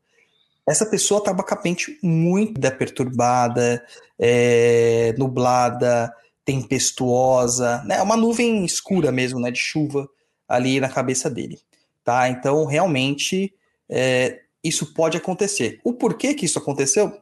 Essa 0.66 0.86
pessoa 0.86 1.18
estava 1.18 1.42
com 1.42 1.54
a 1.54 1.60
mente 1.62 1.98
muito 2.02 2.60
perturbada, 2.70 3.84
é, 4.18 5.14
nublada, 5.18 6.14
tempestuosa, 6.44 7.82
né? 7.84 8.00
Uma 8.02 8.16
nuvem 8.16 8.64
escura 8.64 9.10
mesmo, 9.10 9.40
né? 9.40 9.50
De 9.50 9.58
chuva 9.58 10.08
ali 10.48 10.80
na 10.80 10.88
cabeça 10.88 11.30
dele, 11.30 11.60
tá? 12.04 12.28
Então, 12.28 12.64
realmente, 12.66 13.52
é, 13.88 14.40
isso 14.62 14.94
pode 14.94 15.16
acontecer. 15.16 15.80
O 15.84 15.92
porquê 15.92 16.34
que 16.34 16.46
isso 16.46 16.58
aconteceu? 16.58 17.12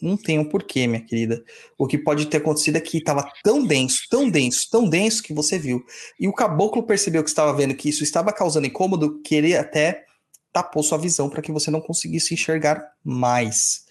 Não 0.00 0.16
tem 0.16 0.38
um 0.38 0.44
porquê, 0.44 0.86
minha 0.86 1.00
querida. 1.00 1.42
O 1.78 1.86
que 1.86 1.96
pode 1.96 2.26
ter 2.26 2.38
acontecido 2.38 2.76
é 2.76 2.80
que 2.80 2.98
estava 2.98 3.30
tão 3.42 3.64
denso, 3.64 4.02
tão 4.10 4.28
denso, 4.28 4.68
tão 4.70 4.88
denso 4.88 5.22
que 5.22 5.32
você 5.32 5.58
viu. 5.58 5.84
E 6.20 6.28
o 6.28 6.32
caboclo 6.32 6.82
percebeu 6.82 7.22
que 7.24 7.30
estava 7.30 7.52
vendo 7.54 7.74
que 7.74 7.88
isso 7.88 8.02
estava 8.02 8.32
causando 8.32 8.66
incômodo, 8.66 9.20
que 9.22 9.34
ele 9.34 9.56
até 9.56 10.04
tapou 10.52 10.82
sua 10.82 10.98
visão 10.98 11.28
para 11.28 11.42
que 11.42 11.52
você 11.52 11.70
não 11.70 11.80
conseguisse 11.80 12.34
enxergar 12.34 12.82
mais. 13.04 13.84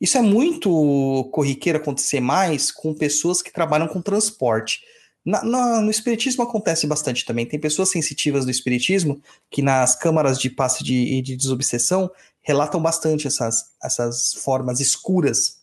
Isso 0.00 0.18
é 0.18 0.22
muito 0.22 1.28
corriqueiro 1.32 1.78
acontecer 1.78 2.20
mais 2.20 2.70
com 2.70 2.92
pessoas 2.94 3.40
que 3.40 3.52
trabalham 3.52 3.88
com 3.88 4.02
transporte. 4.02 4.80
Na- 5.24 5.42
na- 5.42 5.80
no 5.80 5.90
espiritismo 5.90 6.42
acontece 6.42 6.86
bastante 6.86 7.24
também. 7.24 7.46
Tem 7.46 7.58
pessoas 7.58 7.90
sensitivas 7.90 8.44
do 8.44 8.50
espiritismo 8.50 9.22
que 9.50 9.62
nas 9.62 9.96
câmaras 9.96 10.38
de 10.38 10.50
passe 10.50 10.84
de, 10.84 11.22
de 11.22 11.36
desobsessão 11.36 12.10
relatam 12.44 12.80
bastante 12.80 13.26
essas, 13.26 13.72
essas 13.82 14.34
formas 14.34 14.78
escuras 14.78 15.58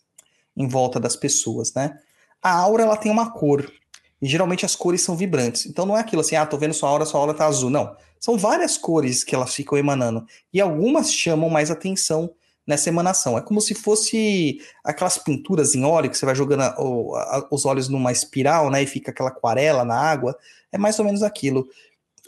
em 0.54 0.68
volta 0.68 1.00
das 1.00 1.16
pessoas, 1.16 1.72
né? 1.72 1.98
A 2.42 2.52
aura 2.52 2.82
ela 2.82 2.96
tem 2.96 3.10
uma 3.10 3.30
cor. 3.30 3.72
E 4.20 4.26
geralmente 4.26 4.66
as 4.66 4.76
cores 4.76 5.00
são 5.00 5.16
vibrantes. 5.16 5.64
Então 5.66 5.86
não 5.86 5.96
é 5.96 6.00
aquilo 6.00 6.20
assim, 6.20 6.36
ah, 6.36 6.44
tô 6.44 6.58
vendo 6.58 6.74
sua 6.74 6.90
aura, 6.90 7.06
sua 7.06 7.20
aura 7.20 7.32
tá 7.34 7.46
azul. 7.46 7.70
Não. 7.70 7.96
São 8.20 8.36
várias 8.36 8.76
cores 8.76 9.24
que 9.24 9.34
elas 9.34 9.54
ficam 9.54 9.78
emanando. 9.78 10.26
E 10.52 10.60
algumas 10.60 11.12
chamam 11.12 11.48
mais 11.48 11.70
atenção 11.70 12.30
nessa 12.66 12.88
emanação. 12.88 13.36
É 13.38 13.40
como 13.40 13.60
se 13.60 13.74
fosse 13.74 14.60
aquelas 14.84 15.18
pinturas 15.18 15.74
em 15.74 15.84
óleo 15.84 16.10
que 16.10 16.16
você 16.18 16.24
vai 16.26 16.34
jogando 16.34 16.60
a- 16.62 16.66
a- 16.68 17.48
os 17.50 17.64
olhos 17.64 17.88
numa 17.88 18.12
espiral, 18.12 18.70
né? 18.70 18.82
E 18.82 18.86
fica 18.86 19.10
aquela 19.10 19.30
aquarela 19.30 19.84
na 19.84 19.96
água. 19.98 20.36
É 20.70 20.78
mais 20.78 20.98
ou 20.98 21.04
menos 21.04 21.22
aquilo. 21.22 21.68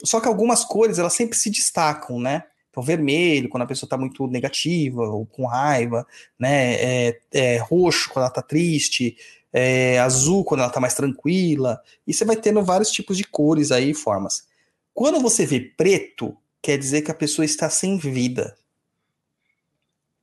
Só 0.03 0.19
que 0.19 0.27
algumas 0.27 0.65
cores, 0.65 0.99
elas 0.99 1.13
sempre 1.13 1.37
se 1.37 1.49
destacam, 1.49 2.19
né? 2.19 2.43
Então, 2.75 2.83
vermelho, 2.83 3.47
quando 3.47 3.63
a 3.63 3.65
pessoa 3.65 3.89
tá 3.89 3.97
muito 3.97 4.27
negativa 4.27 5.01
ou 5.01 5.25
com 5.25 5.45
raiva, 5.45 6.05
né? 6.37 6.73
É, 6.73 7.19
é 7.31 7.57
roxo, 7.57 8.09
quando 8.09 8.25
ela 8.25 8.33
tá 8.33 8.41
triste. 8.41 9.15
É 9.53 9.97
azul, 9.99 10.43
quando 10.43 10.59
ela 10.59 10.69
tá 10.69 10.81
mais 10.81 10.93
tranquila. 10.93 11.81
E 12.05 12.13
você 12.13 12.25
vai 12.25 12.35
tendo 12.35 12.61
vários 12.65 12.91
tipos 12.91 13.15
de 13.15 13.23
cores 13.23 13.71
aí 13.71 13.91
e 13.91 13.93
formas. 13.93 14.45
Quando 14.93 15.21
você 15.21 15.45
vê 15.45 15.61
preto, 15.61 16.35
quer 16.61 16.77
dizer 16.77 17.01
que 17.01 17.11
a 17.11 17.15
pessoa 17.15 17.45
está 17.45 17.69
sem 17.69 17.97
vida. 17.97 18.57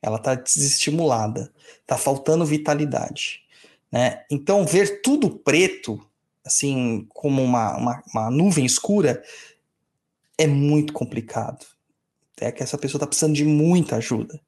Ela 0.03 0.19
está 0.19 0.35
desestimulada, 0.35 1.51
está 1.81 1.97
faltando 1.97 2.45
vitalidade, 2.45 3.41
né? 3.91 4.25
Então 4.31 4.67
ver 4.67 5.01
tudo 5.01 5.31
preto, 5.31 6.05
assim 6.45 7.07
como 7.09 7.43
uma, 7.43 7.77
uma, 7.79 8.03
uma 8.13 8.31
nuvem 8.31 8.67
escura, 8.67 9.23
é 10.37 10.47
muito 10.47 10.93
complicado. 10.93 11.72
É 12.43 12.51
que 12.51 12.63
essa 12.63 12.77
pessoa 12.77 12.99
está 12.99 13.07
precisando 13.07 13.35
de 13.35 13.45
muita 13.45 13.97
ajuda, 13.97 14.41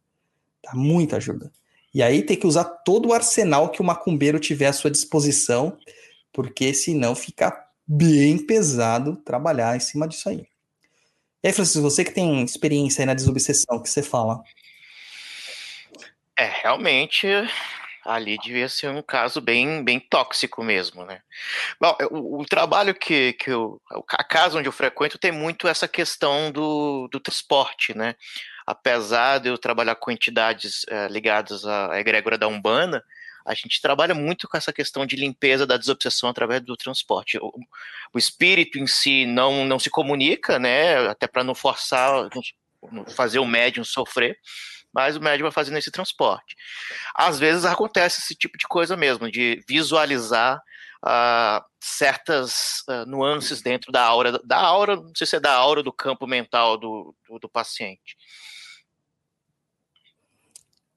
tá? 0.61 0.75
Muita 0.75 1.17
ajuda. 1.17 1.53
E 1.95 2.03
aí 2.03 2.23
tem 2.23 2.37
que 2.37 2.47
usar 2.47 2.65
todo 2.65 3.09
o 3.09 3.13
arsenal 3.13 3.69
que 3.69 3.81
o 3.81 3.85
macumbeiro 3.85 4.41
tiver 4.41 4.67
à 4.67 4.73
sua 4.73 4.91
disposição, 4.91 5.79
porque 6.33 6.75
senão 6.75 7.15
fica 7.15 7.69
bem 7.87 8.37
pesado 8.37 9.17
trabalhar 9.17 9.77
em 9.77 9.81
cima 9.81 10.09
disso 10.09 10.29
aí. 10.29 10.47
E 11.43 11.47
aí, 11.47 11.53
Francisco, 11.53 11.83
você 11.83 12.05
que 12.05 12.11
tem 12.11 12.43
experiência 12.43 13.03
aí 13.03 13.07
na 13.07 13.15
desobsessão, 13.15 13.77
o 13.77 13.81
que 13.81 13.91
você 13.91 14.03
fala? 14.03 14.43
É, 16.37 16.47
realmente, 16.63 17.29
ali 18.05 18.37
devia 18.39 18.69
ser 18.69 18.89
um 18.89 19.03
caso 19.03 19.41
bem, 19.41 19.83
bem 19.83 19.99
tóxico 19.99 20.63
mesmo, 20.63 21.05
né? 21.05 21.21
Bom, 21.81 21.97
o, 22.11 22.43
o 22.43 22.45
trabalho 22.45 22.95
que, 22.95 23.33
que 23.35 23.51
eu, 23.51 23.81
a 24.09 24.25
casa 24.25 24.59
onde 24.59 24.69
eu 24.69 24.73
frequento 24.73 25.19
tem 25.19 25.33
muito 25.33 25.67
essa 25.67 25.89
questão 25.89 26.51
do, 26.51 27.09
do 27.09 27.19
transporte, 27.19 27.97
né? 27.97 28.15
Apesar 28.67 29.39
de 29.39 29.49
eu 29.49 29.59
trabalhar 29.59 29.95
com 29.97 30.11
entidades 30.11 30.85
eh, 30.89 31.09
ligadas 31.09 31.67
à 31.67 31.99
egrégora 32.01 32.39
da 32.39 32.49
Umbanda, 32.49 33.05
a 33.45 33.55
gente 33.55 33.81
trabalha 33.81 34.15
muito 34.15 34.49
com 34.49 34.57
essa 34.57 34.73
questão 34.73 35.05
de 35.05 35.17
limpeza 35.17 35.67
da 35.67 35.77
desobsessão 35.77 36.31
através 36.31 36.63
do 36.63 36.77
transporte. 36.77 37.37
O, 37.39 37.53
o 38.15 38.19
espírito 38.19 38.79
em 38.79 38.87
si 38.87 39.27
não, 39.27 39.67
não 39.67 39.79
se 39.79 39.91
comunica, 39.91 40.59
né? 40.59 41.09
Até 41.09 41.27
para 41.27 41.45
não 41.45 41.55
forçar, 41.55 42.29
fazer 43.15 43.39
o 43.39 43.47
médium 43.47 43.85
sofrer, 43.85 44.39
mas 44.95 45.17
o 45.17 45.21
médium 45.21 45.45
vai 45.45 45.53
fazendo 45.53 45.77
esse 45.77 45.91
transporte. 45.91 46.55
Às 47.15 47.39
vezes 47.39 47.65
acontece 47.65 48.21
esse 48.21 48.35
tipo 48.35 48.57
de 48.57 48.67
coisa 48.69 48.97
mesmo, 48.97 49.31
de 49.31 49.63
visualizar 49.69 50.63
ah, 51.05 51.65
certas 51.81 52.83
ah, 52.89 53.05
nuances 53.05 53.61
dentro 53.61 53.91
da 53.91 54.03
aura, 54.03 54.41
da 54.45 54.59
aura, 54.59 54.97
não 54.97 55.13
sei 55.15 55.27
se 55.27 55.37
é 55.37 55.41
da 55.41 55.53
aura 55.53 55.83
do 55.83 55.93
campo 55.93 56.27
mental 56.27 56.79
do, 56.79 57.15
do, 57.29 57.39
do 57.41 57.49
paciente. 57.49 58.17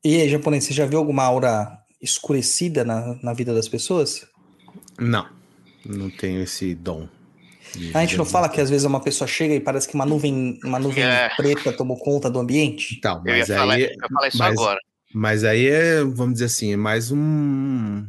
E 0.03 0.21
aí, 0.21 0.29
japonês, 0.29 0.63
você 0.63 0.73
já 0.73 0.85
viu 0.85 0.99
alguma 0.99 1.23
aura 1.23 1.77
escurecida 2.01 2.85
na, 2.85 3.15
na 3.21 3.33
vida 3.33 3.53
das 3.53 3.67
pessoas? 3.67 4.25
Não, 4.97 5.27
não 5.83 6.09
tenho 6.09 6.41
esse 6.41 6.75
dom. 6.75 7.09
A 7.93 7.99
gente 8.01 8.17
não 8.17 8.25
fala 8.25 8.49
que 8.49 8.59
às 8.61 8.69
vezes 8.69 8.85
uma 8.85 8.99
pessoa 9.01 9.27
chega 9.27 9.53
e 9.53 9.59
parece 9.59 9.87
que 9.87 9.95
uma 9.95 10.05
nuvem, 10.05 10.59
uma 10.63 10.79
nuvem 10.79 11.03
É. 11.03 11.29
preta 11.35 11.71
tomou 11.73 11.97
conta 11.97 12.29
do 12.29 12.39
ambiente? 12.39 12.95
Então, 12.97 13.21
Eu 13.25 13.33
ia, 13.33 13.39
mas 13.39 13.47
falar, 13.47 13.73
aí, 13.75 13.83
eu 13.83 13.89
ia 13.89 13.95
falar 14.11 14.27
isso 14.27 14.37
mas- 14.37 14.51
agora. 14.53 14.79
mas 15.13 15.43
aí 15.43 15.67
é, 15.67 16.03
vamos 16.03 16.33
dizer 16.33 16.45
assim, 16.45 16.73
é 16.73 16.77
mais 16.77 17.11
um, 17.11 18.05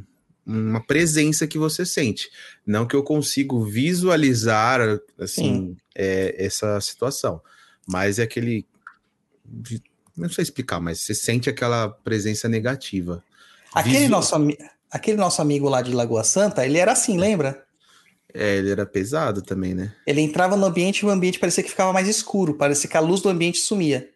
uma 0.47 0.81
presença 0.85 1.47
que 1.47 1.59
você 1.59 1.85
sente. 1.85 2.29
Não 2.67 2.87
que 2.87 2.97
eu 2.97 3.03
consigo 3.03 3.63
visualizar, 3.65 4.81
assim, 5.19 5.77
é, 5.95 6.35
essa 6.39 6.81
situação. 6.81 7.41
Mas 7.87 8.19
é 8.19 8.23
aquele... 8.23 8.67
Não 10.17 10.29
sei 10.29 10.43
explicar, 10.43 10.81
mas 10.81 11.01
você 11.01 11.15
sente 11.15 11.49
aquela 11.49 11.89
presença 11.89 12.49
negativa. 12.49 13.23
Aquele 13.73 13.99
Visu- 13.99 14.11
nosso, 14.11 14.35
aquele 14.91 15.17
nosso 15.17 15.41
amigo 15.41 15.69
lá 15.69 15.81
de 15.81 15.93
Lagoa 15.93 16.25
Santa, 16.25 16.65
ele 16.67 16.79
era 16.79 16.93
assim, 16.93 17.17
lembra? 17.19 17.65
É, 18.35 18.57
ele 18.57 18.71
era 18.71 18.85
pesado 18.85 19.43
também, 19.43 19.75
né? 19.75 19.95
Ele 20.07 20.21
entrava 20.21 20.57
no 20.57 20.67
ambiente 20.67 21.01
e 21.01 21.07
o 21.07 21.11
ambiente 21.11 21.39
parecia 21.39 21.63
que 21.63 21.71
ficava 21.71 21.93
mais 21.93 22.07
escuro, 22.09 22.55
parecia 22.55 22.89
que 22.89 22.97
a 22.97 23.01
luz 23.01 23.21
do 23.21 23.29
ambiente 23.29 23.59
sumia. 23.59 24.11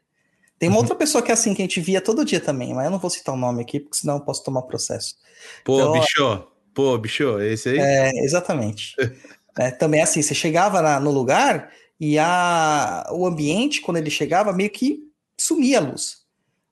Tem 0.58 0.68
uma 0.68 0.78
outra 0.78 0.94
pessoa 0.94 1.22
que 1.22 1.30
é 1.30 1.34
assim, 1.34 1.54
que 1.54 1.62
a 1.62 1.64
gente 1.64 1.80
via 1.80 2.00
todo 2.00 2.24
dia 2.24 2.40
também, 2.40 2.72
mas 2.72 2.84
eu 2.84 2.90
não 2.90 2.98
vou 2.98 3.10
citar 3.10 3.34
o 3.34 3.38
nome 3.38 3.62
aqui, 3.62 3.80
porque 3.80 3.96
senão 3.98 4.14
eu 4.16 4.20
posso 4.20 4.44
tomar 4.44 4.62
processo. 4.62 5.16
Pô, 5.64 5.80
Então, 5.80 5.92
bicho, 5.92 6.46
pô, 6.74 6.96
bicho, 6.98 7.40
esse 7.40 7.68
aí? 7.70 7.78
É, 7.80 8.24
exatamente. 8.24 8.94
É, 9.54 9.70
também 9.70 10.00
é 10.00 10.02
assim, 10.04 10.22
você 10.22 10.34
chegava 10.34 10.80
na- 10.80 10.98
no 10.98 11.10
lugar 11.10 11.70
e 12.00 12.18
a, 12.18 13.04
o 13.12 13.26
ambiente, 13.26 13.82
quando 13.82 13.98
ele 13.98 14.08
chegava, 14.08 14.50
meio 14.50 14.70
que 14.70 15.00
sumia 15.38 15.76
a 15.76 15.80
luz. 15.82 16.22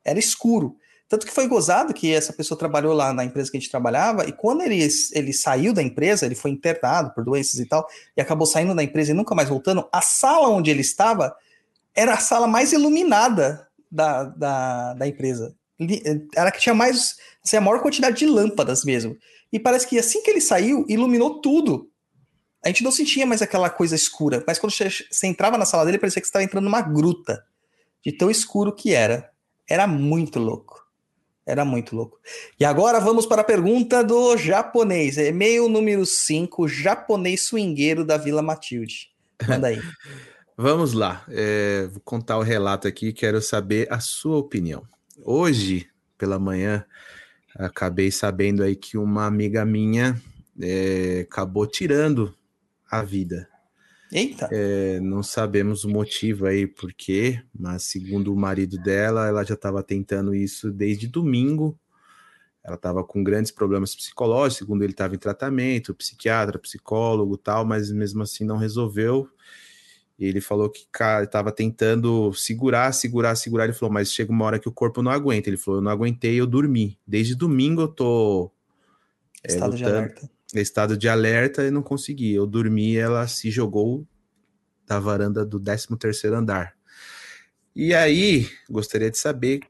Era 0.02 0.18
escuro. 0.18 0.76
Tanto 1.10 1.26
que 1.26 1.32
foi 1.32 1.48
gozado 1.48 1.92
que 1.92 2.14
essa 2.14 2.32
pessoa 2.32 2.56
trabalhou 2.56 2.94
lá 2.94 3.12
na 3.12 3.24
empresa 3.24 3.50
que 3.50 3.56
a 3.56 3.60
gente 3.60 3.68
trabalhava, 3.68 4.28
e 4.28 4.32
quando 4.32 4.62
ele, 4.62 4.78
ele 5.12 5.32
saiu 5.32 5.72
da 5.72 5.82
empresa, 5.82 6.24
ele 6.24 6.36
foi 6.36 6.52
internado 6.52 7.12
por 7.12 7.24
doenças 7.24 7.58
e 7.58 7.66
tal, 7.66 7.84
e 8.16 8.20
acabou 8.20 8.46
saindo 8.46 8.76
da 8.76 8.84
empresa 8.84 9.10
e 9.10 9.14
nunca 9.14 9.34
mais 9.34 9.48
voltando, 9.48 9.88
a 9.92 10.00
sala 10.00 10.48
onde 10.48 10.70
ele 10.70 10.82
estava 10.82 11.34
era 11.96 12.14
a 12.14 12.18
sala 12.18 12.46
mais 12.46 12.72
iluminada 12.72 13.66
da, 13.90 14.22
da, 14.22 14.94
da 14.94 15.08
empresa. 15.08 15.52
Era 16.36 16.52
que 16.52 16.60
tinha 16.60 16.76
mais, 16.76 17.16
assim, 17.44 17.56
a 17.56 17.60
maior 17.60 17.82
quantidade 17.82 18.16
de 18.16 18.26
lâmpadas 18.26 18.84
mesmo. 18.84 19.18
E 19.52 19.58
parece 19.58 19.88
que 19.88 19.98
assim 19.98 20.22
que 20.22 20.30
ele 20.30 20.40
saiu, 20.40 20.86
iluminou 20.88 21.40
tudo. 21.40 21.90
A 22.64 22.68
gente 22.68 22.84
não 22.84 22.92
sentia 22.92 23.26
mais 23.26 23.42
aquela 23.42 23.68
coisa 23.68 23.96
escura, 23.96 24.44
mas 24.46 24.60
quando 24.60 24.72
você 24.72 24.88
você 24.88 25.26
entrava 25.26 25.58
na 25.58 25.66
sala 25.66 25.84
dele, 25.84 25.98
parecia 25.98 26.22
que 26.22 26.28
você 26.28 26.30
estava 26.30 26.44
entrando 26.44 26.66
numa 26.66 26.82
gruta, 26.82 27.44
de 28.00 28.12
tão 28.12 28.30
escuro 28.30 28.72
que 28.72 28.94
era. 28.94 29.28
Era 29.68 29.88
muito 29.88 30.38
louco. 30.38 30.79
Era 31.50 31.64
muito 31.64 31.96
louco. 31.96 32.18
E 32.58 32.64
agora 32.64 33.00
vamos 33.00 33.26
para 33.26 33.42
a 33.42 33.44
pergunta 33.44 34.04
do 34.04 34.36
japonês. 34.36 35.18
E-mail 35.18 35.68
número 35.68 36.06
5, 36.06 36.68
japonês 36.68 37.42
swingueiro 37.42 38.04
da 38.04 38.16
Vila 38.16 38.42
Matilde. 38.42 39.10
Manda 39.48 39.68
aí. 39.68 39.80
Vamos 40.62 40.92
lá, 40.92 41.24
é, 41.30 41.86
vou 41.86 42.02
contar 42.04 42.36
o 42.36 42.42
relato 42.42 42.86
aqui, 42.86 43.14
quero 43.14 43.40
saber 43.40 43.90
a 43.90 43.98
sua 43.98 44.36
opinião. 44.36 44.82
Hoje, 45.24 45.88
pela 46.18 46.38
manhã, 46.38 46.84
acabei 47.56 48.10
sabendo 48.10 48.62
aí 48.62 48.76
que 48.76 48.98
uma 48.98 49.24
amiga 49.24 49.64
minha 49.64 50.20
é, 50.60 51.26
acabou 51.26 51.66
tirando 51.66 52.34
a 52.90 53.02
vida. 53.02 53.48
Eita. 54.12 54.48
É, 54.50 54.98
não 55.00 55.22
sabemos 55.22 55.84
o 55.84 55.88
motivo 55.88 56.46
aí 56.46 56.66
por 56.66 56.92
quê, 56.92 57.42
mas 57.56 57.84
segundo 57.84 58.32
o 58.32 58.36
marido 58.36 58.76
dela, 58.78 59.28
ela 59.28 59.44
já 59.44 59.54
estava 59.54 59.82
tentando 59.82 60.34
isso 60.34 60.70
desde 60.70 61.06
domingo. 61.06 61.78
Ela 62.62 62.74
estava 62.74 63.04
com 63.04 63.22
grandes 63.22 63.50
problemas 63.50 63.94
psicológicos, 63.94 64.58
segundo 64.58 64.82
ele 64.82 64.92
estava 64.92 65.14
em 65.14 65.18
tratamento, 65.18 65.94
psiquiatra, 65.94 66.58
psicólogo, 66.58 67.36
tal, 67.36 67.64
mas 67.64 67.90
mesmo 67.90 68.22
assim 68.22 68.44
não 68.44 68.58
resolveu. 68.58 69.28
Ele 70.18 70.40
falou 70.40 70.68
que 70.68 70.86
estava 71.22 71.50
tentando 71.50 72.30
segurar, 72.34 72.92
segurar, 72.92 73.34
segurar. 73.36 73.64
Ele 73.64 73.72
falou, 73.72 73.92
mas 73.92 74.12
chega 74.12 74.30
uma 74.30 74.44
hora 74.44 74.58
que 74.58 74.68
o 74.68 74.72
corpo 74.72 75.00
não 75.00 75.10
aguenta. 75.10 75.48
Ele 75.48 75.56
falou, 75.56 75.78
eu 75.80 75.84
não 75.84 75.90
aguentei, 75.90 76.38
eu 76.38 76.46
dormi. 76.46 76.98
Desde 77.06 77.34
domingo 77.34 77.80
eu 77.80 77.88
tô 77.88 78.52
é, 79.42 79.54
Estado 79.54 79.74
de 79.74 79.82
lutando 79.82 79.98
alerta. 79.98 80.30
Estado 80.58 80.96
de 80.96 81.08
alerta 81.08 81.64
e 81.64 81.70
não 81.70 81.82
consegui. 81.82 82.34
Eu 82.34 82.46
dormi, 82.46 82.96
ela 82.96 83.26
se 83.28 83.50
jogou 83.50 84.06
da 84.86 84.98
varanda 84.98 85.44
do 85.44 85.60
13 85.60 85.86
terceiro 85.98 86.36
andar. 86.36 86.74
E 87.74 87.94
aí, 87.94 88.48
gostaria 88.68 89.10
de 89.10 89.18
saber 89.18 89.60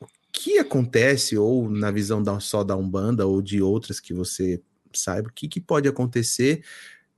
o 0.00 0.06
que 0.32 0.58
acontece, 0.58 1.36
ou 1.36 1.68
na 1.68 1.90
visão 1.90 2.22
da, 2.22 2.38
só 2.38 2.62
da 2.62 2.76
Umbanda, 2.76 3.26
ou 3.26 3.42
de 3.42 3.60
outras 3.60 3.98
que 3.98 4.14
você 4.14 4.62
saiba, 4.92 5.28
o 5.28 5.32
que, 5.32 5.48
que 5.48 5.60
pode 5.60 5.88
acontecer 5.88 6.62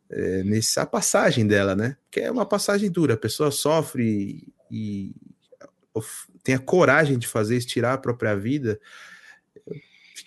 é, 0.09 0.43
nessa 0.45 0.87
passagem 0.87 1.47
dela, 1.47 1.75
né? 1.77 1.97
Que 2.11 2.21
é 2.21 2.31
uma 2.31 2.47
passagem 2.47 2.91
dura, 2.91 3.15
a 3.15 3.19
pessoa 3.19 3.51
sofre 3.51 4.47
e, 4.71 5.15
tem 6.43 6.55
a 6.55 6.59
coragem 6.59 7.19
de 7.19 7.27
fazer 7.27 7.57
isso, 7.57 7.67
tirar 7.67 7.95
a 7.95 7.99
própria 7.99 8.35
vida. 8.35 8.81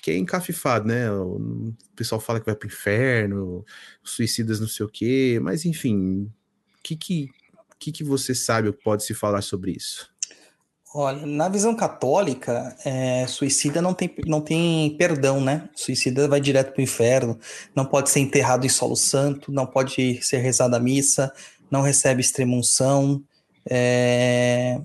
Eu 0.08 0.14
Fiquei 0.14 0.18
encafifado, 0.18 0.88
né? 0.88 1.12
O 1.12 1.74
pessoal 1.94 2.22
fala 2.22 2.40
que 2.40 2.46
vai 2.46 2.56
pro 2.56 2.68
inferno, 2.68 3.66
suicidas 4.02 4.60
não 4.60 4.68
sei 4.68 4.86
o 4.86 4.90
quê, 4.90 5.38
mas 5.42 5.66
enfim, 5.66 6.32
o 6.80 6.82
que 6.82 6.96
que, 6.96 7.30
que 7.78 7.92
que 7.92 8.04
você 8.06 8.34
sabe 8.34 8.70
ou 8.70 8.74
pode 8.74 9.04
se 9.04 9.14
falar 9.14 9.42
sobre 9.42 9.72
isso? 9.72 10.10
Olha, 10.96 11.26
na 11.26 11.50
visão 11.50 11.76
católica, 11.76 12.74
é, 12.86 13.28
suicida 13.28 13.82
não 13.82 13.94
tem, 13.94 14.16
não 14.26 14.40
tem 14.40 14.96
perdão, 14.96 15.42
né? 15.42 15.70
Suicida 15.76 16.26
vai 16.26 16.40
direto 16.40 16.72
para 16.72 16.80
o 16.80 16.84
inferno, 16.84 17.38
não 17.76 17.86
pode 17.86 18.10
ser 18.10 18.22
enterrado 18.22 18.66
em 18.66 18.70
solo 18.70 18.96
santo, 18.96 19.52
não 19.52 19.66
pode 19.68 20.22
ser 20.24 20.38
rezada 20.38 20.78
a 20.78 20.80
missa, 20.80 21.34
não 21.70 21.82
recebe 21.82 22.22
extremunção. 22.22 23.22
É, 23.70 24.80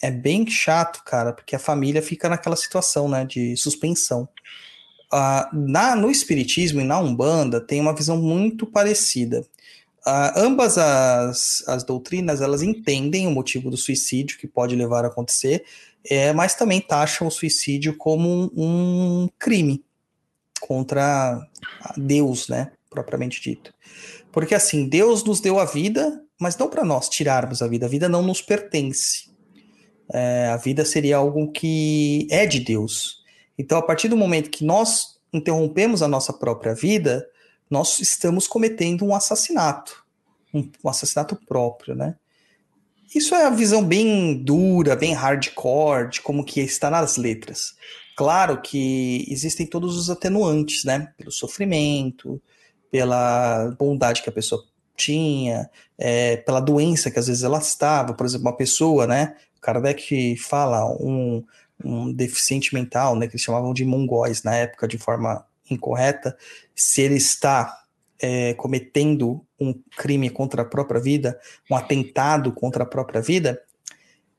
é 0.00 0.10
bem 0.10 0.46
chato, 0.46 1.02
cara, 1.04 1.34
porque 1.34 1.54
a 1.54 1.58
família 1.58 2.00
fica 2.00 2.30
naquela 2.30 2.56
situação, 2.56 3.08
né, 3.08 3.26
de 3.26 3.54
suspensão. 3.58 4.26
Na, 5.52 5.94
no 5.94 6.10
Espiritismo 6.10 6.80
e 6.80 6.84
na 6.84 6.98
Umbanda 6.98 7.60
tem 7.60 7.80
uma 7.80 7.94
visão 7.94 8.16
muito 8.16 8.66
parecida. 8.66 9.46
Ambas 10.36 10.76
as, 10.76 11.62
as 11.66 11.82
doutrinas 11.82 12.40
elas 12.40 12.62
entendem 12.62 13.26
o 13.26 13.30
motivo 13.30 13.70
do 13.70 13.76
suicídio 13.76 14.38
que 14.38 14.46
pode 14.46 14.76
levar 14.76 15.04
a 15.04 15.08
acontecer, 15.08 15.64
é, 16.04 16.32
mas 16.32 16.54
também 16.54 16.80
taxam 16.80 17.26
o 17.26 17.30
suicídio 17.30 17.96
como 17.96 18.50
um, 18.54 19.22
um 19.24 19.28
crime 19.38 19.82
contra 20.60 21.40
Deus, 21.96 22.48
né, 22.48 22.72
propriamente 22.90 23.40
dito. 23.40 23.72
Porque 24.30 24.54
assim, 24.54 24.88
Deus 24.88 25.24
nos 25.24 25.40
deu 25.40 25.58
a 25.58 25.64
vida, 25.64 26.22
mas 26.38 26.56
não 26.56 26.68
para 26.68 26.84
nós 26.84 27.08
tirarmos 27.08 27.62
a 27.62 27.68
vida. 27.68 27.86
A 27.86 27.88
vida 27.88 28.08
não 28.08 28.22
nos 28.22 28.42
pertence. 28.42 29.30
É, 30.12 30.48
a 30.48 30.56
vida 30.56 30.84
seria 30.84 31.16
algo 31.16 31.50
que 31.50 32.26
é 32.30 32.44
de 32.44 32.60
Deus. 32.60 33.23
Então, 33.58 33.78
a 33.78 33.82
partir 33.82 34.08
do 34.08 34.16
momento 34.16 34.50
que 34.50 34.64
nós 34.64 35.18
interrompemos 35.32 36.02
a 36.02 36.08
nossa 36.08 36.32
própria 36.32 36.74
vida, 36.74 37.26
nós 37.70 37.98
estamos 38.00 38.46
cometendo 38.46 39.04
um 39.04 39.14
assassinato, 39.14 40.04
um, 40.52 40.70
um 40.82 40.88
assassinato 40.88 41.36
próprio, 41.46 41.94
né? 41.94 42.16
Isso 43.14 43.34
é 43.34 43.44
a 43.44 43.50
visão 43.50 43.84
bem 43.84 44.34
dura, 44.42 44.96
bem 44.96 45.12
hardcore 45.12 46.10
de 46.10 46.20
como 46.20 46.44
que 46.44 46.60
está 46.60 46.90
nas 46.90 47.16
letras. 47.16 47.74
Claro 48.16 48.60
que 48.60 49.24
existem 49.28 49.66
todos 49.66 49.96
os 49.96 50.10
atenuantes, 50.10 50.84
né? 50.84 51.12
Pelo 51.16 51.30
sofrimento, 51.30 52.40
pela 52.90 53.74
bondade 53.78 54.22
que 54.22 54.28
a 54.28 54.32
pessoa 54.32 54.64
tinha, 54.96 55.68
é, 55.98 56.36
pela 56.38 56.60
doença 56.60 57.10
que 57.10 57.18
às 57.18 57.26
vezes 57.26 57.42
ela 57.42 57.58
estava. 57.58 58.14
Por 58.14 58.26
exemplo, 58.26 58.46
uma 58.46 58.56
pessoa, 58.56 59.06
né? 59.06 59.36
O 59.56 59.60
Kardec 59.60 60.36
fala 60.36 60.84
um, 61.00 61.44
um 61.82 62.12
deficiente 62.12 62.74
mental, 62.74 63.16
né? 63.16 63.26
Que 63.26 63.32
eles 63.32 63.42
chamavam 63.42 63.72
de 63.72 63.84
mongóis 63.84 64.42
na 64.42 64.54
época 64.54 64.86
de 64.86 64.98
forma 64.98 65.44
incorreta. 65.70 66.36
Se 66.74 67.02
ele 67.02 67.16
está 67.16 67.84
é, 68.20 68.54
cometendo 68.54 69.44
um 69.58 69.74
crime 69.96 70.30
contra 70.30 70.62
a 70.62 70.64
própria 70.64 71.00
vida, 71.00 71.38
um 71.70 71.76
atentado 71.76 72.52
contra 72.52 72.84
a 72.84 72.86
própria 72.86 73.20
vida, 73.20 73.60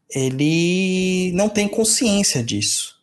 ele 0.09 1.31
não 1.33 1.49
tem 1.49 1.67
consciência 1.67 2.43
disso. 2.43 2.95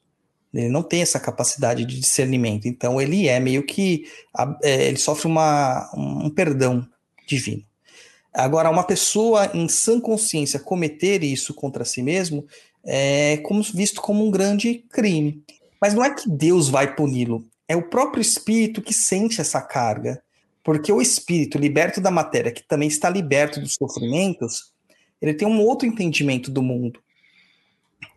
Ele 0.53 0.68
não 0.68 0.83
tem 0.83 1.01
essa 1.01 1.18
capacidade 1.18 1.85
de 1.85 1.99
discernimento. 1.99 2.66
Então 2.66 3.01
ele 3.01 3.26
é 3.26 3.41
meio 3.41 3.64
que 3.64 4.05
é, 4.62 4.89
ele 4.89 4.99
sofre 4.99 5.26
uma, 5.26 5.91
um 5.97 6.30
perdão 6.30 6.87
divino. 7.26 7.64
Agora, 8.33 8.70
uma 8.70 8.85
pessoa 8.85 9.51
em 9.53 9.68
sã 9.68 10.01
consciência 10.01 10.59
cometer 10.59 11.22
isso 11.22 11.53
contra 11.53 11.85
si 11.85 12.03
mesmo 12.03 12.47
é 12.85 13.39
como, 13.39 13.62
visto 13.62 14.01
como 14.01 14.26
um 14.26 14.30
grande 14.30 14.85
crime. 14.91 15.43
Mas 15.80 15.95
não 15.95 16.05
é 16.05 16.14
que 16.14 16.28
Deus 16.28 16.68
vai 16.68 16.95
puni-lo, 16.95 17.45
é 17.68 17.76
o 17.76 17.89
próprio 17.89 18.20
espírito 18.20 18.83
que 18.83 18.93
sente 18.93 19.41
essa 19.41 19.61
carga. 19.61 20.22
Porque 20.62 20.93
o 20.93 21.03
espírito 21.03 21.59
liberto 21.59 22.01
da 22.01 22.11
matéria, 22.11 22.53
que 22.53 22.62
também 22.62 22.87
está 22.87 23.11
liberto 23.11 23.59
dos 23.59 23.74
sofrimentos, 23.74 24.72
ele 25.20 25.35
tem 25.35 25.49
um 25.49 25.61
outro 25.61 25.89
entendimento 25.89 26.51
do 26.51 26.62
mundo. 26.62 27.01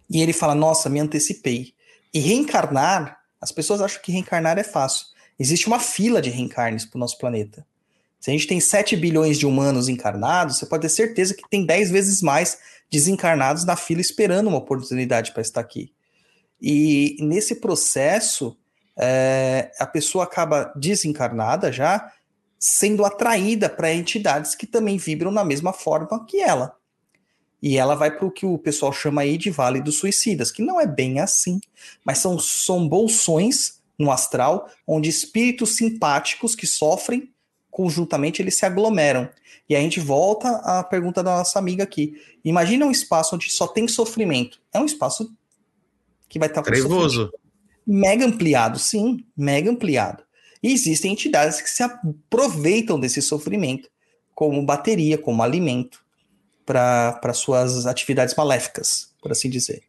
E 0.09 0.21
ele 0.21 0.33
fala: 0.33 0.53
Nossa, 0.53 0.89
me 0.89 0.99
antecipei. 0.99 1.73
E 2.13 2.19
reencarnar, 2.19 3.19
as 3.41 3.51
pessoas 3.51 3.81
acham 3.81 4.01
que 4.01 4.11
reencarnar 4.11 4.57
é 4.59 4.63
fácil. 4.63 5.07
Existe 5.39 5.67
uma 5.67 5.79
fila 5.79 6.21
de 6.21 6.29
reencarnes 6.29 6.85
para 6.85 6.97
o 6.97 6.99
nosso 6.99 7.17
planeta. 7.17 7.65
Se 8.19 8.31
a 8.31 8.33
gente 8.33 8.47
tem 8.47 8.59
7 8.59 8.95
bilhões 8.95 9.37
de 9.37 9.45
humanos 9.45 9.87
encarnados, 9.87 10.57
você 10.57 10.65
pode 10.65 10.81
ter 10.81 10.89
certeza 10.89 11.33
que 11.33 11.47
tem 11.49 11.65
10 11.65 11.91
vezes 11.91 12.21
mais 12.21 12.57
desencarnados 12.91 13.65
na 13.65 13.75
fila 13.75 14.01
esperando 14.01 14.47
uma 14.47 14.57
oportunidade 14.57 15.31
para 15.31 15.41
estar 15.41 15.61
aqui. 15.61 15.91
E 16.61 17.17
nesse 17.19 17.55
processo, 17.55 18.57
é, 18.97 19.71
a 19.79 19.85
pessoa 19.85 20.23
acaba 20.23 20.71
desencarnada 20.75 21.71
já, 21.71 22.11
sendo 22.57 23.05
atraída 23.05 23.69
para 23.69 23.93
entidades 23.93 24.55
que 24.55 24.65
também 24.65 24.97
vibram 24.97 25.31
na 25.31 25.43
mesma 25.43 25.73
forma 25.73 26.25
que 26.25 26.41
ela. 26.41 26.75
E 27.61 27.77
ela 27.77 27.95
vai 27.95 28.11
para 28.11 28.25
o 28.25 28.31
que 28.31 28.45
o 28.45 28.57
pessoal 28.57 28.93
chama 28.93 29.21
aí 29.21 29.37
de 29.37 29.49
Vale 29.49 29.81
dos 29.81 29.99
Suicidas, 29.99 30.51
que 30.51 30.61
não 30.61 30.79
é 30.79 30.87
bem 30.87 31.19
assim, 31.19 31.59
mas 32.03 32.19
são, 32.19 32.37
são 32.39 32.87
bolsões 32.87 33.81
no 33.97 34.11
astral, 34.11 34.69
onde 34.87 35.09
espíritos 35.09 35.75
simpáticos 35.75 36.55
que 36.55 36.67
sofrem 36.67 37.33
conjuntamente 37.75 38.41
eles 38.41 38.55
se 38.55 38.65
aglomeram. 38.65 39.29
E 39.67 39.75
a 39.75 39.81
gente 39.81 39.99
volta 39.99 40.47
à 40.63 40.81
pergunta 40.81 41.21
da 41.21 41.35
nossa 41.39 41.59
amiga 41.59 41.83
aqui. 41.83 42.13
Imagina 42.43 42.85
um 42.85 42.91
espaço 42.91 43.35
onde 43.35 43.51
só 43.51 43.67
tem 43.67 43.85
sofrimento. 43.85 44.61
É 44.73 44.79
um 44.79 44.85
espaço 44.85 45.29
que 46.29 46.39
vai 46.39 46.47
estar 46.47 46.61
trevoso. 46.61 47.33
Mega 47.85 48.25
ampliado, 48.25 48.79
sim, 48.79 49.25
mega 49.35 49.69
ampliado. 49.69 50.23
E 50.63 50.71
existem 50.71 51.11
entidades 51.11 51.59
que 51.59 51.69
se 51.69 51.83
aproveitam 51.83 52.97
desse 52.97 53.21
sofrimento 53.21 53.89
como 54.33 54.65
bateria, 54.65 55.17
como 55.17 55.43
alimento 55.43 55.99
para 56.65 57.33
suas 57.33 57.85
atividades 57.85 58.35
maléficas, 58.35 59.13
por 59.21 59.33
assim 59.33 59.49
dizer. 59.49 59.83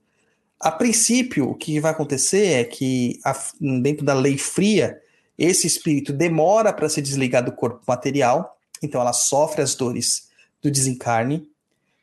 A 0.59 0.72
princípio, 0.72 1.51
o 1.51 1.55
que 1.55 1.78
vai 1.78 1.93
acontecer 1.93 2.47
é 2.47 2.64
que, 2.64 3.20
a, 3.24 3.32
dentro 3.80 4.05
da 4.05 4.12
lei 4.12 4.37
fria, 4.37 5.01
esse 5.39 5.66
espírito 5.66 6.12
demora 6.12 6.72
para 6.72 6.89
se 6.89 7.03
desligar 7.03 7.45
do 7.45 7.53
corpo 7.53 7.82
material, 7.87 8.57
então 8.82 9.01
ela 9.01 9.12
sofre 9.12 9.62
as 9.62 9.74
dores 9.74 10.28
do 10.62 10.70
desencarne, 10.70 11.49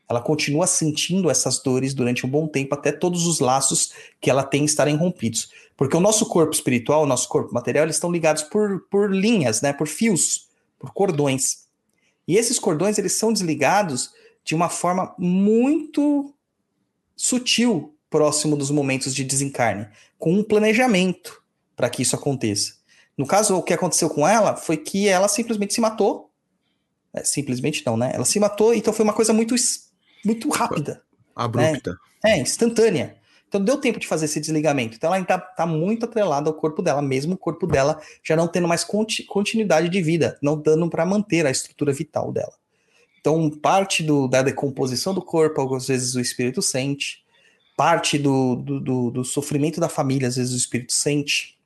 ela 0.07 0.21
continua 0.21 0.67
sentindo 0.67 1.29
essas 1.29 1.59
dores 1.59 1.93
durante 1.93 2.25
um 2.25 2.29
bom 2.29 2.47
tempo, 2.47 2.75
até 2.75 2.91
todos 2.91 3.25
os 3.25 3.39
laços 3.39 3.91
que 4.21 4.29
ela 4.29 4.43
tem 4.43 4.65
estarem 4.65 4.95
rompidos. 4.95 5.49
Porque 5.75 5.97
o 5.97 5.99
nosso 5.99 6.27
corpo 6.27 6.53
espiritual, 6.53 7.03
o 7.03 7.07
nosso 7.07 7.27
corpo 7.27 7.53
material, 7.53 7.85
eles 7.85 7.95
estão 7.95 8.11
ligados 8.11 8.43
por, 8.43 8.81
por 8.91 9.11
linhas, 9.11 9.61
né, 9.61 9.73
por 9.73 9.87
fios, 9.87 10.47
por 10.77 10.93
cordões. 10.93 11.63
E 12.27 12.37
esses 12.37 12.59
cordões, 12.59 12.97
eles 12.97 13.13
são 13.13 13.33
desligados 13.33 14.11
de 14.43 14.53
uma 14.53 14.69
forma 14.69 15.15
muito 15.17 16.33
sutil, 17.15 17.95
próximo 18.09 18.55
dos 18.55 18.69
momentos 18.69 19.15
de 19.15 19.23
desencarne, 19.23 19.87
com 20.19 20.33
um 20.33 20.43
planejamento 20.43 21.41
para 21.75 21.89
que 21.89 22.03
isso 22.03 22.15
aconteça. 22.15 22.75
No 23.17 23.27
caso, 23.27 23.57
o 23.57 23.63
que 23.63 23.73
aconteceu 23.73 24.09
com 24.09 24.27
ela 24.27 24.55
foi 24.55 24.77
que 24.77 25.07
ela 25.07 25.27
simplesmente 25.27 25.73
se 25.73 25.81
matou. 25.81 26.31
É, 27.13 27.23
simplesmente 27.23 27.85
não, 27.85 27.95
né? 27.95 28.11
Ela 28.13 28.25
se 28.25 28.39
matou, 28.39 28.73
então 28.73 28.91
foi 28.91 29.03
uma 29.03 29.13
coisa 29.13 29.31
muito, 29.33 29.53
muito 30.25 30.49
rápida. 30.49 31.03
Abrupta. 31.35 31.91
Né? 32.23 32.31
É, 32.31 32.39
instantânea. 32.39 33.17
Então 33.47 33.63
deu 33.63 33.77
tempo 33.77 33.99
de 33.99 34.07
fazer 34.07 34.25
esse 34.25 34.39
desligamento. 34.39 34.95
Então 34.95 35.09
ela 35.09 35.17
ainda 35.17 35.35
está 35.35 35.65
muito 35.65 36.05
atrelada 36.05 36.49
ao 36.49 36.55
corpo 36.55 36.81
dela, 36.81 37.03
mesmo 37.03 37.35
o 37.35 37.37
corpo 37.37 37.67
dela 37.67 38.01
já 38.23 38.35
não 38.35 38.47
tendo 38.47 38.67
mais 38.67 38.83
conti 38.83 39.23
continuidade 39.23 39.89
de 39.89 40.01
vida, 40.01 40.39
não 40.41 40.59
dando 40.59 40.89
para 40.89 41.05
manter 41.05 41.45
a 41.45 41.51
estrutura 41.51 41.93
vital 41.93 42.31
dela. 42.31 42.53
Então, 43.19 43.49
parte 43.49 44.03
do, 44.03 44.27
da 44.27 44.41
decomposição 44.41 45.13
do 45.13 45.21
corpo, 45.21 45.61
algumas 45.61 45.87
vezes 45.87 46.15
o 46.15 46.19
espírito 46.19 46.61
sente, 46.61 47.23
parte 47.77 48.17
do, 48.17 48.55
do, 48.55 48.79
do, 48.81 49.11
do 49.11 49.23
sofrimento 49.23 49.79
da 49.79 49.87
família, 49.87 50.27
às 50.27 50.35
vezes 50.35 50.53
o 50.53 50.57
espírito 50.57 50.91
sente. 50.91 51.57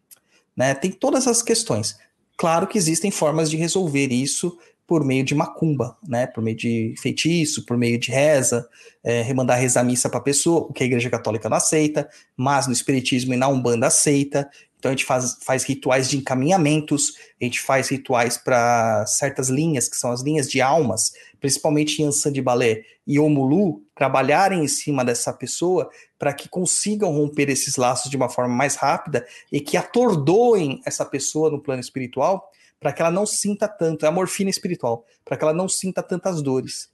Né? 0.58 0.74
Tem 0.74 0.91
todas 0.91 1.28
essas 1.28 1.43
questões. 1.43 1.95
Claro 2.36 2.68
que 2.68 2.78
existem 2.78 3.12
formas 3.12 3.49
de 3.49 3.58
resolver 3.58 4.12
isso 4.12 4.58
por 4.88 5.03
meio 5.03 5.24
de 5.24 5.36
macumba, 5.36 5.97
né? 6.08 6.28
Por 6.28 6.41
meio 6.41 6.55
de 6.55 6.95
feitiço, 6.97 7.66
por 7.66 7.78
meio 7.78 7.99
de 7.99 8.10
reza, 8.10 8.66
é, 9.03 9.22
remandar 9.22 9.60
rezar 9.60 9.84
missa 9.84 10.10
para 10.10 10.20
a 10.20 10.24
pessoa, 10.24 10.62
o 10.62 10.72
que 10.72 10.82
a 10.82 10.86
Igreja 10.86 11.10
Católica 11.10 11.49
não 11.49 11.58
aceita, 11.58 12.10
mas 12.38 12.68
no 12.68 12.74
Espiritismo 12.74 13.34
e 13.34 13.38
na 13.38 13.49
Umbanda 13.49 13.88
aceita. 13.88 14.49
Então 14.80 14.89
a 14.89 14.93
gente 14.93 15.03
faz, 15.03 15.38
faz 15.41 15.64
rituais 15.64 16.10
de 16.10 16.18
encaminhamentos, 16.18 17.16
a 17.41 17.43
gente 17.43 17.60
faz 17.60 17.89
rituais 17.89 18.38
para 18.38 19.05
certas 19.08 19.49
linhas, 19.49 19.89
que 19.89 19.97
são 19.97 20.12
as 20.12 20.22
linhas 20.22 20.49
de 20.49 20.62
almas, 20.62 21.12
principalmente 21.41 22.01
Yansan 22.01 22.32
de 22.32 22.41
Balé 22.41 22.84
e 23.05 23.20
Omulu, 23.20 23.82
trabalharem 23.98 24.64
em 24.64 24.68
cima 24.68 25.04
dessa 25.04 25.34
pessoa 25.34 25.89
para 26.18 26.34
que 26.34 26.48
consigam 26.48 27.12
romper 27.12 27.50
esses 27.50 27.76
laços 27.76 28.10
de 28.10 28.16
uma 28.16 28.30
forma 28.30 28.54
mais 28.54 28.76
rápida 28.76 29.26
e 29.52 29.60
que 29.60 29.76
atordoem 29.76 30.82
essa 30.86 31.04
pessoa 31.04 31.50
no 31.50 31.60
plano 31.60 31.82
espiritual 31.82 32.50
para 32.80 32.93
que 32.93 33.02
ela 33.02 33.12
não 33.12 33.26
sinta 33.26 33.68
tanto, 33.68 34.06
é 34.06 34.08
a 34.08 34.12
morfina 34.12 34.50
espiritual, 34.50 35.04
para 35.26 35.36
que 35.36 35.43
ela 35.43 35.54
não 35.54 35.68
sinta 35.68 36.04
tantas 36.04 36.41
dores. 36.41 36.89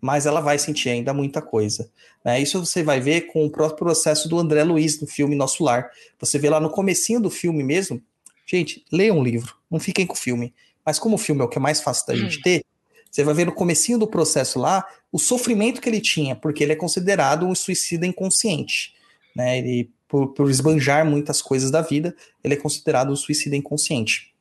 Mas 0.00 0.26
ela 0.26 0.40
vai 0.40 0.58
sentir 0.58 0.88
ainda 0.90 1.12
muita 1.12 1.40
coisa. 1.40 1.90
Né? 2.24 2.40
Isso 2.40 2.64
você 2.64 2.82
vai 2.82 3.00
ver 3.00 3.22
com 3.22 3.44
o 3.44 3.50
próprio 3.50 3.78
processo 3.78 4.28
do 4.28 4.38
André 4.38 4.62
Luiz 4.64 5.00
no 5.00 5.06
filme 5.06 5.34
Nosso 5.34 5.62
Lar. 5.62 5.90
Você 6.20 6.38
vê 6.38 6.50
lá 6.50 6.60
no 6.60 6.70
comecinho 6.70 7.20
do 7.20 7.30
filme 7.30 7.62
mesmo. 7.64 8.02
Gente, 8.46 8.84
leiam 8.92 9.18
um 9.18 9.22
livro, 9.22 9.54
não 9.70 9.78
fiquem 9.78 10.06
com 10.06 10.14
o 10.14 10.18
filme. 10.18 10.54
Mas 10.84 10.98
como 10.98 11.16
o 11.16 11.18
filme 11.18 11.40
é 11.40 11.44
o 11.44 11.48
que 11.48 11.58
é 11.58 11.60
mais 11.60 11.80
fácil 11.80 12.06
da 12.06 12.16
gente 12.16 12.40
ter, 12.40 12.64
Você 13.10 13.24
vai 13.24 13.34
ver 13.34 13.46
no 13.46 13.52
comecinho 13.52 13.98
do 13.98 14.06
processo 14.06 14.58
lá 14.58 14.86
o 15.10 15.18
sofrimento 15.18 15.80
que 15.80 15.88
ele 15.88 16.00
tinha, 16.00 16.36
porque 16.36 16.62
ele 16.62 16.72
é 16.72 16.76
considerado 16.76 17.46
um 17.46 17.54
suicida 17.54 18.06
inconsciente. 18.06 18.94
Né? 19.34 19.58
Ele, 19.58 19.90
por, 20.06 20.28
por 20.28 20.50
esbanjar 20.50 21.04
muitas 21.06 21.40
coisas 21.40 21.70
da 21.70 21.80
vida, 21.80 22.14
ele 22.44 22.54
é 22.54 22.56
considerado 22.56 23.10
um 23.10 23.16
suicida 23.16 23.56
inconsciente. 23.56 24.32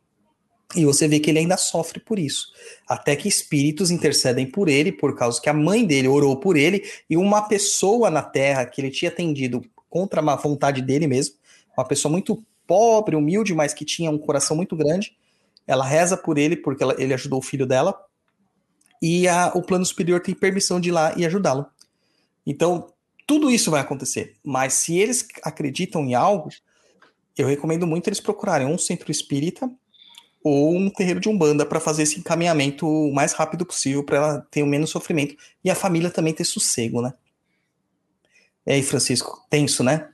E 0.76 0.84
você 0.84 1.07
vê 1.07 1.20
que 1.20 1.30
ele 1.30 1.39
ainda 1.39 1.55
sofre 1.55 1.99
por 1.99 2.20
isso. 2.20 2.51
Até 2.88 3.15
que 3.15 3.28
espíritos 3.28 3.89
intercedem 3.89 4.45
por 4.45 4.68
ele, 4.68 4.91
por 4.91 5.15
causa 5.15 5.39
que 5.41 5.49
a 5.49 5.53
mãe 5.53 5.86
dele 5.86 6.09
orou 6.09 6.36
por 6.38 6.57
ele, 6.57 6.84
e 7.09 7.15
uma 7.15 7.47
pessoa 7.47 8.09
na 8.09 8.22
Terra 8.22 8.65
que 8.65 8.82
ele 8.82 8.91
tinha 8.91 9.09
atendido 9.09 9.63
contra 9.89 10.20
a 10.20 10.36
vontade 10.36 10.82
dele 10.82 11.07
mesmo, 11.07 11.36
uma 11.78 11.86
pessoa 11.86 12.11
muito 12.11 12.43
pobre, 12.65 13.15
humilde, 13.15 13.53
mas 13.53 13.74
que 13.74 13.86
tinha 13.86 14.11
um 14.11 14.18
coração 14.18 14.57
muito 14.57 14.76
grande, 14.76 15.15
ela 15.65 15.86
reza 15.86 16.18
por 16.18 16.38
ele, 16.38 16.57
porque 16.57 16.84
ela, 16.84 16.95
ele 16.97 17.13
ajudou 17.13 17.39
o 17.39 17.41
filho 17.43 17.65
dela, 17.65 17.97
e 19.01 19.27
a, 19.27 19.51
o 19.53 19.61
plano 19.61 19.85
superior 19.85 20.21
tem 20.21 20.33
permissão 20.33 20.79
de 20.79 20.89
ir 20.89 20.91
lá 20.91 21.13
e 21.17 21.25
ajudá-lo. 21.25 21.65
Então, 22.45 22.91
tudo 23.25 23.51
isso 23.51 23.69
vai 23.69 23.81
acontecer. 23.81 24.35
Mas 24.43 24.73
se 24.73 24.97
eles 24.97 25.27
acreditam 25.43 26.03
em 26.05 26.15
algo, 26.15 26.49
eu 27.37 27.47
recomendo 27.47 27.85
muito 27.85 28.07
eles 28.07 28.19
procurarem 28.19 28.67
um 28.67 28.77
centro 28.77 29.11
espírita 29.11 29.69
ou 30.43 30.75
um 30.75 30.89
terreiro 30.89 31.19
de 31.19 31.27
umbanda 31.27 31.65
para 31.65 31.79
fazer 31.79 32.03
esse 32.03 32.19
encaminhamento 32.19 32.87
o 32.87 33.13
mais 33.13 33.33
rápido 33.33 33.65
possível 33.65 34.03
para 34.03 34.17
ela 34.17 34.47
ter 34.49 34.63
o 34.63 34.67
menos 34.67 34.89
sofrimento 34.89 35.35
e 35.63 35.69
a 35.69 35.75
família 35.75 36.09
também 36.09 36.33
ter 36.33 36.45
sossego, 36.45 37.01
né? 37.01 37.13
E 38.65 38.71
aí, 38.73 38.83
Francisco, 38.83 39.45
tenso, 39.49 39.83
né? 39.83 40.09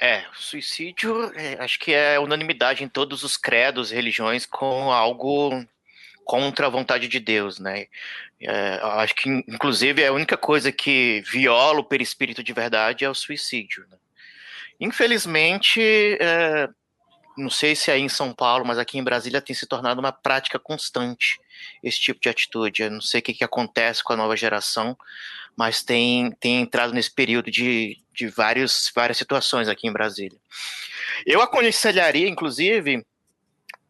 É, 0.00 0.24
suicídio, 0.34 1.32
é, 1.34 1.54
acho 1.58 1.78
que 1.80 1.92
é 1.92 2.20
unanimidade 2.20 2.84
em 2.84 2.88
todos 2.88 3.24
os 3.24 3.36
credos, 3.36 3.90
religiões, 3.90 4.46
com 4.46 4.92
algo 4.92 5.64
contra 6.28 6.66
a 6.66 6.68
vontade 6.68 7.08
de 7.08 7.18
Deus, 7.18 7.58
né? 7.58 7.86
É, 8.38 8.78
acho 8.82 9.14
que, 9.14 9.30
inclusive, 9.30 10.04
a 10.04 10.12
única 10.12 10.36
coisa 10.36 10.70
que 10.70 11.22
viola 11.22 11.80
o 11.80 11.84
perispírito 11.84 12.42
de 12.42 12.52
verdade 12.52 13.02
é 13.02 13.08
o 13.08 13.14
suicídio. 13.14 13.86
Né? 13.90 13.96
Infelizmente, 14.78 15.80
é, 16.20 16.68
não 17.34 17.48
sei 17.48 17.74
se 17.74 17.90
é 17.90 17.94
aí 17.94 18.02
em 18.02 18.10
São 18.10 18.34
Paulo, 18.34 18.66
mas 18.66 18.78
aqui 18.78 18.98
em 18.98 19.02
Brasília 19.02 19.40
tem 19.40 19.56
se 19.56 19.66
tornado 19.66 20.00
uma 20.00 20.12
prática 20.12 20.58
constante 20.58 21.40
esse 21.82 21.98
tipo 21.98 22.20
de 22.20 22.28
atitude. 22.28 22.82
Eu 22.82 22.90
não 22.90 23.00
sei 23.00 23.20
o 23.20 23.22
que, 23.22 23.32
que 23.32 23.44
acontece 23.44 24.04
com 24.04 24.12
a 24.12 24.16
nova 24.16 24.36
geração, 24.36 24.98
mas 25.56 25.82
tem, 25.82 26.30
tem 26.32 26.60
entrado 26.60 26.92
nesse 26.92 27.10
período 27.10 27.50
de, 27.50 27.96
de 28.12 28.28
vários, 28.28 28.92
várias 28.94 29.16
situações 29.16 29.66
aqui 29.66 29.88
em 29.88 29.92
Brasília. 29.92 30.38
Eu 31.24 31.40
aconselharia, 31.40 32.28
inclusive, 32.28 33.02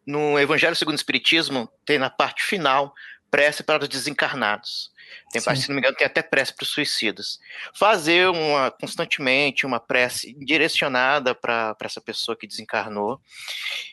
no 0.09 0.39
Evangelho 0.39 0.75
segundo 0.75 0.95
o 0.95 0.97
Espiritismo, 0.97 1.69
tem 1.85 1.99
na 1.99 2.09
parte 2.09 2.43
final 2.43 2.93
prece 3.29 3.61
para 3.61 3.83
os 3.83 3.87
desencarnados. 3.87 4.91
Tem, 5.31 5.39
Sim. 5.39 5.55
se 5.55 5.69
não 5.69 5.75
me 5.75 5.81
engano, 5.81 5.95
tem 5.95 6.07
até 6.07 6.23
prece 6.23 6.55
para 6.55 6.63
os 6.63 6.69
suicidas. 6.69 7.39
Fazer 7.75 8.27
uma 8.27 8.71
constantemente 8.71 9.67
uma 9.67 9.79
prece 9.79 10.33
direcionada 10.33 11.35
para 11.35 11.75
essa 11.81 12.01
pessoa 12.01 12.35
que 12.35 12.47
desencarnou 12.47 13.21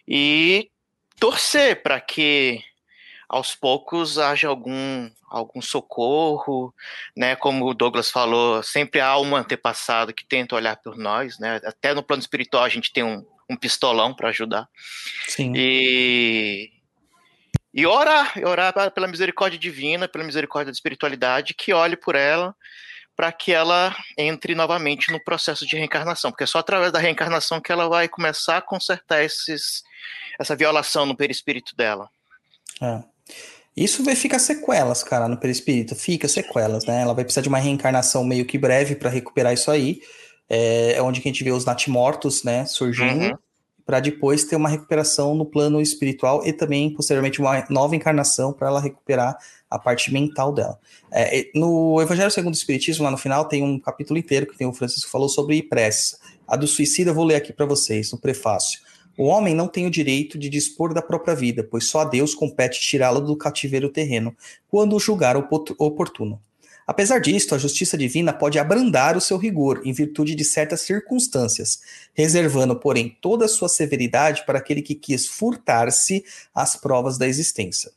e 0.09 0.71
torcer 1.21 1.83
para 1.83 2.01
que 2.01 2.63
aos 3.29 3.55
poucos 3.55 4.19
haja 4.19 4.49
algum 4.49 5.11
algum 5.29 5.61
socorro, 5.61 6.73
né? 7.15 7.37
Como 7.37 7.67
o 7.67 7.75
Douglas 7.75 8.11
falou, 8.11 8.63
sempre 8.63 9.01
há 9.01 9.19
um 9.19 9.37
antepassado 9.37 10.15
que 10.15 10.25
tenta 10.27 10.55
olhar 10.55 10.77
por 10.77 10.97
nós, 10.97 11.39
né? 11.39 11.61
Até 11.65 11.93
no 11.93 12.03
plano 12.03 12.21
espiritual 12.21 12.65
a 12.65 12.69
gente 12.69 12.93
tem 12.93 13.03
um, 13.03 13.27
um 13.49 13.57
pistolão 13.57 14.15
para 14.15 14.29
ajudar. 14.29 14.69
Sim. 15.29 15.53
E 15.55 16.71
e 17.77 17.85
orar, 17.85 18.33
e 18.39 18.45
orar 18.45 18.73
pela 18.91 19.07
misericórdia 19.07 19.59
divina, 19.59 20.09
pela 20.09 20.25
misericórdia 20.25 20.73
da 20.73 20.75
espiritualidade, 20.75 21.53
que 21.53 21.75
olhe 21.75 21.95
por 21.95 22.15
ela, 22.15 22.57
para 23.15 23.31
que 23.31 23.53
ela 23.53 23.95
entre 24.17 24.55
novamente 24.55 25.13
no 25.13 25.23
processo 25.23 25.67
de 25.67 25.77
reencarnação, 25.77 26.31
porque 26.31 26.45
é 26.45 26.47
só 26.47 26.59
através 26.59 26.91
da 26.91 26.99
reencarnação 26.99 27.61
que 27.61 27.71
ela 27.71 27.87
vai 27.87 28.09
começar 28.09 28.57
a 28.57 28.63
consertar 28.63 29.23
esses, 29.23 29.83
essa 30.39 30.57
violação 30.57 31.05
no 31.05 31.15
perispírito 31.15 31.77
dela. 31.77 32.09
É. 32.81 33.03
Isso 33.77 34.03
vai 34.03 34.17
ficar 34.17 34.39
sequelas, 34.39 35.03
cara, 35.03 35.29
no 35.29 35.37
perispírito. 35.37 35.95
Fica 35.95 36.27
sequelas, 36.29 36.87
né? 36.87 37.03
Ela 37.03 37.13
vai 37.13 37.25
precisar 37.25 37.43
de 37.43 37.49
uma 37.49 37.59
reencarnação 37.59 38.25
meio 38.25 38.47
que 38.47 38.57
breve 38.57 38.97
para 38.97 39.11
recuperar 39.11 39.53
isso 39.53 39.71
aí. 39.71 40.01
É, 40.49 40.95
é 40.95 41.03
onde 41.03 41.21
a 41.21 41.23
gente 41.23 41.43
vê 41.43 41.51
os 41.51 41.65
natimortos, 41.65 42.45
né, 42.45 42.65
surgindo. 42.67 43.25
Uhum. 43.25 43.39
Para 43.85 44.01
depois 44.01 44.43
ter 44.43 44.57
uma 44.57 44.69
recuperação 44.69 45.33
no 45.35 45.47
plano 45.47 45.81
espiritual 45.81 46.45
e 46.45 46.53
também, 46.53 46.91
posteriormente, 46.93 47.39
uma 47.41 47.65
nova 47.71 47.95
encarnação 47.95 48.53
para 48.53 48.67
ela 48.67 48.81
recuperar 48.81 49.37
a 49.71 49.79
parte 49.79 50.13
mental 50.13 50.53
dela. 50.53 50.77
É, 51.13 51.49
no 51.55 52.03
Evangelho 52.03 52.31
segundo 52.33 52.55
o 52.55 52.57
Espiritismo, 52.57 53.05
lá 53.05 53.13
no 53.13 53.17
final, 53.17 53.45
tem 53.45 53.63
um 53.63 53.79
capítulo 53.79 54.19
inteiro 54.19 54.47
que 54.47 54.57
tem 54.59 54.67
o 54.67 54.73
Francisco 54.73 55.09
falou 55.09 55.29
sobre 55.29 55.63
preces. 55.63 56.19
A 56.49 56.57
do 56.57 56.67
suicida 56.67 57.11
eu 57.11 57.15
vou 57.15 57.25
ler 57.25 57.37
aqui 57.37 57.53
para 57.53 57.65
vocês, 57.65 58.11
no 58.11 58.19
prefácio. 58.19 58.81
O 59.17 59.27
homem 59.27 59.55
não 59.55 59.67
tem 59.69 59.87
o 59.87 59.91
direito 59.91 60.37
de 60.37 60.49
dispor 60.49 60.93
da 60.93 61.01
própria 61.01 61.35
vida, 61.35 61.67
pois 61.69 61.87
só 61.87 62.01
a 62.01 62.05
Deus 62.05 62.35
compete 62.35 62.81
tirá-la 62.81 63.21
do 63.21 63.37
cativeiro 63.37 63.89
terreno, 63.89 64.37
quando 64.69 64.95
o 64.97 65.01
julgar 65.01 65.37
opo- 65.37 65.75
oportuno. 65.79 66.41
Apesar 66.87 67.19
disto, 67.19 67.55
a 67.55 67.59
justiça 67.59 67.99
divina 67.99 68.33
pode 68.33 68.59
abrandar 68.59 69.17
o 69.17 69.21
seu 69.21 69.37
rigor 69.37 69.83
em 69.85 69.93
virtude 69.93 70.37
de 70.37 70.45
certas 70.45 70.83
circunstâncias, 70.83 71.81
reservando, 72.15 72.79
porém, 72.79 73.17
toda 73.21 73.47
a 73.47 73.49
sua 73.49 73.69
severidade 73.69 74.45
para 74.47 74.59
aquele 74.59 74.81
que 74.81 74.95
quis 74.95 75.27
furtar-se 75.27 76.25
às 76.55 76.77
provas 76.77 77.19
da 77.19 77.27
existência. 77.27 77.91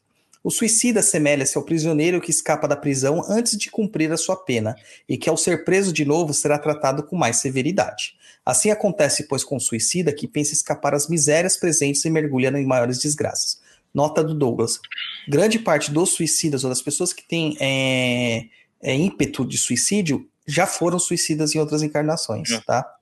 O 0.43 0.49
suicida 0.49 1.01
assemelha-se 1.01 1.57
ao 1.57 1.65
prisioneiro 1.65 2.19
que 2.21 2.31
escapa 2.31 2.67
da 2.67 2.75
prisão 2.75 3.21
antes 3.29 3.57
de 3.57 3.69
cumprir 3.69 4.11
a 4.11 4.17
sua 4.17 4.35
pena, 4.35 4.75
e 5.07 5.17
que, 5.17 5.29
ao 5.29 5.37
ser 5.37 5.65
preso 5.65 5.93
de 5.93 6.05
novo, 6.05 6.33
será 6.33 6.57
tratado 6.57 7.03
com 7.03 7.15
mais 7.15 7.37
severidade. 7.37 8.15
Assim 8.45 8.71
acontece, 8.71 9.27
pois, 9.27 9.43
com 9.43 9.57
o 9.57 9.59
suicida 9.59 10.13
que 10.13 10.27
pensa 10.27 10.53
escapar 10.53 10.95
às 10.95 11.07
misérias 11.07 11.57
presentes 11.57 12.03
e 12.05 12.09
mergulha 12.09 12.47
em 12.57 12.65
maiores 12.65 12.97
desgraças. 12.97 13.59
Nota 13.93 14.23
do 14.23 14.33
Douglas. 14.33 14.79
Grande 15.27 15.59
parte 15.59 15.91
dos 15.91 16.11
suicidas 16.11 16.63
ou 16.63 16.69
das 16.69 16.81
pessoas 16.81 17.11
que 17.11 17.27
têm 17.27 17.57
é, 17.59 18.45
é, 18.81 18.95
ímpeto 18.95 19.45
de 19.45 19.57
suicídio 19.57 20.27
já 20.47 20.65
foram 20.65 20.97
suicidas 20.97 21.53
em 21.53 21.59
outras 21.59 21.83
encarnações, 21.83 22.49
Hum. 22.51 22.61
tá? 22.65 22.95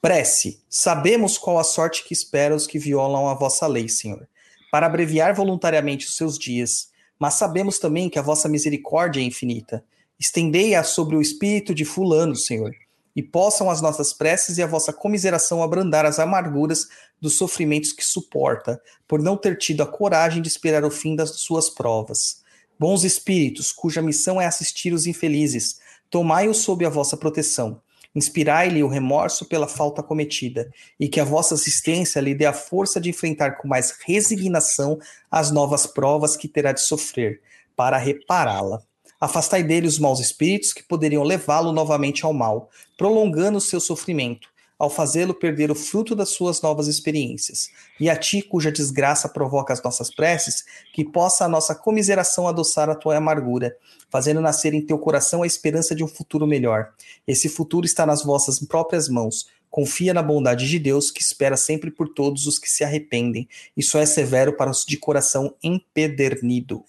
Prece. 0.00 0.62
Sabemos 0.68 1.36
qual 1.36 1.58
a 1.58 1.64
sorte 1.64 2.04
que 2.04 2.14
espera 2.14 2.54
os 2.54 2.66
que 2.66 2.78
violam 2.78 3.28
a 3.28 3.34
vossa 3.34 3.66
lei, 3.66 3.88
Senhor, 3.88 4.26
para 4.72 4.86
abreviar 4.86 5.34
voluntariamente 5.34 6.06
os 6.06 6.16
seus 6.16 6.38
dias. 6.38 6.88
Mas 7.18 7.34
sabemos 7.34 7.78
também 7.78 8.08
que 8.08 8.18
a 8.18 8.22
vossa 8.22 8.48
misericórdia 8.48 9.20
é 9.20 9.24
infinita. 9.24 9.84
Estendei-a 10.18 10.82
sobre 10.82 11.16
o 11.16 11.20
espírito 11.20 11.74
de 11.74 11.84
fulano, 11.84 12.34
Senhor, 12.34 12.74
e 13.14 13.22
possam 13.22 13.68
as 13.68 13.82
nossas 13.82 14.14
preces 14.14 14.56
e 14.56 14.62
a 14.62 14.66
vossa 14.66 14.90
comiseração 14.90 15.62
abrandar 15.62 16.06
as 16.06 16.18
amarguras 16.18 16.86
dos 17.20 17.36
sofrimentos 17.36 17.92
que 17.92 18.04
suporta, 18.04 18.80
por 19.06 19.20
não 19.20 19.36
ter 19.36 19.58
tido 19.58 19.82
a 19.82 19.86
coragem 19.86 20.40
de 20.40 20.48
esperar 20.48 20.82
o 20.84 20.90
fim 20.90 21.14
das 21.14 21.40
suas 21.40 21.68
provas. 21.68 22.39
Bons 22.80 23.04
espíritos, 23.04 23.72
cuja 23.72 24.00
missão 24.00 24.40
é 24.40 24.46
assistir 24.46 24.94
os 24.94 25.06
infelizes, 25.06 25.80
tomai-os 26.08 26.62
sob 26.62 26.82
a 26.86 26.88
vossa 26.88 27.14
proteção. 27.14 27.82
Inspirai-lhe 28.14 28.82
o 28.82 28.88
remorso 28.88 29.44
pela 29.44 29.68
falta 29.68 30.02
cometida, 30.02 30.72
e 30.98 31.06
que 31.06 31.20
a 31.20 31.24
vossa 31.24 31.56
assistência 31.56 32.20
lhe 32.22 32.34
dê 32.34 32.46
a 32.46 32.54
força 32.54 32.98
de 32.98 33.10
enfrentar 33.10 33.58
com 33.58 33.68
mais 33.68 33.94
resignação 34.06 34.98
as 35.30 35.50
novas 35.50 35.86
provas 35.86 36.38
que 36.38 36.48
terá 36.48 36.72
de 36.72 36.80
sofrer, 36.80 37.42
para 37.76 37.98
repará-la. 37.98 38.80
Afastai 39.20 39.62
dele 39.62 39.86
os 39.86 39.98
maus 39.98 40.18
espíritos 40.18 40.72
que 40.72 40.82
poderiam 40.82 41.22
levá-lo 41.22 41.72
novamente 41.72 42.24
ao 42.24 42.32
mal, 42.32 42.70
prolongando 42.96 43.58
o 43.58 43.60
seu 43.60 43.78
sofrimento, 43.78 44.48
ao 44.80 44.88
fazê-lo 44.88 45.34
perder 45.34 45.70
o 45.70 45.74
fruto 45.74 46.16
das 46.16 46.30
suas 46.30 46.62
novas 46.62 46.86
experiências. 46.86 47.68
E 48.00 48.08
a 48.08 48.16
ti, 48.16 48.40
cuja 48.40 48.72
desgraça 48.72 49.28
provoca 49.28 49.74
as 49.74 49.82
nossas 49.82 50.08
preces, 50.10 50.64
que 50.94 51.04
possa 51.04 51.44
a 51.44 51.48
nossa 51.48 51.74
comiseração 51.74 52.48
adoçar 52.48 52.88
a 52.88 52.94
tua 52.94 53.18
amargura, 53.18 53.76
fazendo 54.08 54.40
nascer 54.40 54.72
em 54.72 54.80
teu 54.80 54.98
coração 54.98 55.42
a 55.42 55.46
esperança 55.46 55.94
de 55.94 56.02
um 56.02 56.08
futuro 56.08 56.46
melhor. 56.46 56.94
Esse 57.26 57.46
futuro 57.46 57.84
está 57.84 58.06
nas 58.06 58.24
vossas 58.24 58.58
próprias 58.58 59.06
mãos. 59.06 59.48
Confia 59.70 60.14
na 60.14 60.22
bondade 60.22 60.66
de 60.66 60.78
Deus, 60.78 61.10
que 61.10 61.20
espera 61.20 61.58
sempre 61.58 61.90
por 61.90 62.08
todos 62.08 62.46
os 62.46 62.58
que 62.58 62.68
se 62.68 62.82
arrependem, 62.82 63.46
e 63.76 63.82
só 63.82 63.98
é 64.00 64.06
severo 64.06 64.56
para 64.56 64.70
os 64.70 64.86
de 64.86 64.96
coração 64.96 65.54
empedernido. 65.62 66.82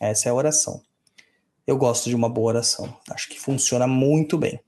Essa 0.00 0.30
é 0.30 0.32
a 0.32 0.34
oração. 0.34 0.80
Eu 1.66 1.76
gosto 1.76 2.08
de 2.08 2.16
uma 2.16 2.30
boa 2.30 2.48
oração. 2.48 2.96
Acho 3.10 3.28
que 3.28 3.38
funciona 3.38 3.86
muito 3.86 4.38
bem. 4.38 4.58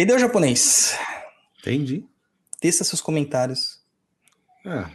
Entendeu, 0.00 0.18
japonês? 0.18 0.96
Entendi. 1.58 2.06
Teça 2.58 2.84
seus 2.84 3.02
comentários. 3.02 3.80
Ah, 4.64 4.90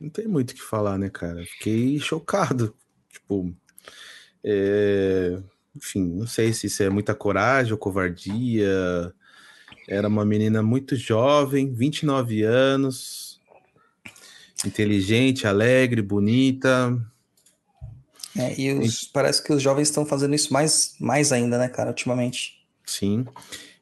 não 0.00 0.08
tem 0.08 0.26
muito 0.26 0.52
o 0.52 0.54
que 0.54 0.62
falar, 0.62 0.96
né, 0.96 1.10
cara? 1.10 1.44
Fiquei 1.44 2.00
chocado. 2.00 2.74
Tipo, 3.12 3.54
é, 4.42 5.38
enfim, 5.76 6.04
não 6.06 6.26
sei 6.26 6.54
se 6.54 6.68
isso 6.68 6.82
é 6.82 6.88
muita 6.88 7.14
coragem 7.14 7.72
ou 7.74 7.78
covardia. 7.78 9.12
Era 9.86 10.08
uma 10.08 10.24
menina 10.24 10.62
muito 10.62 10.96
jovem, 10.96 11.74
29 11.74 12.42
anos. 12.42 13.38
Inteligente, 14.64 15.46
alegre, 15.46 16.00
bonita. 16.00 16.98
É, 18.34 18.58
e 18.58 18.72
os- 18.72 19.04
parece 19.04 19.44
que 19.44 19.52
os 19.52 19.60
jovens 19.62 19.88
estão 19.88 20.06
fazendo 20.06 20.34
isso 20.34 20.50
mais, 20.50 20.96
mais 20.98 21.30
ainda, 21.30 21.58
né, 21.58 21.68
cara, 21.68 21.90
ultimamente. 21.90 22.66
Sim. 22.86 23.26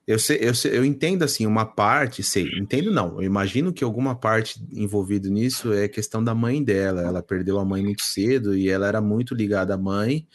Eu, 0.07 0.19
sei, 0.19 0.39
eu, 0.43 0.55
sei- 0.55 0.77
eu 0.77 0.85
entendo 0.85 1.23
assim, 1.23 1.47
uma 1.47 1.65
parte, 1.65 2.23
sei, 2.23 2.47
entendo 2.59 2.91
não. 2.93 3.17
Eu 3.17 3.23
imagino 3.23 3.73
que 3.73 3.83
alguma 3.83 4.15
parte 4.15 4.63
envolvida 4.73 5.31
nisso 5.31 5.73
é 5.73 5.89
questão 5.89 6.23
da 6.23 6.35
mãe 6.35 6.63
dela. 6.63 7.01
Ela 7.03 7.23
perdeu 7.23 7.59
a 7.59 7.65
mãe 7.65 7.83
muito 7.83 8.03
cedo 8.03 8.55
e 8.55 8.69
ela 8.69 8.87
era 8.87 9.01
muito 9.01 9.35
ligada 9.35 9.73
à 9.75 9.79
mãe. 9.79 10.27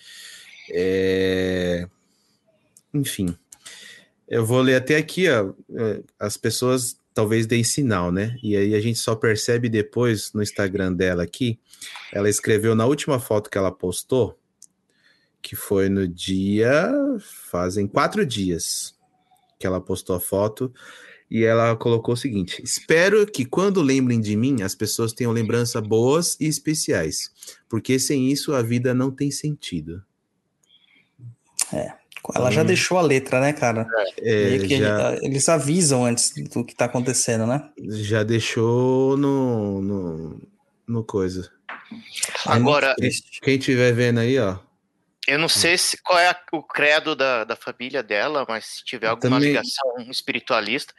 É, 0.71 1.87
Enfim. 2.93 3.35
Eu 4.27 4.45
vou 4.45 4.61
ler 4.61 4.75
até 4.75 4.95
aqui, 4.97 5.27
ó. 5.29 5.53
é, 5.75 6.01
As 6.19 6.35
pessoas 6.37 6.97
talvez 7.13 7.45
deem 7.45 7.63
sinal, 7.63 8.11
né? 8.11 8.37
E 8.41 8.55
aí 8.55 8.73
a 8.73 8.81
gente 8.81 8.97
só 8.97 9.15
percebe 9.15 9.69
depois 9.69 10.31
no 10.33 10.41
Instagram 10.41 10.93
dela 10.93 11.23
aqui. 11.23 11.59
Ela 12.13 12.29
escreveu 12.29 12.73
na 12.75 12.85
última 12.85 13.19
foto 13.19 13.49
que 13.49 13.57
ela 13.57 13.71
postou, 13.71 14.35
que 15.41 15.55
foi 15.55 15.89
no 15.89 16.07
dia. 16.07 16.91
Fazem 17.51 17.87
quatro 17.87 18.25
dias 18.25 18.97
que 19.59 19.67
ela 19.67 19.81
postou 19.81 20.15
a 20.15 20.19
foto. 20.19 20.73
E 21.29 21.43
ela 21.43 21.75
colocou 21.75 22.15
o 22.15 22.17
seguinte: 22.17 22.59
Espero 22.63 23.27
que 23.27 23.45
quando 23.45 23.81
lembrem 23.81 24.19
de 24.19 24.35
mim, 24.35 24.63
as 24.63 24.73
pessoas 24.73 25.13
tenham 25.13 25.31
lembranças 25.31 25.81
boas 25.85 26.35
e 26.39 26.47
especiais. 26.47 27.31
Porque 27.69 27.99
sem 27.99 28.31
isso 28.31 28.53
a 28.55 28.63
vida 28.63 28.95
não 28.95 29.11
tem 29.11 29.29
sentido. 29.29 30.03
Ela 32.35 32.49
já 32.51 32.63
Hum. 32.63 32.65
deixou 32.65 32.97
a 32.97 33.01
letra, 33.01 33.39
né, 33.39 33.53
cara? 33.53 33.87
É, 34.17 34.43
Meio 34.49 34.67
que 34.67 34.77
já, 34.77 35.13
ele- 35.13 35.27
eles 35.27 35.47
avisam 35.47 36.03
antes 36.05 36.31
do 36.51 36.65
que 36.65 36.75
tá 36.75 36.85
acontecendo, 36.85 37.45
né? 37.45 37.69
já 37.77 38.23
deixou 38.23 39.15
no, 39.15 39.81
no, 39.81 40.41
no 40.87 41.03
coisa. 41.03 41.51
Agora. 42.45 42.95
Quem 43.41 43.57
estiver 43.57 43.93
vendo 43.93 44.19
aí, 44.19 44.37
ó. 44.39 44.57
Eu 45.27 45.37
não 45.37 45.49
sei 45.49 45.77
se, 45.77 46.01
qual 46.01 46.17
é 46.17 46.35
o 46.51 46.63
credo 46.63 47.15
da, 47.15 47.43
da 47.43 47.55
família 47.55 48.01
dela, 48.01 48.45
mas 48.47 48.65
se 48.65 48.83
tiver 48.83 49.07
alguma 49.07 49.37
também- 49.37 49.49
ligação 49.49 49.99
espiritualista, 50.09 50.93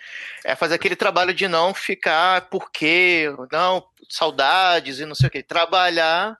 é 0.45 0.55
fazer 0.55 0.75
aquele 0.75 0.95
trabalho 0.95 1.35
de 1.35 1.49
não 1.49 1.75
ficar 1.75 2.43
porque, 2.49 3.27
não, 3.51 3.85
saudades 4.09 4.99
e 4.99 5.07
não 5.07 5.15
sei 5.15 5.29
o 5.29 5.31
que. 5.31 5.43
Trabalhar 5.43 6.37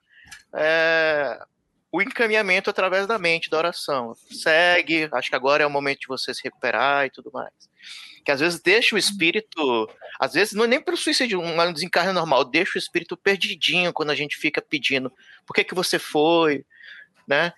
é, 0.53 1.39
o 1.91 2.01
encaminhamento 2.01 2.69
através 2.69 3.05
da 3.05 3.19
mente, 3.19 3.49
da 3.49 3.57
oração. 3.57 4.15
Segue, 4.31 5.09
acho 5.11 5.29
que 5.29 5.35
agora 5.35 5.63
é 5.63 5.67
o 5.67 5.69
momento 5.69 6.01
de 6.01 6.07
você 6.07 6.33
se 6.33 6.43
recuperar 6.43 7.05
e 7.05 7.09
tudo 7.09 7.31
mais. 7.33 7.51
Que 8.23 8.31
às 8.31 8.39
vezes 8.39 8.61
deixa 8.61 8.95
o 8.95 8.99
espírito, 8.99 9.89
às 10.19 10.33
vezes 10.33 10.53
não 10.53 10.63
é 10.63 10.67
nem 10.67 10.81
pelo 10.81 10.95
suicídio, 10.95 11.41
um 11.41 11.59
um 11.59 11.73
desencarne 11.73 12.13
normal, 12.13 12.45
deixa 12.45 12.73
o 12.75 12.79
espírito 12.79 13.17
perdidinho 13.17 13.91
quando 13.91 14.11
a 14.11 14.15
gente 14.15 14.37
fica 14.37 14.61
pedindo 14.61 15.11
por 15.45 15.53
que, 15.53 15.63
que 15.63 15.73
você 15.73 15.97
foi, 15.97 16.63
né? 17.31 17.53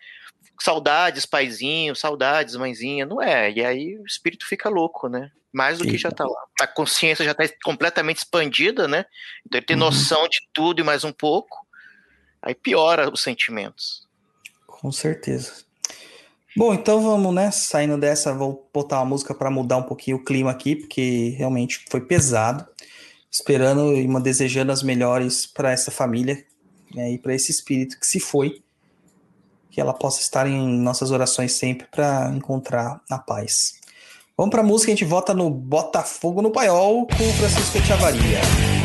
Saudades, 0.59 1.25
paizinho, 1.25 1.95
saudades, 1.95 2.55
mãezinha, 2.55 3.05
não 3.05 3.21
é. 3.21 3.51
E 3.51 3.65
aí 3.65 3.97
o 3.97 4.05
espírito 4.05 4.45
fica 4.45 4.69
louco, 4.69 5.09
né? 5.09 5.31
Mais 5.51 5.79
do 5.79 5.83
que 5.85 5.97
já 5.97 6.11
tá 6.11 6.25
lá. 6.25 6.43
A 6.61 6.67
consciência 6.67 7.25
já 7.25 7.33
tá 7.33 7.43
completamente 7.63 8.17
expandida, 8.19 8.87
né? 8.87 9.05
Então 9.45 9.57
ele 9.59 9.65
tem 9.65 9.75
Uhum. 9.75 9.81
noção 9.81 10.27
de 10.29 10.39
tudo 10.53 10.79
e 10.79 10.83
mais 10.83 11.03
um 11.03 11.11
pouco. 11.11 11.65
Aí 12.41 12.53
piora 12.55 13.11
os 13.11 13.21
sentimentos. 13.21 14.07
Com 14.67 14.91
certeza. 14.91 15.63
Bom, 16.55 16.73
então 16.73 17.01
vamos, 17.01 17.33
né? 17.33 17.49
Saindo 17.51 17.97
dessa, 17.97 18.33
vou 18.33 18.69
botar 18.73 18.99
uma 18.99 19.05
música 19.05 19.33
para 19.33 19.49
mudar 19.49 19.77
um 19.77 19.83
pouquinho 19.83 20.17
o 20.17 20.23
clima 20.23 20.51
aqui, 20.51 20.75
porque 20.75 21.29
realmente 21.37 21.83
foi 21.89 22.01
pesado. 22.01 22.67
Esperando 23.31 23.93
e 23.95 24.05
uma- 24.05 24.21
desejando 24.21 24.71
as 24.71 24.83
melhores 24.83 25.47
para 25.47 25.71
essa 25.71 25.89
família 25.89 26.45
né, 26.93 27.13
e 27.13 27.17
para 27.17 27.33
esse 27.33 27.49
espírito 27.51 27.99
que 27.99 28.05
se 28.05 28.19
foi. 28.19 28.62
Que 29.73 29.81
ela 29.81 29.93
possa 29.93 30.21
estar 30.21 30.45
em 30.45 30.77
nossas 30.79 31.09
orações 31.09 31.53
sempre 31.53 31.87
para 31.89 32.31
encontrar 32.35 33.01
a 33.09 33.17
paz. 33.17 33.73
Vamos 34.37 34.51
para 34.51 34.61
a 34.61 34.65
música, 34.65 34.91
a 34.91 34.95
gente 34.95 35.03
vota 35.03 35.33
no 35.33 35.49
Botafogo 35.49 36.43
no 36.43 36.51
Paiol 36.51 37.07
com 37.07 37.23
o 37.27 37.33
Francisco 37.33 37.79
Chavaria. 37.79 38.82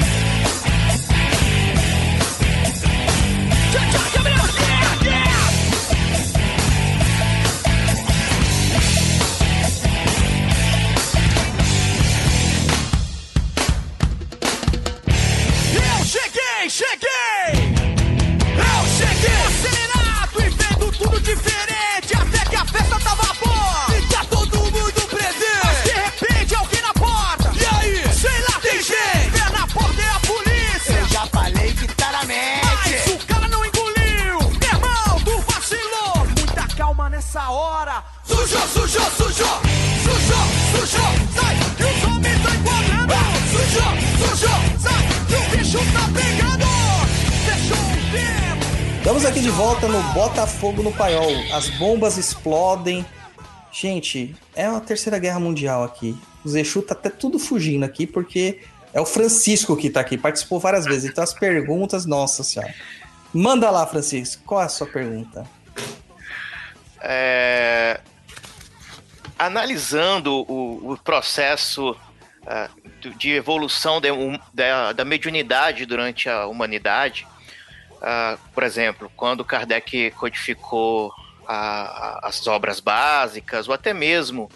Estamos 49.09 49.25
aqui 49.25 49.41
de 49.41 49.49
volta 49.49 49.89
no 49.89 50.03
Botafogo 50.13 50.83
no 50.83 50.93
Paiol. 50.93 51.33
As 51.55 51.71
bombas 51.79 52.19
explodem. 52.19 53.07
Gente, 53.73 54.37
é 54.55 54.69
uma 54.69 54.83
terceira 54.83 55.19
guerra 55.19 55.41
mundial 55.41 55.83
aqui. 55.83 56.15
O 56.45 56.49
Zexu 56.51 56.83
tá 56.83 56.93
até 56.93 57.09
tudo 57.09 57.39
fugindo 57.39 57.85
aqui, 57.85 58.07
porque 58.07 58.61
é 58.93 59.01
o 59.01 59.07
Francisco 59.07 59.75
que 59.79 59.89
tá 59.89 60.01
aqui. 60.01 60.19
Participou 60.19 60.61
várias 60.61 60.85
vezes. 60.85 61.11
Então 61.11 61.25
as 61.25 61.33
perguntas, 61.33 62.05
nossa 62.05 62.45
senhora. 62.45 62.75
Manda 63.33 63.71
lá, 63.71 63.87
Francisco. 63.87 64.43
Qual 64.45 64.61
é 64.61 64.67
a 64.67 64.69
sua 64.69 64.87
pergunta? 64.87 65.47
É, 67.01 68.01
analisando 69.39 70.35
o, 70.47 70.93
o 70.93 70.99
processo 70.99 71.97
do- 73.01 73.15
de 73.15 73.31
evolução 73.31 74.03
da 74.95 75.03
mediunidade 75.07 75.87
durante 75.87 76.29
a 76.29 76.47
humanidade, 76.47 77.27
ah, 78.03 78.39
por 78.55 78.63
exemplo, 78.63 79.11
quando 79.17 79.45
Kardec 79.45 80.11
codificou 80.13 81.13
a- 81.47 81.55
a- 81.55 82.29
as 82.29 82.47
obras 82.47 82.81
básicas, 82.81 83.69
ou 83.69 83.75
até 83.75 83.93
mesmo 83.95 84.51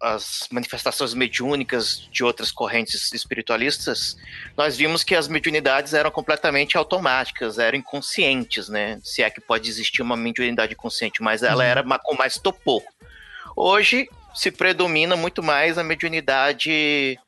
a- 0.00 0.14
as 0.14 0.46
manifestações 0.50 1.12
mediúnicas 1.12 2.08
de 2.10 2.22
outras 2.24 2.50
correntes 2.52 3.12
espiritualistas, 3.12 4.16
nós 4.56 4.76
vimos 4.76 5.02
que 5.04 5.14
as 5.14 5.28
mediunidades 5.28 5.92
eram 5.92 6.10
completamente 6.10 6.76
automáticas, 6.78 7.58
eram 7.58 7.76
inconscientes, 7.78 8.68
né? 8.68 8.98
Se 9.02 9.22
é 9.22 9.28
que 9.28 9.40
pode 9.40 9.68
existir 9.68 10.00
uma 10.00 10.16
mediunidade 10.16 10.74
consciente, 10.74 11.20
mas 11.22 11.42
ela 11.42 11.64
era 11.64 11.82
ma- 11.82 11.98
com 11.98 12.14
mais 12.14 12.38
topor. 12.38 12.82
Hoje 13.56 14.08
se 14.34 14.50
predomina 14.50 15.14
muito 15.16 15.42
mais 15.42 15.76
a 15.78 15.84
mediunidade 15.84 17.18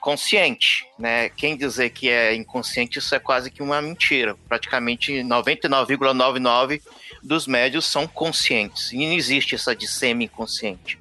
consciente, 0.00 0.86
né? 0.98 1.28
Quem 1.30 1.56
dizer 1.56 1.90
que 1.90 2.08
é 2.08 2.34
inconsciente, 2.34 2.98
isso 2.98 3.14
é 3.14 3.18
quase 3.18 3.50
que 3.50 3.62
uma 3.62 3.80
mentira. 3.82 4.36
Praticamente 4.48 5.12
99,99 5.12 6.80
dos 7.22 7.46
médios 7.46 7.84
são 7.86 8.06
conscientes. 8.06 8.92
E 8.92 9.06
não 9.06 9.12
existe 9.12 9.54
essa 9.54 9.74
de 9.74 9.88
semi-inconsciente. 9.88 10.98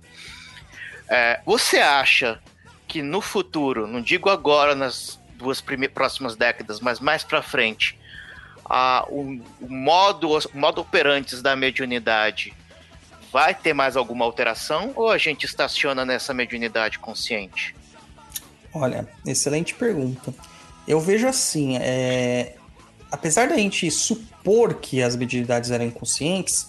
É, 1.07 1.39
você 1.45 1.77
acha 1.77 2.39
que 2.87 3.01
no 3.01 3.21
futuro, 3.21 3.87
não 3.87 4.01
digo 4.01 4.29
agora 4.29 4.73
nas 4.73 5.19
duas 5.35 5.63
próximas 5.93 6.35
décadas, 6.35 6.79
mas 6.79 6.99
mais 6.99 7.23
para 7.23 7.41
frente, 7.41 7.97
a, 8.63 9.05
o, 9.09 9.39
o 9.61 9.69
modo, 9.69 10.29
o 10.31 10.57
modo 10.57 10.81
operantes 10.81 11.41
da 11.41 11.55
mediunidade 11.55 12.53
vai 13.31 13.53
ter 13.53 13.73
mais 13.73 13.95
alguma 13.97 14.25
alteração 14.25 14.93
ou 14.95 15.11
a 15.11 15.17
gente 15.17 15.45
estaciona 15.45 16.05
nessa 16.05 16.33
mediunidade 16.33 16.97
consciente? 16.97 17.75
Olha, 18.75 19.07
excelente 19.25 19.73
pergunta. 19.73 20.33
Eu 20.85 20.99
vejo 20.99 21.25
assim, 21.25 21.77
é, 21.77 22.55
apesar 23.09 23.47
da 23.47 23.55
gente 23.55 23.89
supor 23.89 24.73
que 24.73 25.01
as 25.01 25.15
mediunidades 25.15 25.71
eram 25.71 25.85
inconscientes, 25.85 26.67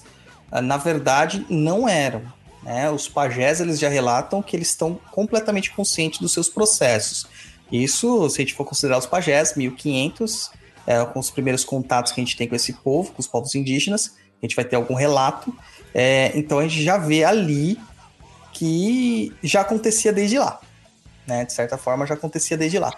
ah, 0.53 0.63
na 0.63 0.77
verdade 0.77 1.45
não 1.51 1.89
eram. 1.89 2.23
né? 2.63 2.89
Os 2.93 3.09
pajés 3.09 3.61
eles 3.61 3.81
já 3.81 3.89
relatam 3.89 4.41
que 4.41 4.55
eles 4.57 4.69
estão 4.69 5.01
completamente 5.11 5.73
conscientes 5.73 6.21
dos 6.21 6.33
seus 6.33 6.49
processos. 6.49 7.27
Isso, 7.73 8.31
se 8.31 8.41
a 8.41 8.45
gente 8.45 8.55
for 8.55 8.65
considerar 8.65 8.99
os 8.99 9.07
pajés, 9.07 9.57
1500, 9.57 10.53
é, 10.87 11.05
com 11.07 11.19
os 11.19 11.29
primeiros 11.29 11.65
contatos 11.65 12.13
que 12.13 12.21
a 12.21 12.25
gente 12.25 12.37
tem 12.37 12.47
com 12.47 12.55
esse 12.55 12.73
povo, 12.73 13.11
com 13.11 13.21
os 13.21 13.27
povos 13.27 13.57
indígenas, 13.57 14.15
a 14.41 14.47
gente 14.47 14.55
vai 14.55 14.65
ter 14.65 14.77
algum 14.77 14.95
relato. 14.95 15.53
É, 15.93 16.31
então 16.37 16.61
a 16.61 16.63
gente 16.69 16.85
já 16.85 16.99
vê 16.99 17.25
ali 17.25 17.77
que 18.53 19.35
já 19.43 19.63
acontecia 19.63 20.13
desde 20.13 20.39
lá 20.39 20.61
né? 21.27 21.45
De 21.45 21.53
certa 21.53 21.77
forma, 21.77 22.07
já 22.07 22.15
acontecia 22.15 22.57
desde 22.57 22.79
lá. 22.79 22.93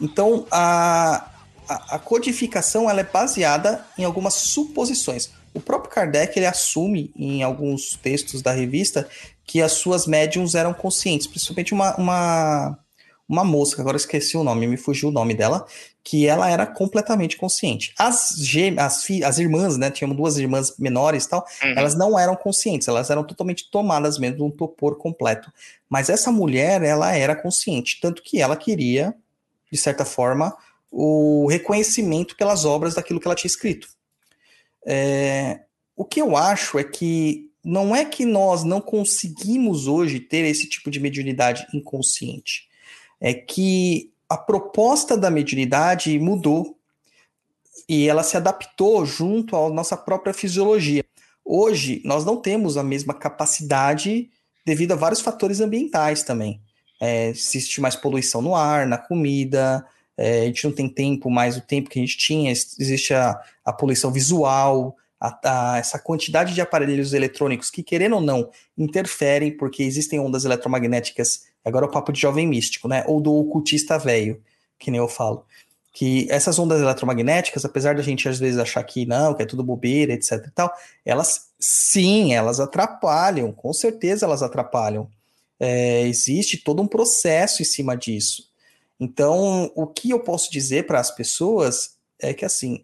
Então, 0.00 0.46
a, 0.50 1.28
a, 1.68 1.94
a 1.96 1.98
codificação 1.98 2.88
ela 2.90 3.00
é 3.00 3.04
baseada 3.04 3.84
em 3.96 4.04
algumas 4.04 4.34
suposições. 4.34 5.30
O 5.54 5.60
próprio 5.60 5.90
Kardec 5.92 6.38
ele 6.38 6.46
assume 6.46 7.12
em 7.14 7.42
alguns 7.42 7.94
textos 8.02 8.40
da 8.42 8.52
revista 8.52 9.06
que 9.46 9.60
as 9.60 9.72
suas 9.72 10.06
médiums 10.06 10.54
eram 10.54 10.72
conscientes, 10.72 11.26
principalmente 11.26 11.74
uma, 11.74 11.94
uma, 11.96 12.78
uma 13.28 13.44
moça, 13.44 13.74
que 13.74 13.80
agora 13.82 13.96
esqueci 13.98 14.36
o 14.36 14.42
nome, 14.42 14.66
me 14.66 14.78
fugiu 14.78 15.10
o 15.10 15.12
nome 15.12 15.34
dela, 15.34 15.66
que 16.02 16.26
ela 16.26 16.48
era 16.50 16.66
completamente 16.66 17.36
consciente. 17.36 17.92
As, 17.98 18.34
as, 18.78 19.04
fi- 19.04 19.22
as 19.22 19.38
irmãs, 19.38 19.76
né, 19.76 19.90
tinham 19.90 20.14
duas 20.14 20.38
irmãs 20.38 20.74
menores 20.78 21.24
e 21.26 21.28
tal, 21.28 21.46
Uhum. 21.62 21.74
elas 21.76 21.94
não 21.94 22.18
eram 22.18 22.34
conscientes, 22.34 22.88
elas 22.88 23.10
eram 23.10 23.22
totalmente 23.22 23.70
tomadas 23.70 24.18
mesmo 24.18 24.36
de 24.38 24.42
um 24.42 24.50
topor 24.50 24.96
completo. 24.96 25.52
Mas 25.92 26.08
essa 26.08 26.32
mulher, 26.32 26.82
ela 26.82 27.14
era 27.14 27.36
consciente, 27.36 28.00
tanto 28.00 28.22
que 28.22 28.40
ela 28.40 28.56
queria, 28.56 29.14
de 29.70 29.76
certa 29.76 30.06
forma, 30.06 30.56
o 30.90 31.46
reconhecimento 31.50 32.34
pelas 32.34 32.64
obras 32.64 32.94
daquilo 32.94 33.20
que 33.20 33.28
ela 33.28 33.34
tinha 33.34 33.50
escrito. 33.50 33.88
É, 34.86 35.60
o 35.94 36.02
que 36.02 36.22
eu 36.22 36.34
acho 36.34 36.78
é 36.78 36.84
que 36.84 37.50
não 37.62 37.94
é 37.94 38.06
que 38.06 38.24
nós 38.24 38.64
não 38.64 38.80
conseguimos 38.80 39.86
hoje 39.86 40.18
ter 40.18 40.46
esse 40.46 40.66
tipo 40.66 40.90
de 40.90 40.98
mediunidade 40.98 41.66
inconsciente, 41.74 42.70
é 43.20 43.34
que 43.34 44.14
a 44.30 44.38
proposta 44.38 45.14
da 45.14 45.30
mediunidade 45.30 46.18
mudou 46.18 46.74
e 47.86 48.08
ela 48.08 48.22
se 48.22 48.34
adaptou 48.34 49.04
junto 49.04 49.54
à 49.54 49.68
nossa 49.68 49.98
própria 49.98 50.32
fisiologia. 50.32 51.04
Hoje, 51.44 52.00
nós 52.02 52.24
não 52.24 52.38
temos 52.38 52.78
a 52.78 52.82
mesma 52.82 53.12
capacidade 53.12 54.30
devido 54.64 54.92
a 54.92 54.96
vários 54.96 55.20
fatores 55.20 55.60
ambientais 55.60 56.22
também. 56.22 56.60
É, 57.00 57.28
existe 57.30 57.80
mais 57.80 57.96
poluição 57.96 58.40
no 58.40 58.54
ar, 58.54 58.86
na 58.86 58.96
comida, 58.98 59.84
é, 60.16 60.42
a 60.42 60.44
gente 60.46 60.64
não 60.64 60.72
tem 60.72 60.88
tempo 60.88 61.30
mais 61.30 61.56
o 61.56 61.60
tempo 61.60 61.90
que 61.90 61.98
a 61.98 62.02
gente 62.02 62.16
tinha, 62.16 62.50
ex- 62.50 62.78
existe 62.78 63.12
a, 63.12 63.40
a 63.64 63.72
poluição 63.72 64.12
visual, 64.12 64.96
a- 65.20 65.72
a- 65.74 65.78
essa 65.78 65.98
quantidade 65.98 66.54
de 66.54 66.60
aparelhos 66.60 67.12
eletrônicos 67.12 67.70
que, 67.70 67.82
querendo 67.82 68.16
ou 68.16 68.20
não, 68.20 68.50
interferem, 68.78 69.56
porque 69.56 69.82
existem 69.82 70.20
ondas 70.20 70.44
eletromagnéticas, 70.44 71.44
agora 71.64 71.86
é 71.86 71.88
o 71.88 71.92
papo 71.92 72.12
de 72.12 72.20
jovem 72.20 72.46
místico, 72.46 72.86
né? 72.88 73.04
Ou 73.08 73.20
do 73.20 73.34
ocultista 73.34 73.98
velho, 73.98 74.40
que 74.78 74.90
nem 74.90 74.98
eu 74.98 75.08
falo. 75.08 75.44
Que 75.92 76.26
essas 76.30 76.58
ondas 76.58 76.80
eletromagnéticas, 76.80 77.64
apesar 77.64 77.94
da 77.94 78.02
gente 78.02 78.28
às 78.28 78.38
vezes 78.38 78.58
achar 78.58 78.82
que 78.82 79.04
não, 79.04 79.34
que 79.34 79.42
é 79.42 79.46
tudo 79.46 79.62
bobeira, 79.62 80.12
etc 80.12 80.44
e 80.46 80.50
tal, 80.50 80.72
elas 81.04 81.48
sim, 81.60 82.34
elas 82.34 82.60
atrapalham, 82.60 83.52
com 83.52 83.72
certeza 83.72 84.24
elas 84.24 84.42
atrapalham. 84.42 85.08
É, 85.60 86.02
existe 86.02 86.56
todo 86.56 86.80
um 86.82 86.88
processo 86.88 87.62
em 87.62 87.64
cima 87.64 87.96
disso. 87.96 88.50
Então, 88.98 89.70
o 89.74 89.86
que 89.86 90.10
eu 90.10 90.20
posso 90.20 90.50
dizer 90.50 90.86
para 90.86 90.98
as 90.98 91.10
pessoas 91.10 91.96
é 92.18 92.32
que 92.32 92.44
assim, 92.44 92.82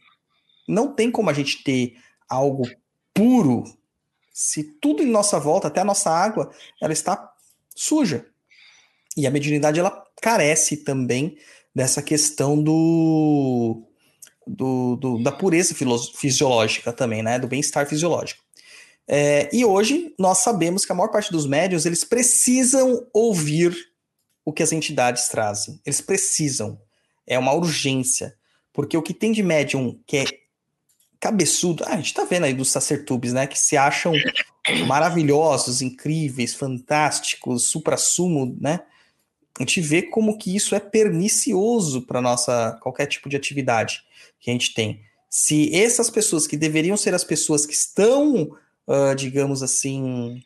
não 0.69 0.93
tem 0.93 1.11
como 1.11 1.31
a 1.31 1.33
gente 1.33 1.65
ter 1.65 1.97
algo 2.29 2.69
puro 3.15 3.65
se 4.39 4.63
tudo 4.63 5.03
em 5.03 5.11
nossa 5.11 5.41
volta, 5.41 5.67
até 5.67 5.81
a 5.81 5.85
nossa 5.85 6.11
água, 6.11 6.53
ela 6.81 6.93
está 6.93 7.35
suja. 7.75 8.25
E 9.17 9.27
a 9.27 9.33
mediunidade 9.33 9.81
ela 9.81 10.07
carece 10.23 10.77
também 10.77 11.37
dessa 11.79 12.03
questão 12.03 12.61
do, 12.61 13.85
do, 14.45 14.97
do- 14.97 15.23
da 15.23 15.31
pureza 15.31 15.73
fisiológica 16.17 16.93
também, 16.93 17.23
né? 17.23 17.39
Do 17.39 17.47
bem-estar 17.47 17.87
fisiológico. 17.87 18.43
É, 19.07 19.49
e 19.55 19.65
hoje 19.65 20.13
nós 20.19 20.39
sabemos 20.39 20.85
que 20.85 20.91
a 20.91 20.95
maior 20.95 21.09
parte 21.09 21.31
dos 21.31 21.47
médios 21.47 21.87
eles 21.87 22.03
precisam 22.03 23.07
ouvir 23.15 23.77
o 24.45 24.53
que 24.53 24.61
as 24.61 24.73
entidades 24.73 25.29
trazem. 25.29 25.81
Eles 25.87 26.01
precisam. 26.01 26.81
É 27.25 27.39
uma 27.39 27.53
urgência. 27.53 28.35
Porque 28.73 28.97
o 28.97 29.03
que 29.03 29.15
tem 29.15 29.31
de 29.31 29.43
médium 29.43 30.01
que 30.05 30.17
é 30.17 30.25
cabeçudo, 31.21 31.85
ah, 31.87 31.95
a 31.95 31.97
gente 31.97 32.13
tá 32.13 32.25
vendo 32.25 32.45
aí 32.45 32.55
dos 32.55 32.73
sacertubes, 32.73 33.33
né? 33.33 33.47
Que 33.47 33.59
se 33.59 33.77
acham 33.77 34.13
maravilhosos, 34.87 35.81
incríveis, 35.81 36.55
fantásticos, 36.55 37.71
supra-sumo, 37.71 38.57
né? 38.61 38.81
A 39.59 39.63
gente 39.63 39.81
vê 39.81 40.03
como 40.03 40.39
que 40.39 40.55
isso 40.55 40.75
é 40.75 40.81
pernicioso 40.81 42.03
para 42.03 42.21
nossa 42.21 42.79
qualquer 42.81 43.07
tipo 43.07 43.29
de 43.29 43.37
atividade 43.37 44.03
que 44.41 44.51
a 44.51 44.53
gente 44.53 44.75
tem. 44.75 45.01
Se 45.29 45.75
essas 45.75 46.09
pessoas 46.09 46.47
que 46.47 46.57
deveriam 46.57 46.97
ser 46.97 47.15
as 47.15 47.25
pessoas 47.25 47.67
que 47.67 47.75
estão, 47.75 48.57
ah, 48.87 49.15
digamos 49.15 49.63
assim, 49.63 50.43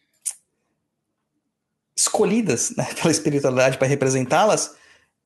escolhidas 1.97 2.75
né, 2.77 2.85
pela 3.01 3.11
espiritualidade 3.11 3.79
para 3.79 3.87
representá-las, 3.87 4.75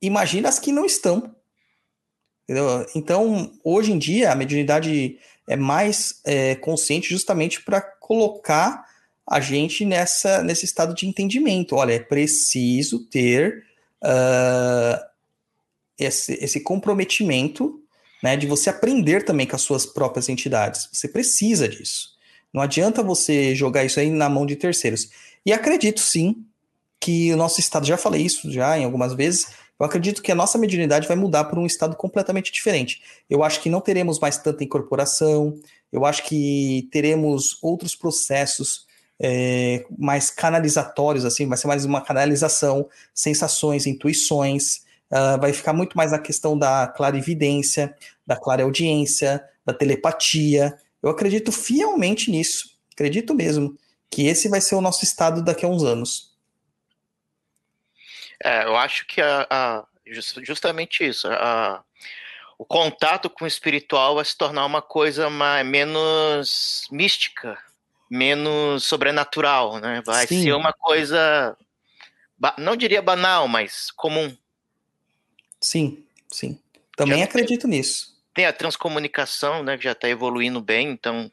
imagina 0.01 0.49
as 0.49 0.59
que 0.59 0.71
não 0.71 0.85
estão. 0.85 1.35
Entendeu? 2.43 2.85
Então, 2.95 3.51
hoje 3.63 3.91
em 3.91 3.97
dia, 3.97 4.31
a 4.31 4.35
mediunidade 4.35 5.19
é 5.47 5.55
mais 5.55 6.21
é, 6.23 6.55
consciente 6.55 7.09
justamente 7.09 7.61
para 7.61 7.81
colocar 7.81 8.86
a 9.27 9.39
gente 9.39 9.83
nessa, 9.83 10.41
nesse 10.41 10.65
estado 10.65 10.93
de 10.93 11.05
entendimento. 11.05 11.75
Olha, 11.75 11.93
é 11.93 11.99
preciso 11.99 13.05
ter 13.05 13.63
ah, 14.01 15.05
esse, 15.97 16.33
esse 16.33 16.61
comprometimento 16.61 17.81
né, 18.23 18.37
de 18.37 18.47
você 18.47 18.69
aprender 18.69 19.25
também 19.25 19.45
com 19.45 19.55
as 19.55 19.61
suas 19.61 19.85
próprias 19.85 20.29
entidades. 20.29 20.89
Você 20.91 21.07
precisa 21.07 21.67
disso. 21.67 22.15
Não 22.53 22.61
adianta 22.61 23.03
você 23.03 23.53
jogar 23.53 23.83
isso 23.83 23.99
aí 23.99 24.09
na 24.09 24.29
mão 24.29 24.45
de 24.45 24.55
terceiros. 24.55 25.09
E 25.45 25.51
acredito 25.51 25.99
sim 25.99 26.45
que 26.99 27.31
o 27.33 27.37
nosso 27.37 27.59
estado, 27.59 27.85
já 27.85 27.97
falei 27.97 28.21
isso 28.21 28.51
já 28.51 28.77
em 28.77 28.85
algumas 28.85 29.13
vezes, 29.13 29.47
eu 29.79 29.85
acredito 29.85 30.23
que 30.23 30.31
a 30.31 30.35
nossa 30.35 30.57
mediunidade 30.57 31.07
vai 31.07 31.15
mudar 31.15 31.43
para 31.43 31.59
um 31.59 31.65
estado 31.65 31.95
completamente 31.95 32.51
diferente. 32.51 33.01
Eu 33.29 33.43
acho 33.43 33.61
que 33.61 33.69
não 33.69 33.79
teremos 33.79 34.19
mais 34.19 34.37
tanta 34.37 34.63
incorporação, 34.63 35.59
eu 35.91 36.03
acho 36.03 36.23
que 36.23 36.89
teremos 36.91 37.61
outros 37.61 37.95
processos 37.95 38.86
é, 39.19 39.85
mais 39.97 40.29
canalizatórios, 40.29 41.25
assim, 41.25 41.47
vai 41.47 41.57
ser 41.57 41.67
mais 41.67 41.85
uma 41.85 42.01
canalização, 42.01 42.89
sensações, 43.13 43.85
intuições, 43.87 44.85
ah, 45.11 45.37
vai 45.37 45.53
ficar 45.53 45.73
muito 45.73 45.95
mais 45.97 46.13
a 46.13 46.19
questão 46.19 46.57
da 46.57 46.87
clarividência, 46.87 47.95
da 48.25 48.35
clareaudiência, 48.35 49.43
da 49.65 49.73
telepatia. 49.73 50.77
Eu 51.01 51.09
acredito 51.09 51.51
fielmente 51.51 52.29
nisso, 52.29 52.77
acredito 52.93 53.33
mesmo, 53.33 53.77
que 54.09 54.27
esse 54.27 54.47
vai 54.49 54.61
ser 54.61 54.75
o 54.75 54.81
nosso 54.81 55.03
estado 55.03 55.43
daqui 55.43 55.65
a 55.65 55.69
uns 55.69 55.83
anos. 55.83 56.35
É, 58.43 58.65
eu 58.65 58.75
acho 58.75 59.05
que 59.07 59.19
a, 59.21 59.47
a- 59.49 59.85
jus- 60.05 60.35
justamente 60.43 61.03
isso. 61.07 61.27
a- 61.27 61.83
o 62.59 62.65
contato 62.65 63.29
com 63.29 63.45
o 63.45 63.47
espiritual 63.47 64.15
vai 64.15 64.25
se 64.25 64.35
tornar 64.35 64.65
uma 64.65 64.81
coisa 64.81 65.29
mais, 65.29 65.65
menos 65.65 66.87
mística, 66.91 67.55
menos 68.09 68.83
sobrenatural, 68.85 69.79
né? 69.79 70.01
Vai 70.05 70.27
Sim. 70.27 70.43
ser 70.43 70.53
uma 70.53 70.73
coisa, 70.73 71.57
não 72.57 72.75
diria 72.75 73.01
banal, 73.01 73.47
mas 73.47 73.91
comum. 73.91 74.35
Sim, 75.61 76.03
sim. 76.31 76.59
Também 76.95 77.19
Já- 77.19 77.25
acredito 77.25 77.67
nisso. 77.67 78.15
Tem 78.33 78.45
a 78.45 78.53
transcomunicação, 78.53 79.63
né, 79.63 79.77
que 79.77 79.83
já 79.83 79.93
está 79.93 80.07
evoluindo 80.07 80.61
bem, 80.61 80.91
então 80.91 81.31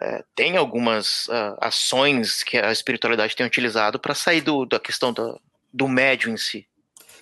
é, 0.00 0.24
tem 0.34 0.56
algumas 0.56 1.28
ah, 1.28 1.58
ações 1.60 2.42
que 2.44 2.56
a 2.56 2.70
espiritualidade 2.72 3.34
tem 3.36 3.44
utilizado 3.44 3.98
para 3.98 4.14
sair 4.14 4.40
do, 4.40 4.64
da 4.64 4.78
questão 4.78 5.12
do, 5.12 5.40
do 5.72 5.88
médium 5.88 6.34
em 6.34 6.36
si. 6.36 6.66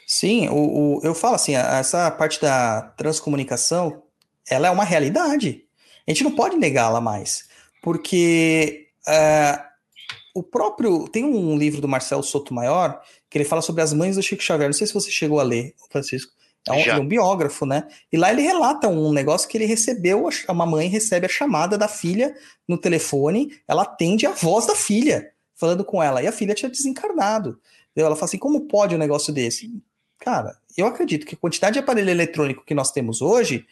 Sim, 0.06 0.48
o, 0.50 0.98
o- 0.98 1.00
eu 1.02 1.14
falo 1.14 1.34
assim, 1.34 1.54
essa 1.56 2.10
parte 2.10 2.40
da 2.40 2.82
transcomunicação, 2.96 4.02
ela 4.48 4.68
é 4.68 4.70
uma 4.70 4.84
realidade. 4.84 5.64
A 6.06 6.10
gente 6.10 6.22
não 6.24 6.34
pode 6.34 6.56
negá-la 6.56 7.00
mais, 7.00 7.47
porque 7.82 8.88
é, 9.06 9.60
o 10.34 10.42
próprio 10.42 11.08
tem 11.08 11.24
um 11.24 11.56
livro 11.56 11.80
do 11.80 11.88
Marcelo 11.88 12.22
Sotomayor 12.22 12.98
que 13.28 13.36
ele 13.36 13.44
fala 13.44 13.62
sobre 13.62 13.82
as 13.82 13.92
mães 13.92 14.16
do 14.16 14.22
Chico 14.22 14.42
Xavier. 14.42 14.68
Não 14.68 14.74
sei 14.74 14.86
se 14.86 14.94
você 14.94 15.10
chegou 15.10 15.40
a 15.40 15.42
ler, 15.42 15.74
Francisco. 15.90 16.32
É 16.66 16.72
um, 16.72 16.80
é 16.80 17.00
um 17.00 17.06
biógrafo, 17.06 17.64
né? 17.64 17.86
E 18.12 18.16
lá 18.16 18.30
ele 18.30 18.42
relata 18.42 18.88
um 18.88 19.12
negócio 19.12 19.48
que 19.48 19.56
ele 19.56 19.64
recebeu, 19.64 20.28
uma 20.48 20.66
mãe 20.66 20.88
recebe 20.88 21.26
a 21.26 21.28
chamada 21.28 21.78
da 21.78 21.88
filha 21.88 22.34
no 22.66 22.76
telefone, 22.76 23.58
ela 23.66 23.82
atende 23.82 24.26
a 24.26 24.32
voz 24.32 24.66
da 24.66 24.74
filha 24.74 25.32
falando 25.54 25.84
com 25.84 26.02
ela, 26.02 26.22
e 26.22 26.26
a 26.26 26.32
filha 26.32 26.54
tinha 26.54 26.70
desencarnado. 26.70 27.58
Ela 27.96 28.14
fala 28.14 28.26
assim: 28.26 28.38
como 28.38 28.68
pode 28.68 28.94
um 28.94 28.98
negócio 28.98 29.32
desse? 29.32 29.72
Cara, 30.18 30.56
eu 30.76 30.86
acredito 30.86 31.26
que 31.26 31.34
a 31.34 31.38
quantidade 31.38 31.74
de 31.74 31.78
aparelho 31.80 32.10
eletrônico 32.10 32.64
que 32.64 32.74
nós 32.74 32.92
temos 32.92 33.20
hoje 33.20 33.66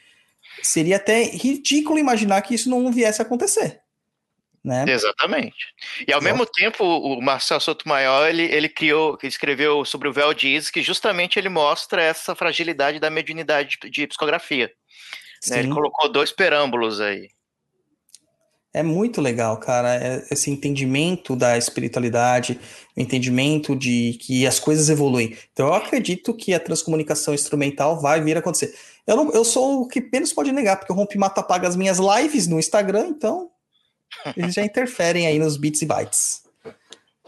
seria 0.62 0.96
até 0.96 1.22
ridículo 1.24 1.98
imaginar 1.98 2.42
que 2.42 2.54
isso 2.54 2.68
não 2.68 2.90
viesse 2.92 3.20
a 3.20 3.24
acontecer. 3.24 3.80
Né? 4.66 4.84
Exatamente. 4.88 5.54
E 6.08 6.12
ao 6.12 6.20
Nossa. 6.20 6.32
mesmo 6.32 6.44
tempo, 6.44 6.82
o 6.82 7.22
Marcel 7.22 7.60
Sotomayor, 7.60 8.26
ele, 8.26 8.42
ele 8.42 8.68
criou, 8.68 9.16
ele 9.22 9.28
escreveu 9.28 9.84
sobre 9.84 10.08
o 10.08 10.12
véu 10.12 10.34
de 10.34 10.48
Isis, 10.48 10.70
que 10.70 10.82
justamente 10.82 11.38
ele 11.38 11.48
mostra 11.48 12.02
essa 12.02 12.34
fragilidade 12.34 12.98
da 12.98 13.08
mediunidade 13.08 13.78
de, 13.80 13.88
de 13.88 14.06
psicografia. 14.08 14.68
né? 15.48 15.60
Ele 15.60 15.68
colocou 15.68 16.10
dois 16.10 16.32
perâmbulos 16.32 17.00
aí. 17.00 17.28
É 18.74 18.82
muito 18.82 19.20
legal, 19.20 19.56
cara, 19.60 19.94
é- 19.94 20.26
esse 20.32 20.50
entendimento 20.50 21.36
da 21.36 21.56
espiritualidade, 21.56 22.58
o 22.96 23.00
entendimento 23.00 23.76
de 23.76 24.18
que 24.20 24.48
as 24.48 24.58
coisas 24.58 24.90
evoluem. 24.90 25.38
Então 25.52 25.68
eu 25.68 25.74
acredito 25.74 26.34
que 26.34 26.52
a 26.52 26.58
transcomunicação 26.58 27.32
instrumental 27.32 28.00
vai 28.00 28.20
vir 28.20 28.36
a 28.36 28.40
acontecer. 28.40 28.74
Eu, 29.06 29.16
não, 29.16 29.30
eu 29.32 29.44
sou 29.44 29.82
o 29.82 29.86
que 29.88 30.06
menos 30.12 30.32
pode 30.32 30.50
negar, 30.50 30.76
porque 30.76 30.92
o 30.92 30.96
Rompe 30.96 31.16
Mata 31.16 31.40
apaga 31.40 31.68
as 31.68 31.76
minhas 31.76 31.98
lives 31.98 32.48
no 32.48 32.58
Instagram, 32.58 33.06
então 33.06 33.48
eles 34.36 34.54
já 34.54 34.64
interferem 34.64 35.26
aí 35.26 35.38
nos 35.38 35.56
bits 35.56 35.82
e 35.82 35.86
bytes. 35.86 36.42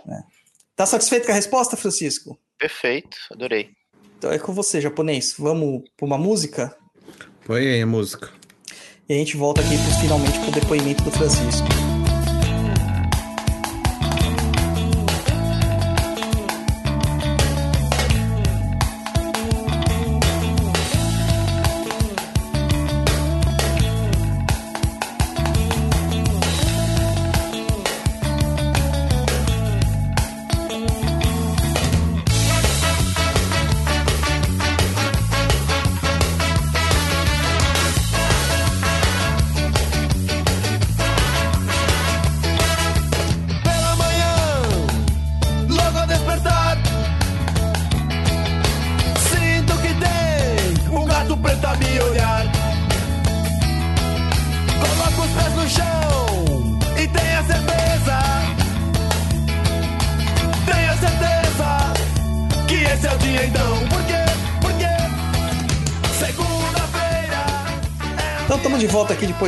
né? 0.06 0.22
Tá 0.76 0.86
satisfeito 0.86 1.26
com 1.26 1.32
a 1.32 1.34
resposta, 1.34 1.76
Francisco? 1.76 2.38
Perfeito, 2.58 3.16
adorei. 3.30 3.70
Então 4.16 4.32
é 4.32 4.38
com 4.38 4.52
você, 4.52 4.80
japonês. 4.80 5.34
Vamos 5.38 5.82
para 5.96 6.06
uma 6.06 6.18
música? 6.18 6.76
Põe 7.44 7.66
aí 7.66 7.82
a 7.82 7.86
música. 7.86 8.30
E 9.08 9.14
a 9.14 9.16
gente 9.16 9.36
volta 9.36 9.60
aqui 9.60 9.76
pro, 9.76 10.00
finalmente 10.00 10.38
pro 10.40 10.50
depoimento 10.50 11.02
do 11.04 11.10
Francisco. 11.10 11.87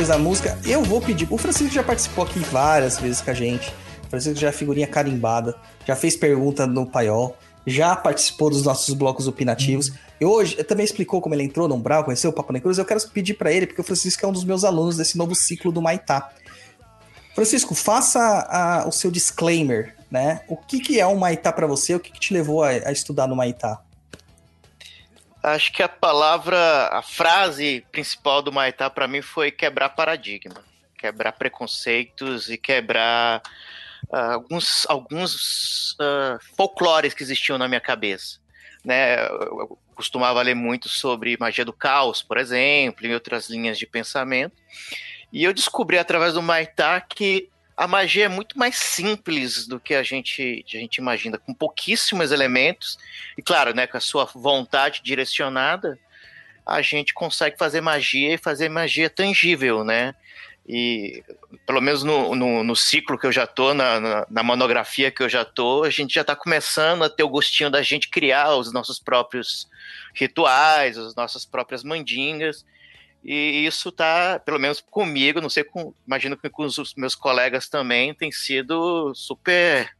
Depois 0.01 0.07
da 0.07 0.17
música. 0.17 0.57
Eu 0.65 0.83
vou 0.83 0.99
pedir. 0.99 1.27
O 1.29 1.37
Francisco 1.37 1.73
já 1.73 1.83
participou 1.83 2.23
aqui 2.23 2.39
várias 2.39 2.97
vezes 2.97 3.21
com 3.21 3.29
a 3.29 3.33
gente. 3.33 3.71
O 4.05 4.09
Francisco 4.09 4.39
já 4.39 4.47
é 4.49 4.51
figurinha 4.51 4.87
carimbada, 4.87 5.55
já 5.85 5.95
fez 5.95 6.15
pergunta 6.15 6.65
no 6.65 6.85
paiol, 6.87 7.37
já 7.67 7.95
participou 7.95 8.49
dos 8.49 8.63
nossos 8.63 8.93
blocos 8.95 9.27
opinativos. 9.27 9.91
E 10.19 10.25
hoje 10.25 10.55
também 10.63 10.83
explicou 10.85 11.21
como 11.21 11.35
ele 11.35 11.43
entrou 11.43 11.67
no 11.67 11.75
Umbral, 11.75 12.03
conheceu 12.03 12.31
o 12.31 12.33
Papo 12.33 12.59
Cruz. 12.59 12.77
Eu 12.79 12.85
quero 12.85 12.99
pedir 13.09 13.35
para 13.35 13.51
ele, 13.51 13.67
porque 13.67 13.81
o 13.81 13.83
Francisco 13.83 14.25
é 14.25 14.27
um 14.27 14.31
dos 14.31 14.43
meus 14.43 14.63
alunos 14.63 14.97
desse 14.97 15.17
novo 15.17 15.35
ciclo 15.35 15.71
do 15.71 15.81
Maitá. 15.81 16.29
Francisco, 17.35 17.75
faça 17.75 18.19
a- 18.49 18.87
o 18.87 18.91
seu 18.91 19.11
disclaimer, 19.11 19.95
né? 20.09 20.41
O 20.47 20.57
que, 20.57 20.79
que 20.79 20.99
é 20.99 21.05
o 21.05 21.17
Maitá 21.17 21.51
para 21.51 21.67
você? 21.67 21.93
O 21.95 21.99
que, 21.99 22.11
que 22.11 22.19
te 22.19 22.33
levou 22.33 22.63
a, 22.63 22.69
a 22.69 22.91
estudar 22.91 23.27
no 23.27 23.35
Maitá? 23.35 23.79
Acho 25.43 25.73
que 25.73 25.81
a 25.81 25.89
palavra, 25.89 26.87
a 26.91 27.01
frase 27.01 27.85
principal 27.91 28.41
do 28.41 28.51
Maitá 28.51 28.89
para 28.89 29.07
mim 29.07 29.21
foi 29.21 29.49
quebrar 29.49 29.89
paradigma, 29.89 30.63
quebrar 30.97 31.31
preconceitos 31.31 32.49
e 32.49 32.57
quebrar 32.57 33.41
ah, 34.11 34.33
alguns, 34.33 34.85
alguns 34.87 35.95
ah, 35.99 36.37
folclores 36.55 37.13
que 37.13 37.23
existiam 37.23 37.57
na 37.57 37.67
minha 37.67 37.81
cabeça. 37.81 38.39
Né? 38.85 39.25
Eu 39.25 39.79
costumava 39.95 40.41
ler 40.41 40.55
muito 40.55 40.87
sobre 40.87 41.37
magia 41.39 41.65
do 41.65 41.73
caos, 41.73 42.21
por 42.21 42.37
exemplo, 42.37 43.05
e 43.05 43.13
outras 43.13 43.49
linhas 43.49 43.77
de 43.77 43.87
pensamento. 43.87 44.55
E 45.31 45.43
eu 45.43 45.53
descobri 45.53 45.97
através 45.97 46.33
do 46.33 46.41
Maitá 46.41 46.99
que 47.01 47.50
a 47.75 47.87
magia 47.87 48.25
é 48.25 48.29
muito 48.29 48.57
mais 48.57 48.75
simples 48.75 49.67
do 49.67 49.79
que 49.79 49.95
a 49.95 50.03
gente, 50.03 50.63
a 50.67 50.77
gente 50.77 50.97
imagina, 50.97 51.37
com 51.37 51.53
pouquíssimos 51.53 52.31
elementos 52.31 52.97
e 53.37 53.41
claro, 53.41 53.73
né, 53.73 53.87
com 53.87 53.97
a 53.97 54.01
sua 54.01 54.25
vontade 54.25 55.01
direcionada, 55.03 55.97
a 56.65 56.81
gente 56.81 57.13
consegue 57.13 57.57
fazer 57.57 57.81
magia 57.81 58.33
e 58.33 58.37
fazer 58.37 58.69
magia 58.69 59.09
tangível, 59.09 59.83
né? 59.83 60.13
E 60.67 61.23
pelo 61.65 61.81
menos 61.81 62.03
no, 62.03 62.35
no, 62.35 62.63
no 62.63 62.75
ciclo 62.75 63.17
que 63.17 63.25
eu 63.25 63.31
já 63.31 63.47
tô, 63.47 63.73
na, 63.73 63.99
na, 63.99 64.27
na 64.29 64.43
monografia 64.43 65.11
que 65.11 65.23
eu 65.23 65.27
já 65.27 65.43
tô, 65.43 65.83
a 65.83 65.89
gente 65.89 66.13
já 66.13 66.21
está 66.21 66.35
começando 66.35 67.03
a 67.03 67.09
ter 67.09 67.23
o 67.23 67.29
gostinho 67.29 67.69
da 67.69 67.81
gente 67.81 68.09
criar 68.09 68.55
os 68.55 68.71
nossos 68.71 68.99
próprios 68.99 69.67
rituais, 70.13 70.97
as 70.97 71.15
nossas 71.15 71.45
próprias 71.45 71.83
mandingas. 71.83 72.63
E 73.23 73.65
isso 73.65 73.91
tá, 73.91 74.39
pelo 74.39 74.59
menos 74.59 74.81
comigo, 74.81 75.39
não 75.39 75.49
sei, 75.49 75.63
com, 75.63 75.93
imagino 76.05 76.35
que 76.35 76.49
com 76.49 76.63
os 76.63 76.95
meus 76.95 77.13
colegas 77.13 77.69
também, 77.69 78.13
tem 78.13 78.31
sido 78.31 79.13
super 79.13 79.91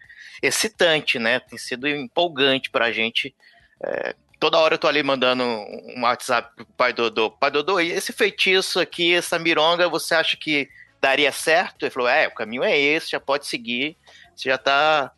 excitante, 0.42 1.20
né? 1.20 1.40
Tem 1.40 1.58
sido 1.58 1.88
empolgante 1.88 2.70
pra 2.70 2.92
gente. 2.92 3.36
É, 3.84 4.16
toda 4.40 4.58
hora 4.58 4.74
eu 4.74 4.80
tô 4.80 4.88
ali 4.88 5.04
mandando 5.04 5.44
um 5.44 6.02
WhatsApp 6.02 6.56
pro 6.56 6.66
pai 6.66 6.94
Dodô. 6.94 7.30
Pai 7.30 7.52
Dodô, 7.52 7.80
e 7.80 7.92
esse 7.92 8.12
feitiço 8.12 8.80
aqui, 8.80 9.14
essa 9.14 9.38
mironga, 9.38 9.88
você 9.88 10.16
acha 10.16 10.36
que 10.36 10.68
daria 11.00 11.32
certo? 11.32 11.84
Ele 11.84 11.92
falou, 11.92 12.10
é, 12.10 12.28
o 12.28 12.34
caminho 12.34 12.64
é 12.64 12.78
esse, 12.78 13.12
já 13.12 13.20
pode 13.20 13.46
seguir. 13.46 13.96
Você 14.36 14.50
já 14.50 14.58
tá, 14.58 15.12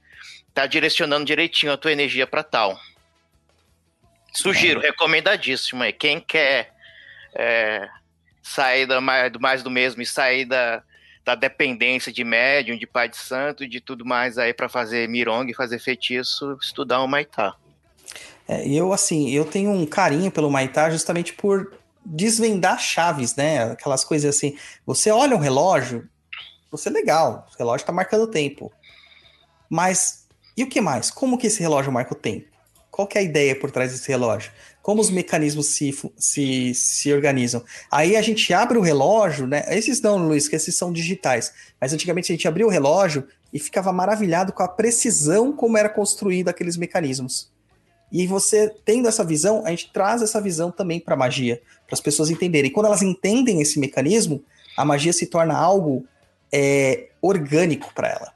tá 0.54 0.66
direcionando 0.66 1.26
direitinho 1.26 1.72
a 1.72 1.78
tua 1.78 1.94
energia 1.94 2.28
para 2.28 2.44
tal. 2.44 2.78
Sugiro, 4.34 4.82
recomendadíssimo 4.82 5.84
aí. 5.84 5.94
Quem 5.94 6.20
quer 6.20 6.73
é, 7.36 7.88
sair 8.42 8.86
da, 8.86 9.00
mais, 9.00 9.32
do 9.32 9.40
mais 9.40 9.64
do 9.64 9.70
mesmo 9.70 10.02
e 10.02 10.06
sair 10.06 10.46
da, 10.46 10.84
da 11.24 11.36
dependência 11.36 12.12
de 12.12 12.24
médium, 12.24 12.78
de 12.78 12.86
pai 12.86 13.08
de 13.08 13.18
santo 13.18 13.68
de 13.68 13.80
tudo 13.80 14.06
mais 14.06 14.38
aí 14.38 14.54
para 14.54 14.68
fazer 14.68 15.08
mironga 15.08 15.52
e 15.52 15.56
fazer 15.56 15.80
feitiço, 15.80 16.58
estudar 16.62 17.02
o 17.02 17.08
Maitá. 17.08 17.56
É, 18.48 18.68
eu, 18.68 18.92
assim, 18.92 19.30
eu 19.30 19.46
tenho 19.46 19.72
um 19.72 19.86
carinho 19.86 20.32
pelo 20.32 20.52
Maitá 20.52 20.90
justamente 20.90 21.34
por 21.34 21.74
desvendar 22.06 22.80
chaves, 22.80 23.36
né? 23.36 23.72
Aquelas 23.72 24.04
coisas 24.04 24.36
assim. 24.36 24.58
Você 24.86 25.10
olha 25.10 25.36
um 25.36 25.40
relógio, 25.40 26.10
você 26.70 26.90
é 26.90 26.92
legal, 26.92 27.48
o 27.54 27.58
relógio 27.58 27.86
tá 27.86 27.94
marcando 27.94 28.24
o 28.24 28.28
tempo. 28.28 28.72
Mas 29.70 30.28
e 30.56 30.64
o 30.64 30.70
que 30.70 30.82
mais? 30.82 31.10
Como 31.10 31.38
que 31.38 31.48
esse 31.48 31.62
relógio 31.62 31.92
marca 31.92 32.14
o 32.14 32.18
tempo? 32.18 32.48
Qual 32.92 33.08
que 33.08 33.18
é 33.18 33.22
a 33.22 33.24
ideia 33.24 33.58
por 33.60 33.72
trás 33.72 33.92
desse 33.92 34.08
relógio? 34.10 34.52
Como 34.84 35.00
os 35.00 35.10
mecanismos 35.10 35.68
se, 35.68 35.98
se, 36.18 36.76
se 36.76 37.14
organizam? 37.14 37.64
Aí 37.90 38.18
a 38.18 38.22
gente 38.22 38.54
abre 38.54 38.78
o 38.78 38.82
relógio, 38.82 39.48
né? 39.48 39.64
Esses 39.70 40.02
não, 40.02 40.18
Luiz, 40.18 40.50
que 40.50 40.58
esses 40.58 40.76
são 40.76 40.92
digitais. 40.92 41.54
Mas 41.80 41.94
antigamente 41.94 42.30
a 42.30 42.36
gente 42.36 42.50
abria 42.50 42.68
o 42.68 42.70
relógio 42.70 43.26
e 43.54 43.60
ficava 43.60 43.94
maravilhado 43.94 44.52
com 44.52 44.62
a 44.62 44.68
precisão 44.68 45.54
como 45.54 45.78
era 45.78 45.88
construído 45.88 46.50
aqueles 46.50 46.76
mecanismos. 46.76 47.50
E 48.12 48.28
você 48.28 48.70
tendo 48.84 49.08
essa 49.08 49.24
visão, 49.24 49.66
a 49.66 49.70
gente 49.70 49.90
traz 49.94 50.22
essa 50.22 50.42
visão 50.42 50.70
também 50.70 51.00
para 51.00 51.14
a 51.14 51.18
magia, 51.18 51.62
para 51.88 51.94
as 51.94 52.02
pessoas 52.02 52.30
entenderem. 52.30 52.70
E 52.70 52.74
quando 52.74 52.88
elas 52.88 53.02
entendem 53.02 53.62
esse 53.62 53.80
mecanismo, 53.80 54.44
a 54.76 54.84
magia 54.84 55.14
se 55.14 55.28
torna 55.28 55.56
algo 55.56 56.06
é, 56.52 57.08
orgânico 57.22 57.94
para 57.96 58.10
ela. 58.10 58.33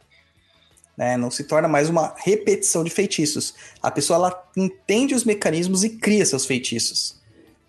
Né? 0.97 1.15
Não 1.15 1.29
se 1.29 1.43
torna 1.43 1.67
mais 1.67 1.89
uma 1.89 2.15
repetição 2.17 2.83
de 2.83 2.89
feitiços. 2.89 3.53
A 3.81 3.91
pessoa 3.91 4.17
ela 4.17 4.49
entende 4.57 5.13
os 5.13 5.23
mecanismos 5.23 5.83
e 5.83 5.91
cria 5.91 6.25
seus 6.25 6.45
feitiços. 6.45 7.15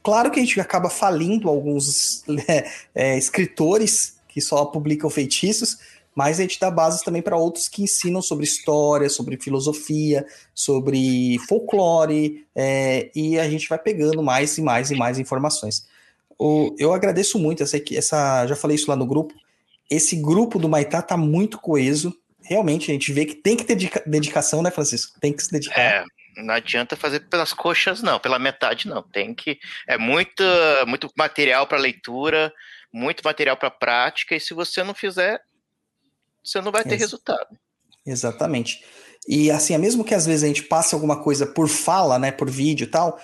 Claro 0.02 0.30
que 0.30 0.40
a 0.40 0.42
gente 0.42 0.58
acaba 0.58 0.88
falindo 0.88 1.48
alguns 1.48 2.24
né, 2.26 2.70
é, 2.94 3.18
escritores 3.18 4.16
que 4.28 4.40
só 4.40 4.64
publicam 4.64 5.10
feitiços, 5.10 5.78
mas 6.14 6.38
a 6.38 6.42
gente 6.42 6.58
dá 6.58 6.70
bases 6.70 7.02
também 7.02 7.22
para 7.22 7.36
outros 7.36 7.68
que 7.68 7.82
ensinam 7.82 8.22
sobre 8.22 8.44
história, 8.44 9.08
sobre 9.08 9.36
filosofia, 9.36 10.26
sobre 10.54 11.38
folclore, 11.48 12.46
é, 12.56 13.10
e 13.14 13.38
a 13.38 13.48
gente 13.48 13.68
vai 13.68 13.78
pegando 13.78 14.22
mais 14.22 14.56
e 14.56 14.62
mais 14.62 14.90
e 14.90 14.96
mais 14.96 15.18
informações. 15.18 15.86
O, 16.38 16.74
eu 16.78 16.92
agradeço 16.92 17.38
muito 17.38 17.62
essa, 17.62 17.80
essa, 17.92 18.46
já 18.46 18.56
falei 18.56 18.76
isso 18.76 18.88
lá 18.88 18.96
no 18.96 19.06
grupo, 19.06 19.34
esse 19.90 20.16
grupo 20.16 20.58
do 20.58 20.68
Maitá 20.68 21.02
tá 21.02 21.16
muito 21.16 21.58
coeso, 21.58 22.14
realmente 22.48 22.90
a 22.90 22.94
gente 22.94 23.12
vê 23.12 23.24
que 23.24 23.34
tem 23.34 23.56
que 23.56 23.64
ter 23.64 23.74
dedica- 23.74 24.02
dedicação, 24.06 24.62
né, 24.62 24.70
Francisco? 24.70 25.18
Tem 25.20 25.32
que 25.32 25.42
se 25.42 25.50
dedicar. 25.50 25.78
É, 25.78 26.04
não 26.38 26.54
adianta 26.54 26.96
fazer 26.96 27.20
pelas 27.28 27.52
coxas, 27.52 28.02
não, 28.02 28.18
pela 28.18 28.38
metade, 28.38 28.88
não. 28.88 29.02
Tem 29.02 29.34
que. 29.34 29.58
É 29.86 29.98
muito, 29.98 30.42
muito 30.86 31.10
material 31.16 31.66
para 31.66 31.78
leitura, 31.78 32.52
muito 32.92 33.22
material 33.22 33.56
para 33.56 33.70
prática, 33.70 34.34
e 34.34 34.40
se 34.40 34.54
você 34.54 34.82
não 34.82 34.94
fizer, 34.94 35.40
você 36.42 36.60
não 36.60 36.72
vai 36.72 36.82
ter 36.82 36.94
Ex- 36.94 37.02
resultado. 37.02 37.58
Exatamente. 38.06 38.82
E 39.28 39.50
assim, 39.50 39.74
é 39.74 39.78
mesmo 39.78 40.04
que 40.04 40.14
às 40.14 40.24
vezes 40.24 40.42
a 40.42 40.46
gente 40.46 40.62
passe 40.62 40.94
alguma 40.94 41.22
coisa 41.22 41.46
por 41.46 41.68
fala, 41.68 42.18
né, 42.18 42.32
por 42.32 42.50
vídeo 42.50 42.84
e 42.84 42.90
tal, 42.90 43.20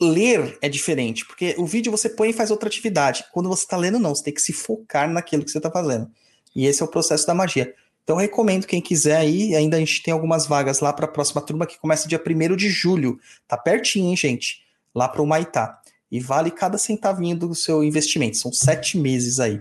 ler 0.00 0.56
é 0.62 0.68
diferente, 0.68 1.24
porque 1.26 1.56
o 1.58 1.66
vídeo 1.66 1.90
você 1.90 2.08
põe 2.08 2.30
e 2.30 2.32
faz 2.32 2.52
outra 2.52 2.68
atividade. 2.68 3.24
Quando 3.32 3.48
você 3.48 3.64
está 3.64 3.76
lendo, 3.76 3.98
não, 3.98 4.14
você 4.14 4.22
tem 4.22 4.34
que 4.34 4.40
se 4.40 4.52
focar 4.52 5.10
naquilo 5.10 5.44
que 5.44 5.50
você 5.50 5.58
está 5.58 5.70
fazendo. 5.70 6.08
E 6.54 6.66
esse 6.66 6.82
é 6.82 6.84
o 6.84 6.88
processo 6.88 7.26
da 7.26 7.34
magia. 7.34 7.74
Então 8.08 8.16
recomendo 8.16 8.66
quem 8.66 8.80
quiser 8.80 9.18
aí, 9.18 9.54
ainda 9.54 9.76
a 9.76 9.80
gente 9.80 10.02
tem 10.02 10.14
algumas 10.14 10.46
vagas 10.46 10.80
lá 10.80 10.94
para 10.94 11.04
a 11.04 11.10
próxima 11.10 11.42
turma 11.42 11.66
que 11.66 11.78
começa 11.78 12.08
dia 12.08 12.18
1 12.18 12.56
de 12.56 12.70
julho. 12.70 13.20
Tá 13.46 13.54
pertinho, 13.54 14.08
hein, 14.08 14.16
gente? 14.16 14.62
Lá 14.94 15.06
para 15.06 15.20
o 15.20 15.26
Maitá. 15.26 15.78
E 16.10 16.18
vale 16.18 16.50
cada 16.50 16.78
centavinho 16.78 17.36
do 17.36 17.54
seu 17.54 17.84
investimento. 17.84 18.38
São 18.38 18.50
sete 18.50 18.96
meses 18.96 19.38
aí. 19.38 19.60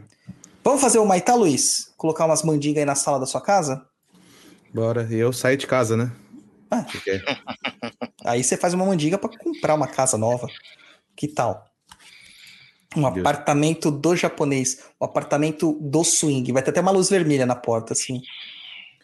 Vamos 0.63 0.79
fazer 0.79 0.97
o 0.97 1.05
Maitá, 1.05 1.35
Luiz? 1.35 1.93
Colocar 1.97 2.25
umas 2.25 2.41
mandingas 2.41 2.77
aí 2.77 2.85
na 2.85 2.95
sala 2.95 3.19
da 3.19 3.25
sua 3.25 3.41
casa? 3.41 3.85
Bora. 4.73 5.05
E 5.11 5.15
eu 5.15 5.33
saio 5.33 5.57
de 5.57 5.67
casa, 5.67 5.97
né? 5.97 6.09
Ah. 6.71 6.85
Aí 8.23 8.41
você 8.45 8.55
faz 8.55 8.73
uma 8.73 8.85
mandiga 8.85 9.17
para 9.17 9.37
comprar 9.37 9.75
uma 9.75 9.89
casa 9.89 10.17
nova. 10.17 10.47
Que 11.17 11.27
tal? 11.27 11.65
Um 12.95 13.01
Deus. 13.01 13.17
apartamento 13.17 13.91
do 13.91 14.15
japonês, 14.15 14.79
um 14.99 15.05
apartamento 15.05 15.77
do 15.81 16.03
swing. 16.03 16.51
Vai 16.51 16.63
ter 16.63 16.71
até 16.71 16.81
uma 16.81 16.91
luz 16.91 17.09
vermelha 17.09 17.45
na 17.45 17.55
porta, 17.55 17.93
assim. 17.93 18.21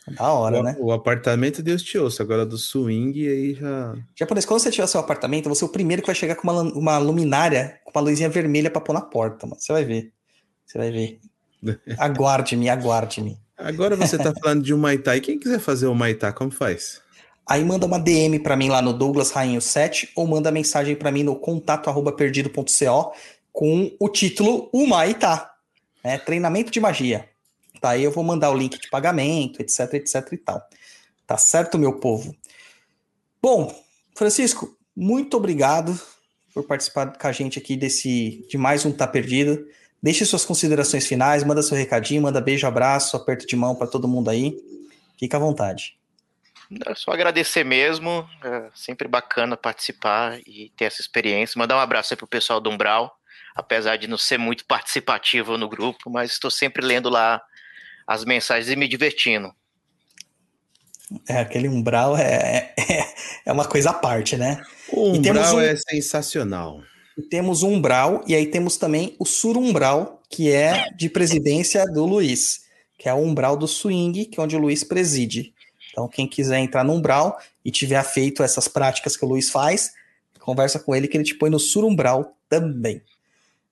Da 0.07 0.31
hora, 0.33 0.59
o, 0.59 0.63
né? 0.63 0.75
o 0.79 0.91
apartamento 0.91 1.63
Deus 1.63 1.81
te 1.81 1.97
ouça, 1.97 2.23
agora 2.23 2.45
do 2.45 2.57
swing 2.57 3.25
aí 3.27 3.53
já. 3.53 3.95
Japonês, 4.15 4.45
quando 4.45 4.59
você 4.59 4.69
tiver 4.69 4.87
seu 4.87 4.99
apartamento, 4.99 5.47
você 5.47 5.63
é 5.63 5.67
o 5.67 5.69
primeiro 5.69 6.01
que 6.01 6.07
vai 6.07 6.15
chegar 6.15 6.35
com 6.35 6.49
uma, 6.49 6.61
uma 6.61 6.97
luminária, 6.97 7.79
com 7.85 7.91
uma 7.97 8.09
luzinha 8.09 8.29
vermelha 8.29 8.69
pra 8.69 8.81
pôr 8.81 8.93
na 8.93 9.01
porta, 9.01 9.47
mano. 9.47 9.59
Você 9.59 9.71
vai 9.71 9.85
ver. 9.85 10.11
Você 10.65 10.77
vai 10.77 10.91
ver. 10.91 11.19
Aguarde-me, 11.97 12.69
aguarde-me. 12.69 13.37
Agora 13.57 13.95
você 13.95 14.17
tá 14.17 14.33
falando 14.41 14.63
de 14.63 14.73
um 14.73 14.77
Maitá. 14.77 15.15
E 15.15 15.21
quem 15.21 15.39
quiser 15.39 15.59
fazer 15.59 15.87
o 15.87 15.95
Maitá, 15.95 16.33
como 16.33 16.51
faz? 16.51 17.01
Aí 17.47 17.63
manda 17.63 17.85
uma 17.85 17.99
DM 17.99 18.39
pra 18.39 18.55
mim 18.55 18.69
lá 18.69 18.81
no 18.81 18.93
Douglas 18.93 19.31
Rainho 19.31 19.61
7 19.61 20.11
ou 20.15 20.25
manda 20.25 20.51
mensagem 20.51 20.95
pra 20.95 21.11
mim 21.11 21.23
no 21.23 21.35
contato 21.35 21.89
arroba 21.89 22.11
perdido.co 22.11 23.13
com 23.53 23.95
o 23.99 24.09
título 24.09 24.69
Humaitá, 24.73 25.53
né? 26.03 26.17
Treinamento 26.17 26.71
de 26.71 26.81
magia. 26.81 27.29
Tá 27.79 27.91
aí 27.91 28.03
eu 28.03 28.11
vou 28.11 28.23
mandar 28.23 28.49
o 28.49 28.57
link 28.57 28.79
de 28.79 28.89
pagamento, 28.89 29.61
etc, 29.61 29.93
etc 29.93 30.27
e 30.31 30.37
tal. 30.37 30.61
Tá 31.27 31.37
certo, 31.37 31.77
meu 31.77 31.99
povo? 31.99 32.35
Bom, 33.41 33.73
Francisco, 34.15 34.75
muito 34.95 35.37
obrigado 35.37 35.97
por 36.53 36.63
participar 36.63 37.17
com 37.17 37.27
a 37.27 37.31
gente 37.31 37.59
aqui 37.59 37.75
desse 37.75 38.45
de 38.49 38.57
mais 38.57 38.85
um 38.85 38.91
Tá 38.91 39.07
Perdido. 39.07 39.65
Deixe 40.01 40.25
suas 40.25 40.43
considerações 40.43 41.07
finais, 41.07 41.43
manda 41.43 41.61
seu 41.61 41.77
recadinho, 41.77 42.21
manda 42.21 42.41
beijo, 42.41 42.67
abraço, 42.67 43.15
aperto 43.15 43.45
de 43.47 43.55
mão 43.55 43.75
pra 43.75 43.87
todo 43.87 44.07
mundo 44.07 44.29
aí. 44.29 44.57
Fica 45.17 45.37
à 45.37 45.39
vontade. 45.39 45.97
É 46.85 46.95
só 46.95 47.11
agradecer 47.11 47.63
mesmo, 47.63 48.27
é 48.43 48.69
sempre 48.73 49.07
bacana 49.07 49.55
participar 49.55 50.39
e 50.47 50.71
ter 50.75 50.85
essa 50.85 51.01
experiência. 51.01 51.59
Mandar 51.59 51.77
um 51.77 51.79
abraço 51.79 52.13
aí 52.13 52.17
pro 52.17 52.27
pessoal 52.27 52.59
do 52.59 52.69
Umbral, 52.69 53.17
apesar 53.55 53.97
de 53.97 54.07
não 54.07 54.17
ser 54.17 54.37
muito 54.37 54.65
participativo 54.65 55.57
no 55.57 55.69
grupo, 55.69 56.09
mas 56.09 56.31
estou 56.31 56.49
sempre 56.51 56.85
lendo 56.85 57.09
lá 57.09 57.41
as 58.07 58.25
mensagens 58.25 58.69
e 58.71 58.75
me 58.75 58.87
divertindo. 58.87 59.53
É, 61.27 61.39
aquele 61.39 61.67
umbral 61.67 62.17
é, 62.17 62.73
é, 62.77 63.13
é 63.45 63.51
uma 63.51 63.65
coisa 63.65 63.91
à 63.91 63.93
parte, 63.93 64.35
né? 64.35 64.61
O 64.89 65.15
E 65.15 65.21
temos 65.21 65.41
Umbral 65.49 65.55
um- 65.55 65.61
é 65.61 65.75
sensacional. 65.75 66.81
E 67.17 67.21
temos 67.21 67.61
o 67.61 67.67
umbral, 67.67 68.23
e 68.25 68.33
aí 68.33 68.47
temos 68.47 68.75
também 68.77 69.15
o 69.19 69.25
surumbral, 69.25 70.21
que 70.29 70.51
é 70.51 70.89
de 70.95 71.07
presidência 71.09 71.85
do 71.85 72.05
Luiz, 72.07 72.63
que 72.97 73.07
é 73.07 73.13
o 73.13 73.17
umbral 73.17 73.55
do 73.55 73.67
swing, 73.67 74.25
que 74.25 74.39
é 74.39 74.43
onde 74.43 74.55
o 74.55 74.59
Luiz 74.59 74.83
preside. 74.83 75.53
Então, 75.91 76.07
quem 76.07 76.27
quiser 76.27 76.57
entrar 76.57 76.83
no 76.83 76.93
umbral 76.93 77.37
e 77.63 77.69
tiver 77.69 78.03
feito 78.03 78.41
essas 78.41 78.67
práticas 78.67 79.15
que 79.15 79.23
o 79.23 79.27
Luiz 79.27 79.51
faz, 79.51 79.91
conversa 80.39 80.79
com 80.79 80.95
ele 80.95 81.07
que 81.07 81.15
ele 81.15 81.23
te 81.23 81.35
põe 81.35 81.51
no 81.51 81.59
surumbral 81.59 82.35
também. 82.49 82.99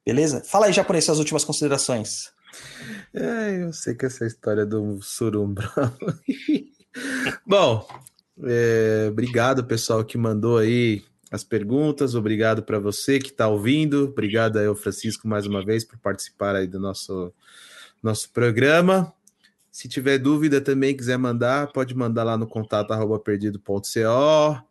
Beleza? 0.05 0.41
Fala 0.41 0.65
aí, 0.65 0.73
japonês, 0.73 1.05
suas 1.05 1.19
últimas 1.19 1.43
considerações. 1.43 2.31
É, 3.13 3.63
eu 3.63 3.73
sei 3.73 3.95
que 3.95 4.05
essa 4.05 4.25
história 4.25 4.65
do 4.65 5.01
Surumbral. 5.01 5.93
Bom, 7.45 7.87
é, 8.43 9.07
obrigado 9.09 9.63
pessoal 9.63 10.03
que 10.03 10.17
mandou 10.17 10.57
aí 10.57 11.03
as 11.31 11.43
perguntas. 11.43 12.15
Obrigado 12.15 12.63
para 12.63 12.79
você 12.79 13.19
que 13.19 13.29
está 13.29 13.47
ouvindo. 13.47 14.05
Obrigado 14.05 14.57
aí 14.57 14.75
Francisco 14.75 15.27
mais 15.27 15.45
uma 15.45 15.63
vez 15.63 15.85
por 15.85 15.97
participar 15.99 16.55
aí 16.55 16.67
do 16.67 16.79
nosso 16.79 17.33
nosso 18.01 18.31
programa. 18.31 19.13
Se 19.71 19.87
tiver 19.87 20.17
dúvida 20.17 20.59
também 20.59 20.97
quiser 20.97 21.17
mandar, 21.17 21.71
pode 21.71 21.95
mandar 21.95 22.23
lá 22.23 22.37
no 22.37 22.47
contato 22.47 22.91
arroba 22.91 23.19
perdido.co. 23.19 24.61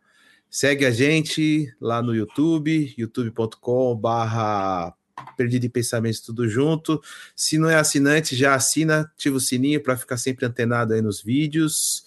Segue 0.50 0.84
a 0.84 0.90
gente 0.90 1.72
lá 1.80 2.02
no 2.02 2.14
YouTube, 2.14 2.92
youtube.com 2.98 3.96
barra 3.96 4.94
Perdido 5.36 5.66
em 5.66 5.70
Pensamentos 5.70 6.20
Tudo 6.20 6.48
Junto. 6.48 7.00
Se 7.34 7.58
não 7.58 7.68
é 7.68 7.76
assinante, 7.76 8.36
já 8.36 8.54
assina, 8.54 9.00
ativa 9.00 9.36
o 9.36 9.40
sininho 9.40 9.82
para 9.82 9.96
ficar 9.96 10.16
sempre 10.16 10.46
antenado 10.46 10.94
aí 10.94 11.00
nos 11.00 11.22
vídeos. 11.22 12.04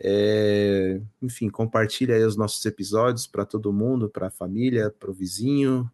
É, 0.00 1.00
enfim, 1.22 1.48
compartilha 1.48 2.14
aí 2.16 2.24
os 2.24 2.36
nossos 2.36 2.64
episódios 2.66 3.26
para 3.26 3.44
todo 3.44 3.72
mundo, 3.72 4.08
para 4.08 4.26
a 4.26 4.30
família, 4.30 4.90
para 4.90 5.10
o 5.10 5.14
vizinho. 5.14 5.90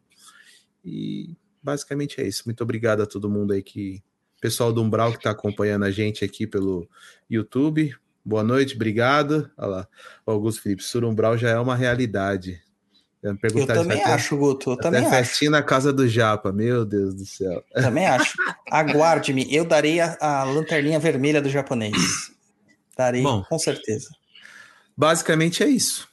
E 0.84 1.36
basicamente 1.62 2.20
é 2.20 2.26
isso. 2.26 2.42
Muito 2.46 2.62
obrigado 2.62 3.02
a 3.02 3.06
todo 3.06 3.30
mundo 3.30 3.52
aí 3.52 3.62
que. 3.62 4.02
Pessoal 4.40 4.72
do 4.72 4.82
Umbral 4.82 5.12
que 5.12 5.18
está 5.18 5.32
acompanhando 5.32 5.84
a 5.84 5.90
gente 5.90 6.24
aqui 6.24 6.46
pelo 6.46 6.88
YouTube. 7.28 7.94
Boa 8.24 8.42
noite, 8.42 8.74
obrigado. 8.74 9.50
Olha 9.56 9.66
lá, 9.66 9.88
Augusto 10.24 10.62
Felipe, 10.62 10.82
Surumbral 10.82 11.36
já 11.36 11.50
é 11.50 11.58
uma 11.58 11.74
realidade. 11.74 12.62
Eu, 13.22 13.36
Eu 13.54 13.66
também 13.66 13.98
ter- 13.98 14.04
acho, 14.10 14.34
Guto, 14.36 14.70
eu 14.70 14.74
até 14.74 14.82
também 14.84 15.04
acho. 15.04 15.50
na 15.50 15.62
casa 15.62 15.92
do 15.92 16.08
Japa, 16.08 16.50
meu 16.52 16.86
Deus 16.86 17.14
do 17.14 17.26
céu. 17.26 17.62
Também 17.74 18.06
acho. 18.06 18.32
Aguarde-me, 18.70 19.46
eu 19.54 19.64
darei 19.64 20.00
a, 20.00 20.16
a 20.20 20.44
lanterninha 20.44 20.98
vermelha 20.98 21.42
do 21.42 21.50
japonês. 21.50 21.94
Darei, 22.96 23.22
Bom. 23.22 23.44
com 23.48 23.58
certeza. 23.58 24.08
Basicamente 24.96 25.62
é 25.62 25.68
isso. 25.68 26.08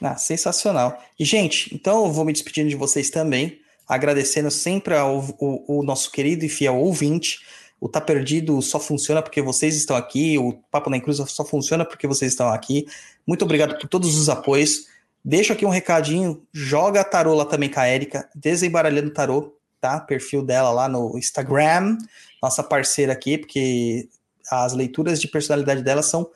Ah, 0.00 0.16
sensacional. 0.16 1.02
E, 1.18 1.24
gente, 1.24 1.74
então 1.74 2.04
eu 2.06 2.12
vou 2.12 2.24
me 2.24 2.32
despedindo 2.32 2.68
de 2.68 2.76
vocês 2.76 3.10
também, 3.10 3.58
agradecendo 3.88 4.50
sempre 4.50 4.94
ao 4.94 5.18
o, 5.40 5.80
o 5.80 5.82
nosso 5.82 6.12
querido 6.12 6.44
e 6.44 6.48
fiel 6.48 6.76
ouvinte. 6.76 7.40
O 7.80 7.88
Tá 7.88 8.00
Perdido 8.00 8.60
só 8.62 8.78
funciona 8.80 9.22
porque 9.22 9.40
vocês 9.42 9.76
estão 9.76 9.96
aqui, 9.96 10.36
o 10.38 10.52
Papo 10.70 10.90
na 10.90 11.00
Cruz 11.00 11.18
só 11.28 11.44
funciona 11.44 11.84
porque 11.84 12.06
vocês 12.06 12.32
estão 12.32 12.48
aqui. 12.48 12.86
Muito 13.26 13.44
obrigado 13.44 13.76
por 13.78 13.88
todos 13.88 14.16
os 14.16 14.28
apoios. 14.28 14.86
Deixo 15.28 15.52
aqui 15.52 15.66
um 15.66 15.68
recadinho, 15.68 16.42
joga 16.54 17.04
tarô 17.04 17.34
lá 17.34 17.44
também 17.44 17.68
com 17.68 17.78
a 17.78 17.86
Erika, 17.86 18.26
Desembaralhando 18.34 19.10
Tarô, 19.10 19.54
tá? 19.78 20.00
Perfil 20.00 20.42
dela 20.42 20.70
lá 20.70 20.88
no 20.88 21.18
Instagram, 21.18 21.98
nossa 22.42 22.62
parceira 22.62 23.12
aqui, 23.12 23.36
porque 23.36 24.08
as 24.50 24.72
leituras 24.72 25.20
de 25.20 25.28
personalidade 25.28 25.82
dela 25.82 26.02
são 26.02 26.30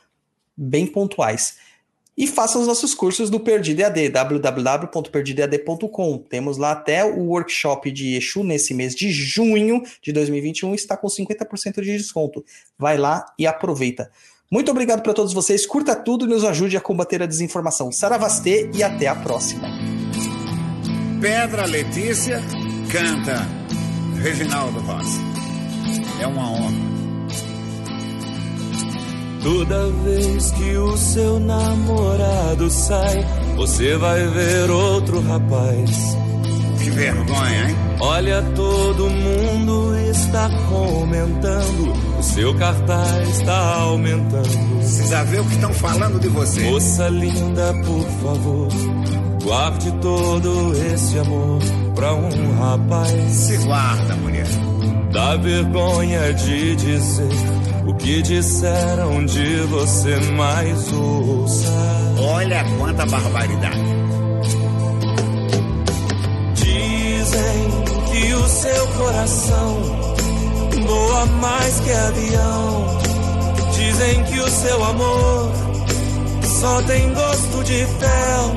bem 0.55 0.87
pontuais. 0.87 1.57
E 2.15 2.27
faça 2.27 2.59
os 2.59 2.67
nossos 2.67 2.95
cursos 2.95 3.31
do 3.31 3.41
Perdido 3.41 3.81
EAD, 3.81 4.11
www.perdidoead.com. 4.11 6.19
Temos 6.19 6.59
lá 6.59 6.73
até 6.73 7.03
o 7.03 7.29
workshop 7.29 7.91
de 7.91 8.17
Exu 8.17 8.45
nesse 8.45 8.75
mês 8.75 8.95
de 8.95 9.11
junho 9.11 9.83
de 10.03 10.13
2021, 10.13 10.75
está 10.75 10.99
com 10.99 11.07
50% 11.07 11.81
de 11.81 11.97
desconto. 11.97 12.45
Vai 12.79 12.99
lá 12.99 13.25
e 13.39 13.47
aproveita. 13.47 14.11
Muito 14.53 14.71
obrigado 14.71 15.01
para 15.03 15.15
todos 15.15 15.33
vocês, 15.33 15.65
curta 15.65 15.97
tudo 15.97 16.27
e 16.27 16.29
nos 16.29 16.45
ajude 16.45 16.77
a 16.77 16.81
combater 16.81 17.23
a 17.23 17.27
desinformação. 17.27 17.91
Saravastê 17.91 18.71
e 18.75 18.83
até 18.83 19.07
a 19.07 19.15
próxima. 19.15 19.67
Pedra 21.23 21.65
Letícia 21.65 22.39
canta 22.91 23.49
Reginaldo 24.21 24.79
Rossi. 24.81 25.21
É 26.21 26.27
uma 26.27 26.51
honra. 26.51 26.93
Toda 29.43 29.89
vez 30.05 30.51
que 30.51 30.77
o 30.77 30.99
seu 30.99 31.41
namorado 31.41 32.69
sai, 32.69 33.25
você 33.57 33.97
vai 33.97 34.29
ver 34.29 34.71
outro 34.71 35.21
rapaz. 35.23 35.91
Que 36.83 36.91
vergonha, 36.91 37.69
hein? 37.69 37.77
Olha, 38.01 38.43
todo 38.57 39.09
mundo 39.09 39.97
está 40.11 40.51
comentando, 40.69 41.93
o 42.19 42.23
seu 42.23 42.53
cartaz 42.57 43.29
está 43.29 43.75
aumentando. 43.77 44.77
Precisa 44.79 45.25
ver 45.25 45.41
o 45.41 45.45
que 45.45 45.55
estão 45.55 45.73
falando 45.73 46.19
de 46.19 46.29
você. 46.29 46.61
Moça 46.63 47.09
linda, 47.09 47.73
por 47.85 48.05
favor, 48.23 48.69
guarde 49.45 49.93
todo 50.01 50.73
esse 50.93 51.19
amor 51.21 51.61
pra 51.95 52.15
um 52.15 52.59
rapaz. 52.59 53.31
Se 53.31 53.57
guarda, 53.59 54.17
mulher. 54.17 54.47
Dá 55.13 55.37
vergonha 55.37 56.33
de 56.33 56.75
dizer 56.75 57.29
o 57.87 57.95
que 57.95 58.23
disseram 58.23 59.25
de 59.25 59.57
você, 59.67 60.17
mas 60.37 60.93
ouça. 60.93 61.69
Olha 62.19 62.65
quanta 62.79 63.07
barbaridade. 63.07 64.03
Dizem 67.33 67.71
que 68.11 68.35
o 68.35 68.47
seu 68.47 68.87
coração 68.89 69.83
voa 70.87 71.25
mais 71.41 71.81
que 71.81 71.91
avião. 71.91 72.99
Dizem 73.75 74.25
que 74.25 74.39
o 74.39 74.51
seu 74.51 74.85
amor 74.85 75.51
só 76.61 76.83
tem 76.83 77.15
gosto 77.15 77.65
de 77.65 77.87
fel. 77.87 78.57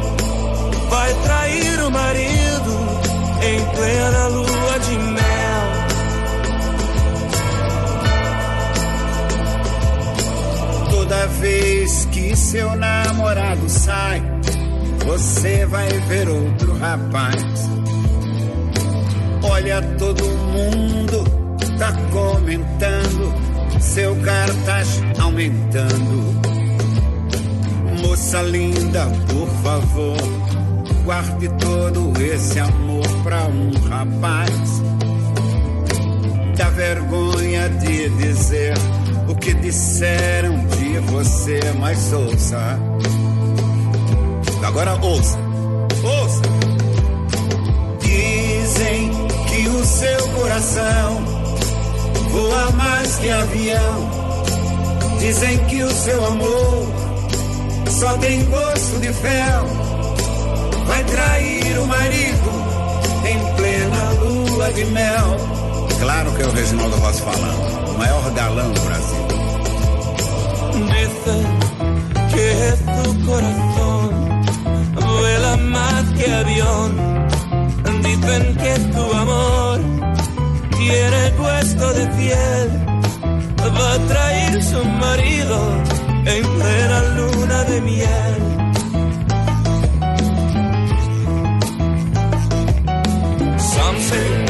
Vai 0.89 1.13
trair 1.23 1.83
o 1.85 1.91
marido 1.91 2.71
em 3.43 3.75
plena 3.77 4.27
lua 4.27 4.79
de 4.79 4.97
mel. 4.97 5.25
Toda 10.91 11.27
vez 11.27 12.05
que 12.11 12.35
seu 12.35 12.75
namorado 12.75 13.69
sai, 13.69 14.21
você 15.05 15.65
vai 15.65 15.87
ver 15.87 16.27
outro 16.27 16.77
rapaz. 16.77 17.75
Olha, 19.55 19.81
todo 19.97 20.21
mundo 20.21 21.23
tá 21.79 21.93
comentando, 22.11 23.33
seu 23.79 24.13
cartaz 24.17 25.01
aumentando. 25.17 26.41
Moça 28.01 28.41
linda, 28.41 29.05
por 29.29 29.47
favor, 29.63 30.17
guarde 31.05 31.47
todo 31.57 32.21
esse 32.21 32.59
amor 32.59 33.07
pra 33.23 33.45
um 33.45 33.71
rapaz. 33.87 34.83
Dá 36.57 36.69
vergonha 36.71 37.69
de 37.69 38.09
dizer 38.09 38.73
o 39.29 39.35
que 39.35 39.53
disseram 39.53 40.65
de 40.65 40.99
você, 40.99 41.61
mas 41.79 42.11
ouça. 42.11 42.77
Agora 44.61 44.95
ouça. 45.01 45.44
Seu 49.85 50.29
coração 50.29 51.23
voa 52.31 52.71
mais 52.71 53.15
que 53.15 53.29
avião. 53.29 54.09
Dizem 55.19 55.57
que 55.65 55.83
o 55.83 55.91
seu 55.91 56.25
amor 56.25 56.87
só 57.89 58.17
tem 58.17 58.43
gosto 58.45 58.99
de 58.99 59.13
fel. 59.13 59.65
Vai 60.87 61.03
trair 61.03 61.79
o 61.79 61.87
marido 61.87 62.51
em 63.25 63.55
plena 63.55 64.11
lua 64.21 64.73
de 64.73 64.85
mel. 64.85 65.37
Claro 65.99 66.31
que 66.33 66.41
é 66.41 66.45
o 66.45 66.51
Reginaldo 66.51 66.95
Rossi 66.97 67.21
falando, 67.21 67.89
o 67.89 67.97
maior 67.97 68.31
galã 68.31 68.69
do 68.69 68.81
Brasil. 68.81 69.25
Dicen 70.91 71.45
que 72.29 72.47
tu 72.85 73.25
corazón 73.25 74.43
vuela 74.95 75.57
más 75.57 76.11
que 76.17 76.31
avión. 76.31 77.04
Dicen 78.15 78.55
que 78.55 78.79
tu 78.93 79.13
amor 79.13 79.79
tiene 80.77 81.31
puesto 81.37 81.93
de 81.93 82.07
piel. 82.17 82.69
Va 83.77 83.93
a 83.93 83.99
traer 84.07 84.63
su 84.63 84.83
marido 84.85 85.57
en 86.25 86.43
plena 86.59 87.01
luna 87.17 87.63
de 87.65 87.81
miel. 87.81 88.35
Some 93.57 94.44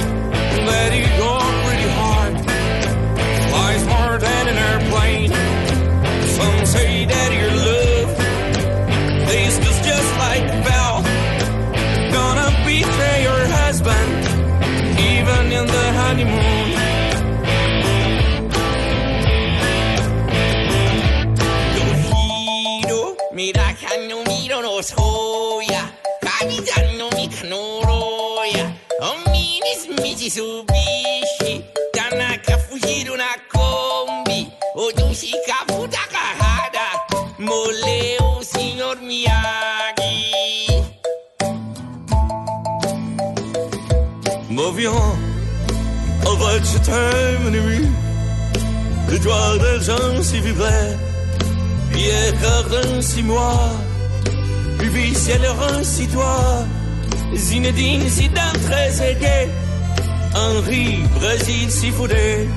Oh, 24.76 24.80
aro 24.80 24.84
soya 24.84 25.84
kami 26.20 26.58
janno 26.68 27.08
mi 27.16 27.28
kanoroya 27.30 28.66
ominis 29.10 29.88
mitsubishi 30.02 31.64
tanaka 31.94 32.58
fujiro 32.58 33.16
na 33.16 33.30
kombi. 33.54 34.52
Ojushika 34.76 35.58
futakahada 35.72 36.88
moleo 37.40 38.44
signor 38.44 38.98
miyagi. 38.98 40.84
M'avion 44.50 45.16
avant 46.28 46.60
que 46.60 46.66
j'étais 46.66 47.38
ma 47.44 47.50
nuit 47.50 47.88
L'étoile 49.10 49.60
d'argent 49.60 50.22
s'y 50.22 50.40
vibrait 50.42 50.98
Pierre 51.94 52.34
Cardin, 52.42 53.02
six 53.02 53.24
mois. 53.24 53.85
Puis 54.96 55.14
c'est 55.14 55.38
Laurent, 55.40 55.84
si 55.84 56.08
toi, 56.08 56.66
Zinedine, 57.36 58.08
Zidane, 58.08 58.58
très 58.66 59.12
aigué, 59.12 59.50
Henri, 60.34 61.04
Brésil, 61.20 61.70
si 61.70 61.92
foudé. 61.92 62.48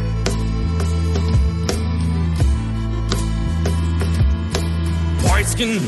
Kreuzken, 5.24 5.80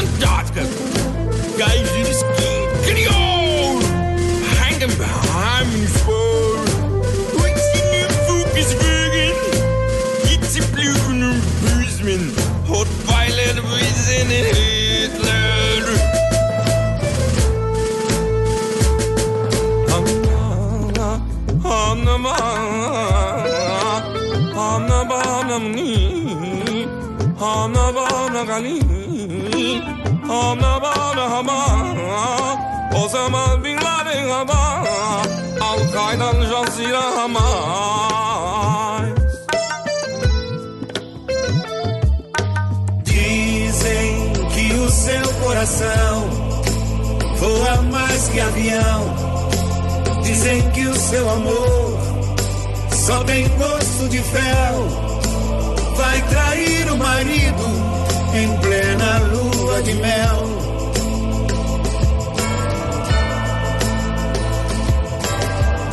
und 0.00 0.20
Dortke. 0.20 0.66
Blüten 10.72 11.22
und 11.22 11.42
Büsmen. 11.62 12.49
Gör 13.50 13.56
bizini 13.56 14.34
Hitler. 14.34 15.84
Hanım 21.62 22.24
hanım 24.54 25.10
hanım 25.10 25.64
Hanım 27.40 27.96
hanım 27.96 28.46
gani 28.46 28.80
Hanım 30.28 30.82
hanım 30.82 31.48
hanım 31.48 31.98
O 33.04 33.08
zaman 33.08 33.64
bin 33.64 33.76
Laden 33.76 34.28
Al 35.60 35.78
kaydan 35.94 36.46
jansira 36.46 37.04
ama 37.24 37.40
coração 45.50 46.30
voa 47.38 47.82
mais 47.82 48.28
que 48.28 48.38
avião. 48.38 49.14
Dizem 50.22 50.70
que 50.70 50.86
o 50.86 50.94
seu 50.94 51.28
amor 51.28 51.98
só 52.92 53.24
tem 53.24 53.48
gosto 53.58 54.08
de 54.08 54.18
fel. 54.18 54.88
Vai 55.96 56.22
trair 56.28 56.92
o 56.92 56.96
marido 56.96 57.64
em 58.32 58.56
plena 58.58 59.18
lua 59.18 59.82
de 59.82 59.94
mel. 59.94 60.40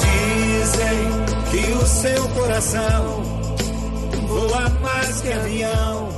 Dizem 0.06 1.02
que 1.50 1.72
o 1.72 1.88
seu 1.88 2.30
coração 2.30 3.24
voa 4.28 4.70
mais 4.82 5.22
que 5.22 5.34
avião. 5.34 6.10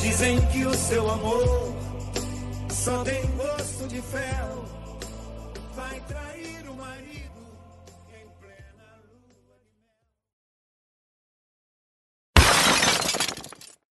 Dizem 0.00 0.40
que 0.52 0.66
o 0.66 0.74
seu 0.74 1.08
amor 1.08 1.71
só 2.82 3.04
tem 3.04 3.22
gosto 3.36 3.86
de 3.86 4.02
fel. 4.02 4.61